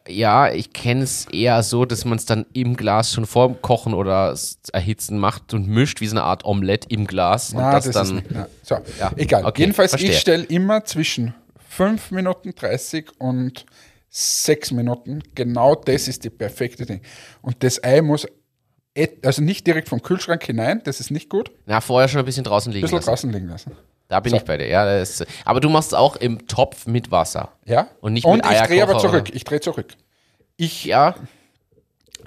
Ja, 0.08 0.52
ich 0.52 0.71
kenne 0.74 1.04
es 1.04 1.26
eher 1.32 1.62
so, 1.62 1.86
dass 1.86 2.06
man 2.06 2.17
es 2.17 2.26
dann 2.26 2.45
im 2.54 2.76
Glas 2.76 3.12
schon 3.13 3.26
vorm 3.26 3.62
Kochen 3.62 3.93
oder 3.93 4.36
Erhitzen 4.71 5.19
macht 5.19 5.54
und 5.54 5.67
mischt 5.67 6.00
wie 6.02 6.08
so 6.08 6.15
eine 6.15 6.24
Art 6.24 6.45
Omelette 6.45 6.88
im 6.89 7.06
Glas 7.06 7.52
und 7.52 7.58
Na, 7.60 7.74
das, 7.74 7.86
das, 7.91 7.93
dann. 8.08 8.17
ist 8.19 8.32
nicht. 8.32 8.45
So, 8.63 8.78
Ja, 9.00 9.12
egal. 9.17 9.45
okay, 9.45 9.62
Jedenfalls, 9.63 9.91
verstehe. 9.91 10.12
ich 10.12 10.19
stelle 10.19 10.43
immer 10.45 10.84
zwischen 10.86 11.36
5 11.69 12.12
Minuten 12.12 12.56
30 12.56 13.12
und 13.19 13.65
6 14.17 14.71
Minuten. 14.71 15.21
Genau 15.36 15.75
das 15.75 16.08
ist 16.08 16.23
die 16.23 16.30
perfekte 16.30 16.86
Ding. 16.86 17.01
Und 17.41 17.63
das 17.63 17.84
Ei 17.84 18.01
muss, 18.01 18.25
also 19.23 19.41
nicht 19.41 19.67
direkt 19.67 19.89
vom 19.89 20.01
Kühlschrank 20.01 20.41
hinein, 20.45 20.82
das 20.86 21.01
ist 21.01 21.12
nicht 21.12 21.30
gut. 21.30 21.51
Na, 21.65 21.82
vorher 21.82 22.08
schon 22.08 22.19
ein 22.19 22.25
bisschen 22.25 22.45
draußen 22.45 22.71
liegen 22.71 22.86
Ein 22.86 22.88
bisschen 22.88 22.97
lassen. 22.99 23.10
draußen 23.10 23.32
liegen 23.34 23.49
lassen. 23.49 23.71
Da 24.08 24.21
bin 24.21 24.34
ich 24.34 24.43
bei 24.43 24.56
dir. 24.58 24.67
Ja, 24.67 24.99
ist, 25.01 25.25
aber 25.43 25.60
du 25.60 25.67
machst 25.69 25.89
es 25.89 25.93
auch 25.95 26.15
im 26.15 26.47
Topf 26.47 26.86
mit 26.88 27.12
Wasser. 27.12 27.51
Ja? 27.65 27.89
Und 27.99 28.13
nicht 28.13 28.23
Und 28.23 28.38
mit 28.38 28.45
ich 28.45 28.62
drehe 28.62 28.84
aber 28.84 28.93
Eierkocher, 28.93 28.99
zurück. 29.10 29.25
oder? 29.28 29.36
Ich 29.36 29.43
drehe 29.43 29.60
zurück. 29.60 29.93
Ich, 30.56 30.86
Ja, 30.86 31.15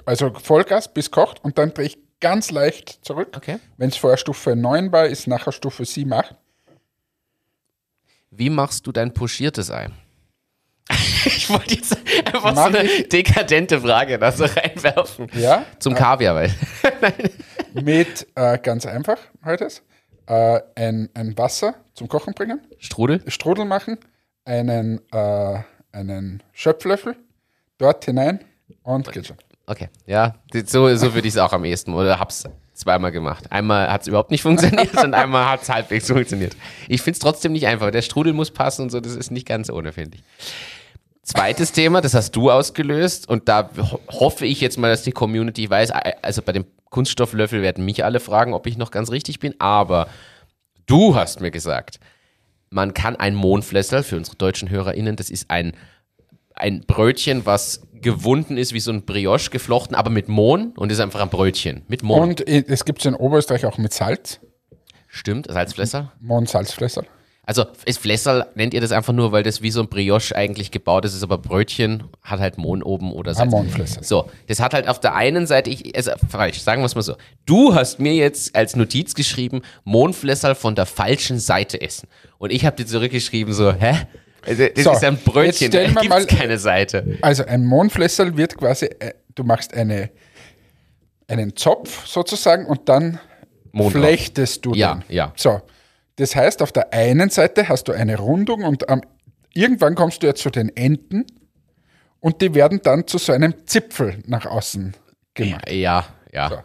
also 0.05 0.31
Vollgas 0.33 0.93
bis 0.93 1.09
kocht 1.09 1.43
und 1.43 1.57
dann 1.57 1.73
drehe 1.73 1.87
ich 1.87 1.97
ganz 2.19 2.51
leicht 2.51 2.99
zurück. 3.03 3.29
okay. 3.35 3.57
Wenn 3.77 3.89
es 3.89 3.95
vorher 3.97 4.17
Stufe 4.17 4.55
9 4.55 4.91
war, 4.91 5.07
ist 5.07 5.25
nachher 5.25 5.51
Stufe 5.53 5.85
7, 5.85 6.11
8. 6.13 6.35
Wie 8.29 8.49
machst 8.51 8.85
du 8.85 8.91
dein 8.91 9.11
pochiertes 9.13 9.71
Ei? 9.71 9.89
ich 11.49 11.55
wollte 11.55 11.75
jetzt 11.75 11.97
einfach 12.25 12.53
Mach 12.55 12.71
so 12.71 12.77
eine 12.77 12.83
ich- 12.83 13.09
dekadente 13.09 13.81
Frage 13.81 14.17
da 14.19 14.31
so 14.31 14.45
reinwerfen. 14.45 15.27
Ja? 15.33 15.65
Zum 15.79 15.95
Kaviar, 15.95 16.35
weil. 16.35 16.51
Mit, 17.73 18.27
äh, 18.35 18.57
ganz 18.57 18.85
einfach 18.85 19.17
heute, 19.45 19.67
äh, 20.27 20.59
ein, 20.75 21.09
ein 21.13 21.37
Wasser 21.37 21.75
zum 21.93 22.07
Kochen 22.07 22.33
bringen, 22.33 22.61
Strudel? 22.79 23.21
Strudel 23.27 23.65
machen, 23.65 23.97
einen, 24.45 25.01
äh, 25.11 25.59
einen 25.91 26.41
Schöpflöffel 26.53 27.15
dort 27.77 28.05
hinein 28.05 28.43
und 28.83 29.11
geht 29.11 29.27
schon. 29.27 29.37
Okay, 29.67 29.89
ja, 30.07 30.35
so, 30.65 30.93
so 30.95 31.13
würde 31.13 31.27
ich 31.27 31.35
es 31.35 31.37
auch 31.39 31.53
am 31.53 31.63
ehesten 31.63 31.93
oder 31.93 32.19
hab's 32.19 32.43
zweimal 32.73 33.11
gemacht. 33.11 33.51
Einmal 33.51 33.91
hat 33.91 34.01
es 34.01 34.07
überhaupt 34.07 34.31
nicht 34.31 34.41
funktioniert 34.41 34.95
und 35.03 35.13
einmal 35.13 35.47
hat 35.47 35.61
es 35.61 35.69
halbwegs 35.69 36.07
funktioniert. 36.07 36.55
Ich 36.87 37.01
finde 37.03 37.15
es 37.17 37.19
trotzdem 37.19 37.51
nicht 37.51 37.67
einfach. 37.67 37.91
Der 37.91 38.01
Strudel 38.01 38.33
muss 38.33 38.49
passen 38.51 38.83
und 38.83 38.89
so, 38.89 38.99
das 38.99 39.15
ist 39.15 39.29
nicht 39.31 39.47
ganz 39.47 39.69
ohne, 39.69 39.91
finde 39.91 40.17
ich. 40.17 40.23
Zweites 41.29 41.71
Thema, 41.71 42.01
das 42.01 42.15
hast 42.15 42.35
du 42.35 42.49
ausgelöst 42.49 43.29
und 43.29 43.47
da 43.47 43.69
ho 43.77 43.99
hoffe 44.09 44.47
ich 44.47 44.61
jetzt 44.61 44.79
mal, 44.79 44.89
dass 44.89 45.03
die 45.03 45.11
Community 45.11 45.69
weiß, 45.69 45.91
also 45.91 46.41
bei 46.41 46.53
dem 46.53 46.65
Kunststofflöffel 46.89 47.61
werden 47.61 47.85
mich 47.85 48.03
alle 48.03 48.19
fragen, 48.19 48.55
ob 48.55 48.65
ich 48.65 48.77
noch 48.77 48.89
ganz 48.89 49.11
richtig 49.11 49.37
bin, 49.37 49.53
aber 49.59 50.07
du 50.87 51.13
hast 51.13 51.39
mir 51.39 51.51
gesagt, 51.51 51.99
man 52.71 52.95
kann 52.95 53.15
ein 53.15 53.35
Mohnflessel, 53.35 54.01
für 54.01 54.17
unsere 54.17 54.37
deutschen 54.37 54.71
HörerInnen, 54.71 55.17
das 55.17 55.29
ist 55.29 55.51
ein, 55.51 55.73
ein 56.55 56.81
Brötchen, 56.87 57.45
was 57.45 57.81
gewunden 57.93 58.57
ist 58.57 58.73
wie 58.73 58.79
so 58.79 58.91
ein 58.91 59.05
Brioche 59.05 59.51
geflochten, 59.51 59.95
aber 59.95 60.09
mit 60.09 60.29
Mohn 60.29 60.73
und 60.77 60.91
ist 60.91 60.99
einfach 60.99 61.21
ein 61.21 61.29
Brötchen 61.29 61.83
mit 61.87 62.01
Mohn. 62.01 62.29
Und 62.29 62.47
äh, 62.47 62.63
es 62.67 62.85
gibt 62.85 62.99
es 63.01 63.05
in 63.05 63.13
Oberösterreich 63.13 63.67
auch 63.67 63.77
mit 63.77 63.93
Salz, 63.93 64.39
Stimmt, 65.07 65.47
Salzflessel? 65.47 66.09
Mohn-Salzflösser. 66.21 67.03
Also 67.49 67.65
ist 67.85 67.97
Flässerl, 67.97 68.45
nennt 68.53 68.75
ihr 68.75 68.79
das 68.81 68.91
einfach 68.91 69.11
nur, 69.11 69.31
weil 69.31 69.41
das 69.41 69.63
wie 69.63 69.71
so 69.71 69.81
ein 69.81 69.87
Brioche 69.87 70.35
eigentlich 70.35 70.69
gebaut 70.69 71.03
ist, 71.03 71.15
ist 71.15 71.23
aber 71.23 71.39
Brötchen, 71.39 72.03
hat 72.21 72.39
halt 72.39 72.59
Mohn 72.59 72.83
oben 72.83 73.11
oder 73.11 73.33
Salz. 73.33 73.49
Mohnflessel. 73.49 74.03
So, 74.03 74.29
das 74.45 74.59
hat 74.59 74.75
halt 74.75 74.87
auf 74.87 74.99
der 74.99 75.15
einen 75.15 75.47
Seite, 75.47 75.71
ich, 75.71 75.95
also 75.95 76.11
falsch, 76.29 76.59
sagen 76.59 76.83
wir 76.83 76.85
es 76.85 76.93
mal 76.93 77.01
so. 77.01 77.15
Du 77.47 77.73
hast 77.73 77.99
mir 77.99 78.13
jetzt 78.13 78.55
als 78.55 78.75
Notiz 78.75 79.15
geschrieben, 79.15 79.63
Mohnflessel 79.83 80.53
von 80.53 80.75
der 80.75 80.85
falschen 80.85 81.39
Seite 81.39 81.81
essen. 81.81 82.07
Und 82.37 82.51
ich 82.51 82.65
habe 82.67 82.75
dir 82.75 82.85
zurückgeschrieben 82.85 83.51
so, 83.51 83.73
hä? 83.73 83.95
Also, 84.45 84.67
Das 84.75 84.83
So, 84.83 84.91
ist 84.91 85.03
ein 85.03 85.17
Brötchen, 85.17 85.71
da 85.71 85.79
stellen 85.79 85.95
wir 85.95 86.01
gibt 86.03 86.13
es 86.13 86.27
keine 86.27 86.59
Seite. 86.59 87.17
Also 87.23 87.45
ein 87.45 87.65
Mohnflessel 87.65 88.37
wird 88.37 88.57
quasi, 88.59 88.85
äh, 88.99 89.13
du 89.33 89.43
machst 89.43 89.73
eine, 89.73 90.11
einen 91.27 91.55
Zopf 91.55 92.05
sozusagen 92.05 92.67
und 92.67 92.87
dann 92.89 93.19
drauf. 93.73 93.91
flechtest 93.91 94.63
du 94.67 94.75
Ja, 94.75 94.93
den. 95.07 95.15
ja. 95.15 95.33
So, 95.35 95.61
das 96.19 96.35
heißt, 96.35 96.61
auf 96.61 96.71
der 96.71 96.93
einen 96.93 97.29
Seite 97.29 97.69
hast 97.69 97.87
du 97.87 97.91
eine 97.93 98.17
Rundung 98.17 98.63
und 98.63 98.89
am, 98.89 99.01
irgendwann 99.53 99.95
kommst 99.95 100.21
du 100.23 100.27
ja 100.27 100.35
zu 100.35 100.49
den 100.49 100.75
Enden 100.75 101.25
und 102.19 102.41
die 102.41 102.53
werden 102.53 102.81
dann 102.83 103.07
zu 103.07 103.17
so 103.17 103.31
einem 103.31 103.65
Zipfel 103.65 104.19
nach 104.27 104.45
außen 104.45 104.95
gemacht. 105.33 105.69
Ja, 105.71 106.05
ja. 106.33 106.49
So. 106.49 106.57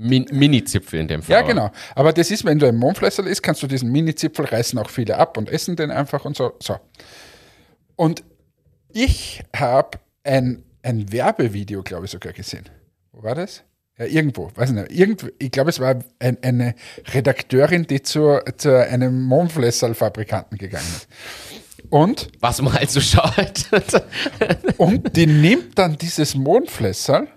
Min 0.00 0.26
Mini-Zipfel 0.30 1.00
in 1.00 1.08
dem 1.08 1.22
Fall. 1.22 1.32
Ja, 1.32 1.38
aber- 1.40 1.48
genau. 1.48 1.70
Aber 1.96 2.12
das 2.12 2.30
ist, 2.30 2.44
wenn 2.44 2.58
du 2.58 2.66
ein 2.66 2.76
Mohnflessel 2.76 3.26
isst, 3.26 3.42
kannst 3.42 3.62
du 3.62 3.66
diesen 3.66 3.90
Mini-Zipfel 3.90 4.44
reißen 4.44 4.78
auch 4.78 4.90
viele 4.90 5.16
ab 5.16 5.36
und 5.36 5.48
essen 5.50 5.74
den 5.74 5.90
einfach 5.90 6.24
und 6.24 6.36
so. 6.36 6.52
so. 6.62 6.76
Und 7.96 8.22
ich 8.92 9.42
habe 9.56 9.98
ein, 10.24 10.64
ein 10.82 11.10
Werbevideo, 11.12 11.82
glaube 11.82 12.04
ich, 12.04 12.12
sogar 12.12 12.32
gesehen. 12.32 12.68
Wo 13.12 13.22
war 13.24 13.34
das? 13.34 13.64
Ja, 13.98 14.06
irgendwo, 14.06 14.50
weiß 14.54 14.70
ich 14.70 14.76
nicht. 14.76 14.92
Irgendwo, 14.92 15.26
ich 15.38 15.50
glaube, 15.50 15.70
es 15.70 15.80
war 15.80 15.96
ein, 16.20 16.38
eine 16.42 16.74
Redakteurin, 17.12 17.86
die 17.86 18.02
zu, 18.02 18.38
zu 18.56 18.86
einem 18.88 19.22
Mohnflesselfabrikanten 19.24 20.56
gegangen 20.56 20.86
ist. 20.96 21.08
Und, 21.90 22.28
Was 22.40 22.60
man 22.62 22.74
halt 22.74 22.90
so 22.90 23.00
schaut. 23.00 23.64
und 24.76 25.16
die 25.16 25.26
nimmt 25.26 25.78
dann 25.78 25.96
dieses 25.98 26.34
Mohnflessel 26.34 27.28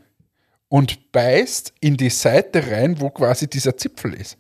und 0.68 1.12
beißt 1.12 1.74
in 1.80 1.98
die 1.98 2.10
Seite 2.10 2.70
rein, 2.70 3.00
wo 3.00 3.10
quasi 3.10 3.50
dieser 3.50 3.76
Zipfel 3.78 4.14
ist. 4.14 4.38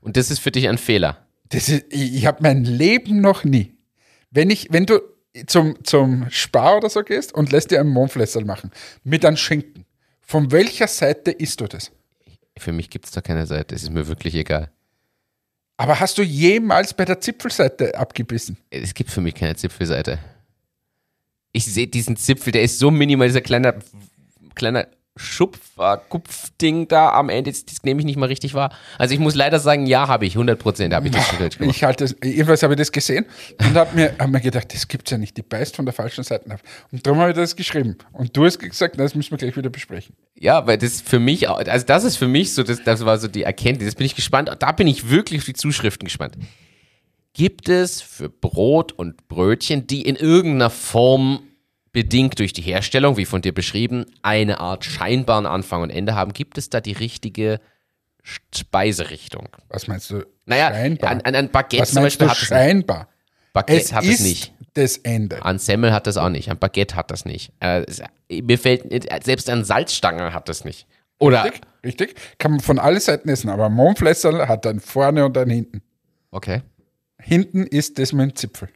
Und 0.00 0.16
das 0.16 0.30
ist 0.30 0.38
für 0.38 0.50
dich 0.50 0.68
ein 0.68 0.78
Fehler. 0.78 1.26
Das 1.48 1.68
ist, 1.68 1.86
ich 1.90 2.14
ich 2.14 2.26
habe 2.26 2.38
mein 2.42 2.64
Leben 2.64 3.20
noch 3.20 3.42
nie. 3.42 3.74
Wenn, 4.30 4.50
ich, 4.50 4.68
wenn 4.70 4.86
du 4.86 5.00
zum, 5.46 5.82
zum 5.84 6.26
Spar 6.30 6.76
oder 6.76 6.90
so 6.90 7.02
gehst 7.02 7.34
und 7.34 7.50
lässt 7.50 7.70
dir 7.70 7.80
einen 7.80 7.90
Mohnflessel 7.90 8.44
machen 8.44 8.70
mit 9.02 9.24
einem 9.24 9.36
Schinken, 9.36 9.84
von 10.28 10.52
welcher 10.52 10.88
Seite 10.88 11.30
isst 11.30 11.62
du 11.62 11.66
das? 11.66 11.90
Für 12.58 12.70
mich 12.70 12.90
gibt 12.90 13.06
es 13.06 13.12
da 13.12 13.22
keine 13.22 13.46
Seite. 13.46 13.74
Es 13.74 13.82
ist 13.82 13.90
mir 13.90 14.06
wirklich 14.08 14.34
egal. 14.34 14.70
Aber 15.78 15.98
hast 16.00 16.18
du 16.18 16.22
jemals 16.22 16.92
bei 16.92 17.06
der 17.06 17.18
Zipfelseite 17.18 17.96
abgebissen? 17.96 18.58
Es 18.68 18.92
gibt 18.92 19.10
für 19.10 19.22
mich 19.22 19.34
keine 19.34 19.56
Zipfelseite. 19.56 20.18
Ich 21.52 21.64
sehe 21.64 21.86
diesen 21.86 22.16
Zipfel, 22.16 22.52
der 22.52 22.62
ist 22.62 22.78
so 22.78 22.90
minimal, 22.90 23.28
dieser 23.28 23.40
kleiner, 23.40 23.76
kleiner 24.54 24.86
Schupfer-Kupfding 25.18 26.88
da 26.88 27.10
am 27.12 27.28
Ende, 27.28 27.50
das, 27.50 27.64
das 27.64 27.82
nehme 27.82 28.00
ich 28.00 28.06
nicht 28.06 28.16
mal 28.16 28.26
richtig 28.26 28.54
wahr. 28.54 28.70
Also 28.98 29.14
ich 29.14 29.20
muss 29.20 29.34
leider 29.34 29.58
sagen, 29.58 29.86
ja, 29.86 30.08
habe 30.08 30.26
ich, 30.26 30.34
100 30.34 30.58
Prozent 30.58 30.94
habe 30.94 31.06
ich 31.08 31.12
das 31.14 31.26
falsch 31.26 31.58
gemacht. 31.58 31.74
Ich 31.76 31.84
halte 31.84 32.04
das, 32.04 32.16
jedenfalls 32.22 32.62
habe 32.62 32.74
ich 32.74 32.78
das 32.78 32.92
gesehen 32.92 33.26
und 33.58 33.74
habe 33.74 33.94
mir, 33.94 34.14
hab 34.18 34.28
mir 34.30 34.40
gedacht, 34.40 34.72
das 34.72 34.88
gibt's 34.88 35.10
ja 35.10 35.18
nicht, 35.18 35.36
die 35.36 35.42
beißt 35.42 35.76
von 35.76 35.84
der 35.84 35.92
falschen 35.94 36.24
Seite 36.24 36.50
ab. 36.50 36.60
Und 36.92 37.06
darum 37.06 37.20
habe 37.20 37.30
ich 37.30 37.36
das 37.36 37.56
geschrieben. 37.56 37.96
Und 38.12 38.36
du 38.36 38.44
hast 38.44 38.58
gesagt, 38.58 38.98
das 38.98 39.14
müssen 39.14 39.30
wir 39.32 39.38
gleich 39.38 39.56
wieder 39.56 39.70
besprechen. 39.70 40.14
Ja, 40.38 40.66
weil 40.66 40.78
das 40.78 41.00
für 41.00 41.18
mich, 41.18 41.48
auch- 41.48 41.58
also 41.58 41.86
das 41.86 42.04
ist 42.04 42.16
für 42.16 42.28
mich 42.28 42.54
so, 42.54 42.62
das, 42.62 42.82
das 42.84 43.04
war 43.04 43.18
so 43.18 43.28
die 43.28 43.42
Erkenntnis. 43.42 43.86
Jetzt 43.86 43.96
bin 43.98 44.06
ich 44.06 44.14
gespannt, 44.14 44.50
da 44.58 44.72
bin 44.72 44.86
ich 44.86 45.10
wirklich 45.10 45.40
auf 45.40 45.44
die 45.46 45.54
Zuschriften 45.54 46.04
gespannt. 46.06 46.36
Gibt 47.34 47.68
es 47.68 48.00
für 48.02 48.28
Brot 48.28 48.92
und 48.92 49.28
Brötchen, 49.28 49.86
die 49.86 50.02
in 50.02 50.16
irgendeiner 50.16 50.70
Form 50.70 51.40
bedingt 52.02 52.38
durch 52.38 52.52
die 52.52 52.62
Herstellung, 52.62 53.16
wie 53.16 53.24
von 53.24 53.42
dir 53.42 53.52
beschrieben, 53.52 54.06
eine 54.22 54.60
Art 54.60 54.84
scheinbaren 54.84 55.46
Anfang 55.46 55.82
und 55.82 55.90
Ende 55.90 56.14
haben, 56.14 56.32
gibt 56.32 56.56
es 56.56 56.70
da 56.70 56.80
die 56.80 56.92
richtige 56.92 57.58
Speiserichtung? 58.54 59.48
Was 59.68 59.88
meinst 59.88 60.10
du? 60.10 60.24
Naja, 60.46 60.70
scheinbar. 60.70 61.10
an, 61.10 61.20
an, 61.22 61.34
an 61.34 61.50
Baguette 61.50 61.82
Was 61.82 61.90
zum 61.92 62.02
Beispiel 62.04 62.26
du 62.26 62.30
hat 62.30 62.36
es 62.36 62.42
nicht. 62.42 62.48
scheinbar? 62.50 63.08
Baguette 63.52 63.80
Es 63.82 63.92
hat 63.92 64.04
ist 64.04 64.20
es 64.20 64.26
nicht. 64.26 64.52
das 64.74 64.96
Ende. 64.98 65.44
An 65.44 65.58
Semmel 65.58 65.92
hat 65.92 66.06
das 66.06 66.16
auch 66.16 66.28
nicht. 66.28 66.48
An 66.50 66.58
Baguette 66.58 66.94
hat 66.94 67.10
das 67.10 67.24
nicht. 67.24 67.52
Äh, 67.58 67.84
mir 68.30 68.58
fällt 68.60 68.84
nicht- 68.90 69.08
selbst 69.24 69.50
an 69.50 69.64
Salzstangen 69.64 70.32
hat 70.32 70.48
das 70.48 70.64
nicht. 70.64 70.86
Oder 71.18 71.44
Richtig? 71.44 71.62
Richtig? 71.84 72.14
Kann 72.38 72.52
man 72.52 72.60
von 72.60 72.78
allen 72.78 73.00
Seiten 73.00 73.28
essen, 73.28 73.50
aber 73.50 73.68
Mondflässerl 73.70 74.46
hat 74.46 74.66
einen 74.68 74.78
vorne 74.80 75.24
und 75.26 75.36
einen 75.36 75.50
hinten. 75.50 75.82
okay. 76.30 76.62
Hinten 77.20 77.66
ist 77.66 77.98
das 77.98 78.12
mit 78.12 78.30
dem 78.30 78.36
Zipfel. 78.36 78.68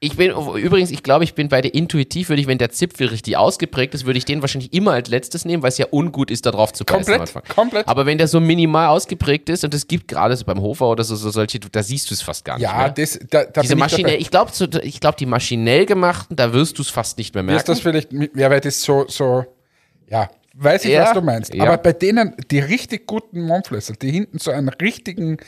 Ich 0.00 0.16
bin 0.16 0.30
übrigens, 0.30 0.92
ich 0.92 1.02
glaube, 1.02 1.24
ich 1.24 1.34
bin 1.34 1.48
bei 1.48 1.60
der 1.60 1.74
intuitiv, 1.74 2.28
würde 2.28 2.40
ich, 2.40 2.46
wenn 2.46 2.58
der 2.58 2.70
Zipfel 2.70 3.08
richtig 3.08 3.36
ausgeprägt 3.36 3.94
ist, 3.94 4.06
würde 4.06 4.16
ich 4.16 4.24
den 4.24 4.40
wahrscheinlich 4.42 4.72
immer 4.72 4.92
als 4.92 5.08
letztes 5.08 5.44
nehmen, 5.44 5.64
weil 5.64 5.70
es 5.70 5.78
ja 5.78 5.86
ungut 5.90 6.30
ist, 6.30 6.46
da 6.46 6.52
drauf 6.52 6.72
zu 6.72 6.84
beißen 6.84 7.16
Komplett, 7.16 7.48
komplett. 7.48 7.88
Aber 7.88 8.06
wenn 8.06 8.16
der 8.16 8.28
so 8.28 8.38
minimal 8.38 8.88
ausgeprägt 8.88 9.48
ist 9.48 9.64
und 9.64 9.74
es 9.74 9.88
gibt 9.88 10.06
gerade 10.06 10.36
so 10.36 10.44
beim 10.44 10.60
Hofer 10.60 10.88
oder 10.88 11.02
so, 11.02 11.16
so 11.16 11.30
solche, 11.30 11.58
da 11.58 11.82
siehst 11.82 12.10
du 12.10 12.14
es 12.14 12.22
fast 12.22 12.44
gar 12.44 12.54
nicht 12.58 12.62
ja, 12.62 12.76
mehr. 12.76 12.90
das, 12.90 13.18
da, 13.28 13.44
da 13.44 13.60
Diese 13.60 13.74
ich 13.74 13.78
maschinell, 13.80 14.12
dabei. 14.12 14.20
ich 14.20 14.30
glaube, 14.30 14.52
so, 14.54 14.66
ich 14.82 15.00
glaube, 15.00 15.16
die 15.18 15.26
maschinell 15.26 15.84
gemachten, 15.84 16.36
da 16.36 16.52
wirst 16.52 16.78
du 16.78 16.82
es 16.82 16.90
fast 16.90 17.18
nicht 17.18 17.34
mehr 17.34 17.42
Mir 17.42 17.56
ist 17.56 17.66
merken. 17.66 17.72
das 17.72 17.80
vielleicht, 17.80 18.12
ja, 18.36 18.50
weil 18.50 18.60
das 18.60 18.80
so, 18.80 19.04
so, 19.08 19.44
ja, 20.08 20.30
weiß 20.54 20.84
ich, 20.84 20.92
Ja, 20.92 21.06
was 21.06 21.12
du 21.14 21.22
meinst. 21.22 21.52
ja. 21.52 21.64
Aber 21.64 21.76
bei 21.78 21.92
denen, 21.92 22.36
die 22.52 22.60
richtig 22.60 23.04
guten 23.08 23.40
Mondflösser, 23.40 23.94
die 23.94 24.12
hinten 24.12 24.38
so 24.38 24.52
einen 24.52 24.68
richtigen, 24.68 25.38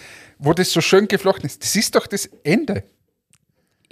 wo 0.40 0.55
das 0.55 0.72
so 0.72 0.80
schön 0.80 1.07
geflochten 1.07 1.46
ist, 1.46 1.62
das 1.62 1.76
ist 1.76 1.94
doch 1.94 2.09
das 2.09 2.28
Ende. 2.42 2.82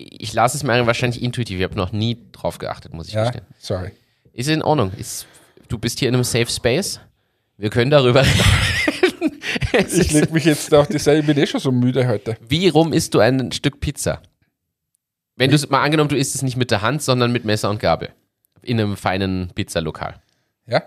Ich 0.01 0.33
lasse 0.33 0.57
es 0.57 0.63
mir 0.63 0.87
wahrscheinlich 0.87 1.21
intuitiv. 1.23 1.59
Ich 1.59 1.65
habe 1.65 1.75
noch 1.75 1.91
nie 1.93 2.17
drauf 2.33 2.59
geachtet, 2.59 2.95
muss 2.95 3.09
ich 3.09 3.15
Ja, 3.15 3.25
gestehen. 3.25 3.45
sorry. 3.59 3.91
Ist 4.33 4.49
in 4.49 4.63
Ordnung. 4.63 4.93
Ist, 4.97 5.27
du 5.69 5.77
bist 5.77 5.99
hier 5.99 6.09
in 6.09 6.15
einem 6.15 6.23
Safe 6.25 6.47
Space. 6.47 7.01
Wir 7.57 7.69
können 7.71 7.91
darüber 7.91 8.25
reden. 8.25 8.41
Ich 9.73 9.75
ist- 9.99 10.13
leg 10.13 10.31
mich 10.33 10.45
jetzt 10.45 10.73
auf 10.75 10.89
die 10.89 10.99
Seite, 10.99 11.21
ich 11.21 11.27
bin 11.27 11.37
eh 11.39 11.47
schon 11.47 11.61
so 11.61 11.71
müde 11.73 12.07
heute. 12.07 12.37
Wie 12.49 12.69
rum 12.69 12.93
isst 12.93 13.15
du 13.15 13.19
ein 13.21 13.51
Stück 13.53 13.81
Pizza? 13.81 14.23
Wenn 15.37 15.51
du 15.51 15.57
es 15.57 15.69
mal 15.69 15.83
angenommen, 15.83 16.09
du 16.09 16.17
isst 16.17 16.35
es 16.35 16.43
nicht 16.43 16.57
mit 16.57 16.71
der 16.71 16.83
Hand, 16.83 17.03
sondern 17.03 17.33
mit 17.33 17.45
Messer 17.45 17.69
und 17.71 17.81
Gabel. 17.81 18.11
In 18.63 18.79
einem 18.81 18.97
feinen 18.97 19.51
Pizzalokal. 19.55 20.21
Ja? 20.67 20.83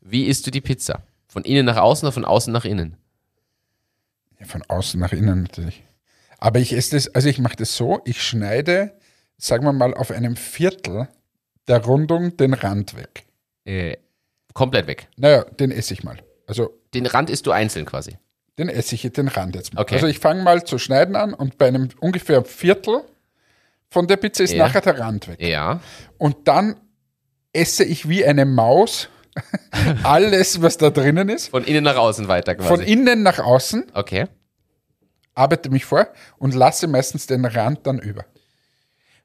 Wie 0.00 0.24
isst 0.24 0.46
du 0.46 0.50
die 0.50 0.60
Pizza? 0.60 1.02
Von 1.28 1.42
innen 1.44 1.64
nach 1.66 1.76
außen 1.76 2.06
oder 2.06 2.12
von 2.12 2.24
außen 2.24 2.52
nach 2.52 2.64
innen? 2.64 2.96
ja 4.40 4.46
von 4.46 4.62
außen 4.68 5.00
nach 5.00 5.12
innen 5.12 5.42
natürlich. 5.42 5.82
Aber 6.38 6.58
ich 6.60 6.72
esse 6.72 6.96
das, 6.96 7.08
also 7.14 7.28
ich 7.28 7.38
mache 7.38 7.56
das 7.56 7.76
so, 7.76 8.00
ich 8.04 8.22
schneide, 8.22 8.92
sagen 9.36 9.64
wir 9.64 9.72
mal, 9.72 9.92
auf 9.94 10.10
einem 10.10 10.36
Viertel 10.36 11.08
der 11.66 11.84
Rundung 11.84 12.36
den 12.36 12.54
Rand 12.54 12.96
weg. 12.96 13.24
Äh, 13.64 13.96
komplett 14.54 14.86
weg. 14.86 15.08
Naja, 15.16 15.44
den 15.44 15.70
esse 15.70 15.92
ich 15.94 16.02
mal. 16.04 16.16
Also 16.46 16.70
Den 16.94 17.04
Rand 17.06 17.28
isst 17.28 17.46
du 17.46 17.50
einzeln 17.50 17.84
quasi. 17.84 18.16
den 18.58 18.68
esse 18.68 18.94
ich 18.94 19.02
den 19.02 19.28
Rand 19.28 19.54
jetzt 19.54 19.74
mal. 19.74 19.82
Okay. 19.82 19.96
Also 19.96 20.06
ich 20.06 20.18
fange 20.20 20.42
mal 20.42 20.64
zu 20.64 20.78
schneiden 20.78 21.14
an 21.16 21.34
und 21.34 21.58
bei 21.58 21.68
einem 21.68 21.88
ungefähr 22.00 22.44
Viertel 22.44 23.02
von 23.90 24.06
der 24.06 24.16
Pizza 24.16 24.44
ist 24.44 24.52
Ja. 24.54 24.66
nachher 24.66 24.80
der 24.80 24.98
Rand 24.98 25.28
weg. 25.28 25.40
Ja. 25.42 25.80
Und 26.18 26.48
dann 26.48 26.76
esse 27.52 27.84
ich 27.84 28.08
wie 28.08 28.24
eine 28.24 28.44
Maus 28.46 29.08
alles, 30.02 30.62
was 30.62 30.78
da 30.78 30.90
drinnen 30.90 31.28
ist, 31.28 31.48
Von 31.48 31.64
innen 31.64 31.84
nach 31.84 31.96
außen 31.96 32.26
weiter 32.28 32.54
quasi. 32.54 32.68
von 32.68 32.80
innen 32.80 33.22
nach 33.22 33.38
außen, 33.38 33.86
okay. 33.94 34.26
Arbeite 35.38 35.70
mich 35.70 35.84
vor 35.84 36.08
und 36.38 36.54
lasse 36.54 36.86
meistens 36.86 37.26
den 37.26 37.44
Rand 37.44 37.86
dann 37.86 37.98
über. 37.98 38.24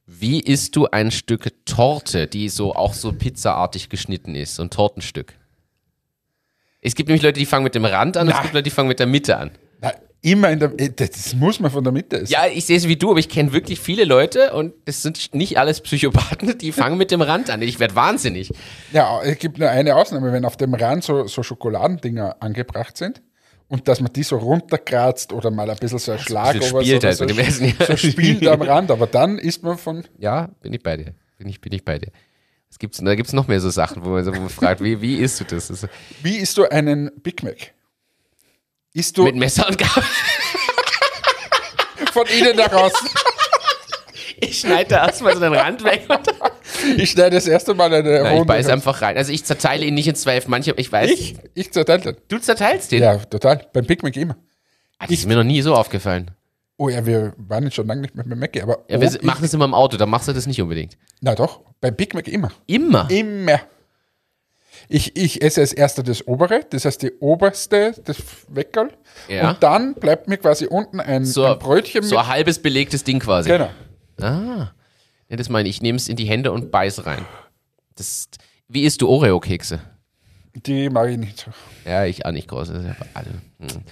Wie 0.06 0.40
isst 0.42 0.76
du 0.76 0.88
ein 0.88 1.12
Stück 1.12 1.66
Torte, 1.66 2.28
die 2.28 2.50
so 2.50 2.76
auch 2.76 2.94
so 2.94 3.12
pizzaartig 3.14 3.90
geschnitten 3.90 4.36
ist? 4.36 4.56
So 4.56 4.64
ein 4.64 4.70
Tortenstück. 4.70 5.34
Es 6.82 6.96
gibt 6.96 7.08
nämlich 7.08 7.24
Leute, 7.24 7.40
die 7.40 7.46
fangen 7.46 7.64
mit 7.64 7.76
dem 7.76 7.86
Rand 7.86 8.18
an, 8.18 8.28
und 8.28 8.34
es 8.34 8.38
Na. 8.38 8.42
gibt 8.44 8.54
Leute, 8.54 8.64
die 8.64 8.70
fangen 8.70 8.90
mit 8.90 9.00
der 9.00 9.08
Mitte 9.08 9.38
an. 9.38 9.52
Na, 9.80 9.94
immer 10.22 10.50
in 10.50 10.60
der, 10.60 10.78
äh, 10.78 10.90
das 10.90 11.34
muss 11.36 11.62
man 11.62 11.72
von 11.72 11.86
der 11.86 11.94
Mitte 11.94 12.18
essen. 12.18 12.34
Ja, 12.34 12.46
ich 12.46 12.66
sehe 12.66 12.76
es 12.76 12.88
wie 12.90 12.98
du, 12.98 13.12
aber 13.12 13.20
ich 13.20 13.30
kenne 13.30 13.54
wirklich 13.54 13.80
viele 13.80 14.04
Leute 14.04 14.54
und 14.54 14.74
es 14.84 15.02
sind 15.02 15.34
nicht 15.34 15.58
alles 15.58 15.80
Psychopathen, 15.80 16.58
die 16.58 16.74
fangen 16.74 16.98
mit 16.98 17.12
dem 17.12 17.22
Rand 17.22 17.50
an. 17.50 17.62
Ich 17.62 17.80
werde 17.80 17.96
wahnsinnig. 17.96 18.52
Ja, 18.92 19.22
es 19.22 19.40
gibt 19.40 19.58
nur 19.58 19.70
eine 19.70 19.96
Ausnahme, 19.96 20.34
wenn 20.34 20.44
auf 20.44 20.58
dem 20.58 20.74
Rand 20.74 21.06
so, 21.06 21.28
so 21.28 21.44
Schokoladendinger 21.44 22.38
angebracht 22.42 22.98
sind 22.98 23.22
und 23.74 23.88
dass 23.88 24.00
man 24.02 24.14
die 24.14 24.22
so 24.22 24.38
runterkratzt 24.38 25.34
oder 25.34 25.50
mal 25.50 25.68
ein 25.68 25.76
bisschen 25.78 25.98
so 25.98 26.12
ein 26.12 26.20
Schlag 26.20 26.54
bisschen 26.54 26.76
oder 26.76 26.84
spielt 26.86 27.02
so, 27.02 27.08
halt 27.08 27.18
so, 27.80 27.86
so 27.86 27.98
spielt 27.98 28.48
am 28.48 28.62
Rand, 28.62 28.92
aber 28.92 29.08
dann 29.08 29.40
isst 29.40 29.64
man 29.64 29.80
von, 29.80 30.04
Ja, 30.20 30.50
bin 30.62 30.74
ich 30.74 30.84
bei 30.84 30.96
dir. 30.96 31.16
Bin 31.40 31.50
ich, 31.50 31.60
bin 31.60 31.74
ich 31.74 31.84
bei 31.84 31.98
dir. 31.98 32.12
Es 32.70 32.78
gibt's, 32.78 33.00
da 33.04 33.16
gibt 33.16 33.28
es 33.28 33.34
noch 33.34 33.48
mehr 33.48 33.60
so 33.60 33.72
Sachen, 33.72 34.06
wo 34.06 34.10
man, 34.10 34.24
so- 34.24 34.36
wo 34.36 34.40
man 34.42 34.50
fragt, 34.50 34.82
wie, 34.84 35.02
wie 35.02 35.16
isst 35.16 35.40
du 35.40 35.44
das? 35.46 35.72
ist, 35.72 35.88
wie 36.22 36.38
isst 36.38 36.56
du 36.58 36.66
einen 36.70 37.10
Big 37.24 37.42
Mac? 37.42 37.74
Isst 38.94 39.18
du 39.18 39.24
mit 39.24 39.36
Messer 39.38 39.68
und 39.68 39.78
Gabel. 39.80 40.04
von 42.12 42.28
innen 42.28 42.56
nach 42.56 42.72
außen? 42.72 43.10
Ich 44.44 44.60
schneide 44.60 44.90
da 44.92 45.06
erstmal 45.08 45.34
so 45.34 45.40
den 45.40 45.54
Rand 45.54 45.84
weg. 45.84 46.08
Ich 46.98 47.12
schneide 47.12 47.36
das 47.36 47.48
erste 47.48 47.74
Mal 47.74 47.94
eine 47.94 48.04
Nein, 48.04 48.26
ich 48.26 48.32
Runde. 48.32 48.46
beiß 48.46 48.68
einfach 48.70 49.02
rein. 49.02 49.18
Also 49.18 49.32
ich 49.32 49.44
zerteile 49.46 49.86
ihn 49.86 49.94
nicht 49.94 50.08
in 50.08 50.16
zwei. 50.16 50.42
Manche, 50.48 50.74
ich 50.78 50.92
weiß. 50.92 51.10
ich, 51.12 51.36
ich 51.54 51.72
zerteile 51.72 52.02
den. 52.02 52.18
Du 52.28 52.38
zerteilst 52.40 52.92
den. 52.92 53.02
Ja, 53.04 53.18
total. 53.18 53.66
Beim 53.74 53.86
Big 53.86 54.04
Mac 54.04 54.16
immer. 54.18 54.36
Ah, 55.00 55.06
Das 55.08 55.12
ist 55.12 55.28
mir 55.28 55.36
noch 55.36 55.44
nie 55.44 55.62
so 55.62 55.76
aufgefallen. 55.76 56.32
Oh 56.78 56.90
ja, 56.90 57.06
wir 57.06 57.34
waren 57.38 57.64
jetzt 57.66 57.76
schon 57.76 57.88
lange 57.88 58.02
nicht 58.02 58.16
mehr 58.16 58.26
beim 58.26 58.40
Mac, 58.40 58.62
aber 58.62 58.80
Ja, 58.90 58.98
oh, 58.98 59.02
wir 59.02 59.08
ich, 59.14 59.22
machen 59.22 59.44
das 59.44 59.54
immer 59.54 59.66
im 59.66 59.74
Auto, 59.76 59.96
da 59.98 60.06
machst 60.06 60.28
du 60.28 60.34
das 60.34 60.48
nicht 60.48 60.62
unbedingt. 60.62 60.98
na 61.22 61.36
doch, 61.36 61.62
beim 61.82 61.96
Big 61.96 62.14
Mac 62.16 62.28
immer. 62.28 62.52
Immer. 62.66 63.10
Immer. 63.12 63.60
Ich, 64.90 65.16
ich 65.16 65.42
esse 65.42 65.62
als 65.62 65.72
erster 65.72 66.04
das 66.04 66.28
obere, 66.28 66.62
das 66.70 66.86
heißt 66.86 67.04
die 67.04 67.12
oberste, 67.20 67.94
das 68.04 68.18
Weckerl. 68.50 68.90
Ja. 69.30 69.50
Und 69.52 69.64
dann 69.64 69.94
bleibt 69.94 70.28
mir 70.28 70.38
quasi 70.38 70.66
unten 70.66 71.00
ein, 71.00 71.26
So, 71.26 71.46
ein 71.46 71.58
Brötchen 71.60 72.04
so 72.04 72.18
ein 72.18 72.28
halbes 72.28 72.60
belegtes 72.60 73.04
Ding 73.04 73.20
quasi. 73.20 73.50
Genau. 73.50 73.70
Ah. 74.24 74.72
Ja, 75.30 75.38
das 75.38 75.50
meine 75.50 75.68
ich. 75.70 75.76
Ich 75.78 75.82
nehme 75.82 75.98
es 75.98 76.08
in 76.08 76.16
die 76.16 76.26
Hände 76.26 76.52
und 76.52 76.72
beiß 76.72 77.06
rein. 77.06 77.26
Das, 77.96 78.28
wie 78.68 78.84
isst 78.84 79.02
du 79.02 79.10
Oreo-Kekse? 79.10 79.80
Die 80.56 80.90
mag 80.90 81.10
ich 81.10 81.18
nicht 81.18 81.40
so. 81.40 81.52
Ja, 81.90 82.06
ich 82.06 82.26
auch 82.28 82.32
nicht 82.32 82.48
groß. 82.48 82.70
Hm. 82.70 82.96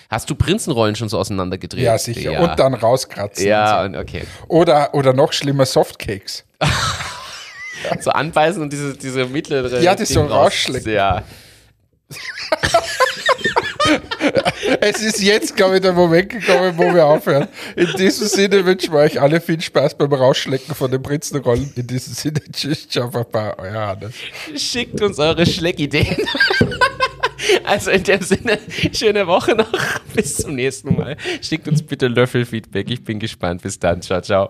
Hast 0.09 0.29
du 0.29 0.35
Prinzenrollen 0.35 0.95
schon 0.95 1.09
so 1.09 1.17
auseinandergedreht? 1.17 1.83
Ja, 1.83 1.97
sicher. 1.97 2.31
Ja, 2.33 2.41
Und 2.41 2.59
dann 2.59 2.75
rauskratzen. 2.75 3.47
ja 3.47 3.83
und 3.83 3.95
okay. 3.95 4.25
Oder, 4.47 4.93
oder 4.93 5.13
noch 5.13 5.33
schlimmer, 5.33 5.65
Softcakes. 5.65 6.45
So 7.99 8.11
anbeißen 8.11 8.61
und 8.61 8.71
diese, 8.71 8.95
diese 8.95 9.25
mittlere. 9.25 9.81
Ja, 9.81 9.95
das 9.95 10.09
Ding 10.09 10.15
so 10.17 10.21
raus- 10.21 10.31
rausschlecken. 10.31 10.93
Ja. 10.93 11.23
Es 14.79 15.01
ist 15.01 15.21
jetzt, 15.21 15.55
glaube 15.55 15.75
ich, 15.75 15.81
der 15.81 15.93
Moment 15.93 16.29
gekommen, 16.29 16.73
wo 16.77 16.93
wir 16.93 17.05
aufhören. 17.05 17.47
In 17.75 17.87
diesem 17.97 18.27
Sinne 18.27 18.65
wünschen 18.65 18.93
wir 18.93 18.99
euch 18.99 19.19
alle 19.19 19.41
viel 19.41 19.59
Spaß 19.59 19.95
beim 19.95 20.13
Rausschlecken 20.13 20.73
von 20.75 20.91
den 20.91 21.01
Prinzenrollen. 21.01 21.71
In 21.75 21.87
diesem 21.87 22.13
Sinne, 22.13 22.41
tschüss, 22.51 22.87
ciao, 22.87 23.09
Papa, 23.09 23.55
euer 23.57 23.87
Hannes. 23.87 24.13
Schickt 24.55 25.01
uns 25.01 25.19
eure 25.19 25.45
Schleckideen. 25.45 26.17
Also 27.63 27.91
in 27.91 28.03
dem 28.03 28.21
Sinne, 28.21 28.59
schöne 28.93 29.27
Woche 29.27 29.55
noch. 29.55 29.71
Bis 30.13 30.37
zum 30.37 30.55
nächsten 30.55 30.95
Mal. 30.95 31.17
Schickt 31.41 31.67
uns 31.67 31.81
bitte 31.81 32.07
Löffelfeedback. 32.07 32.89
Ich 32.89 33.03
bin 33.03 33.19
gespannt. 33.19 33.61
Bis 33.61 33.79
dann. 33.79 34.01
Ciao, 34.01 34.21
ciao. 34.21 34.49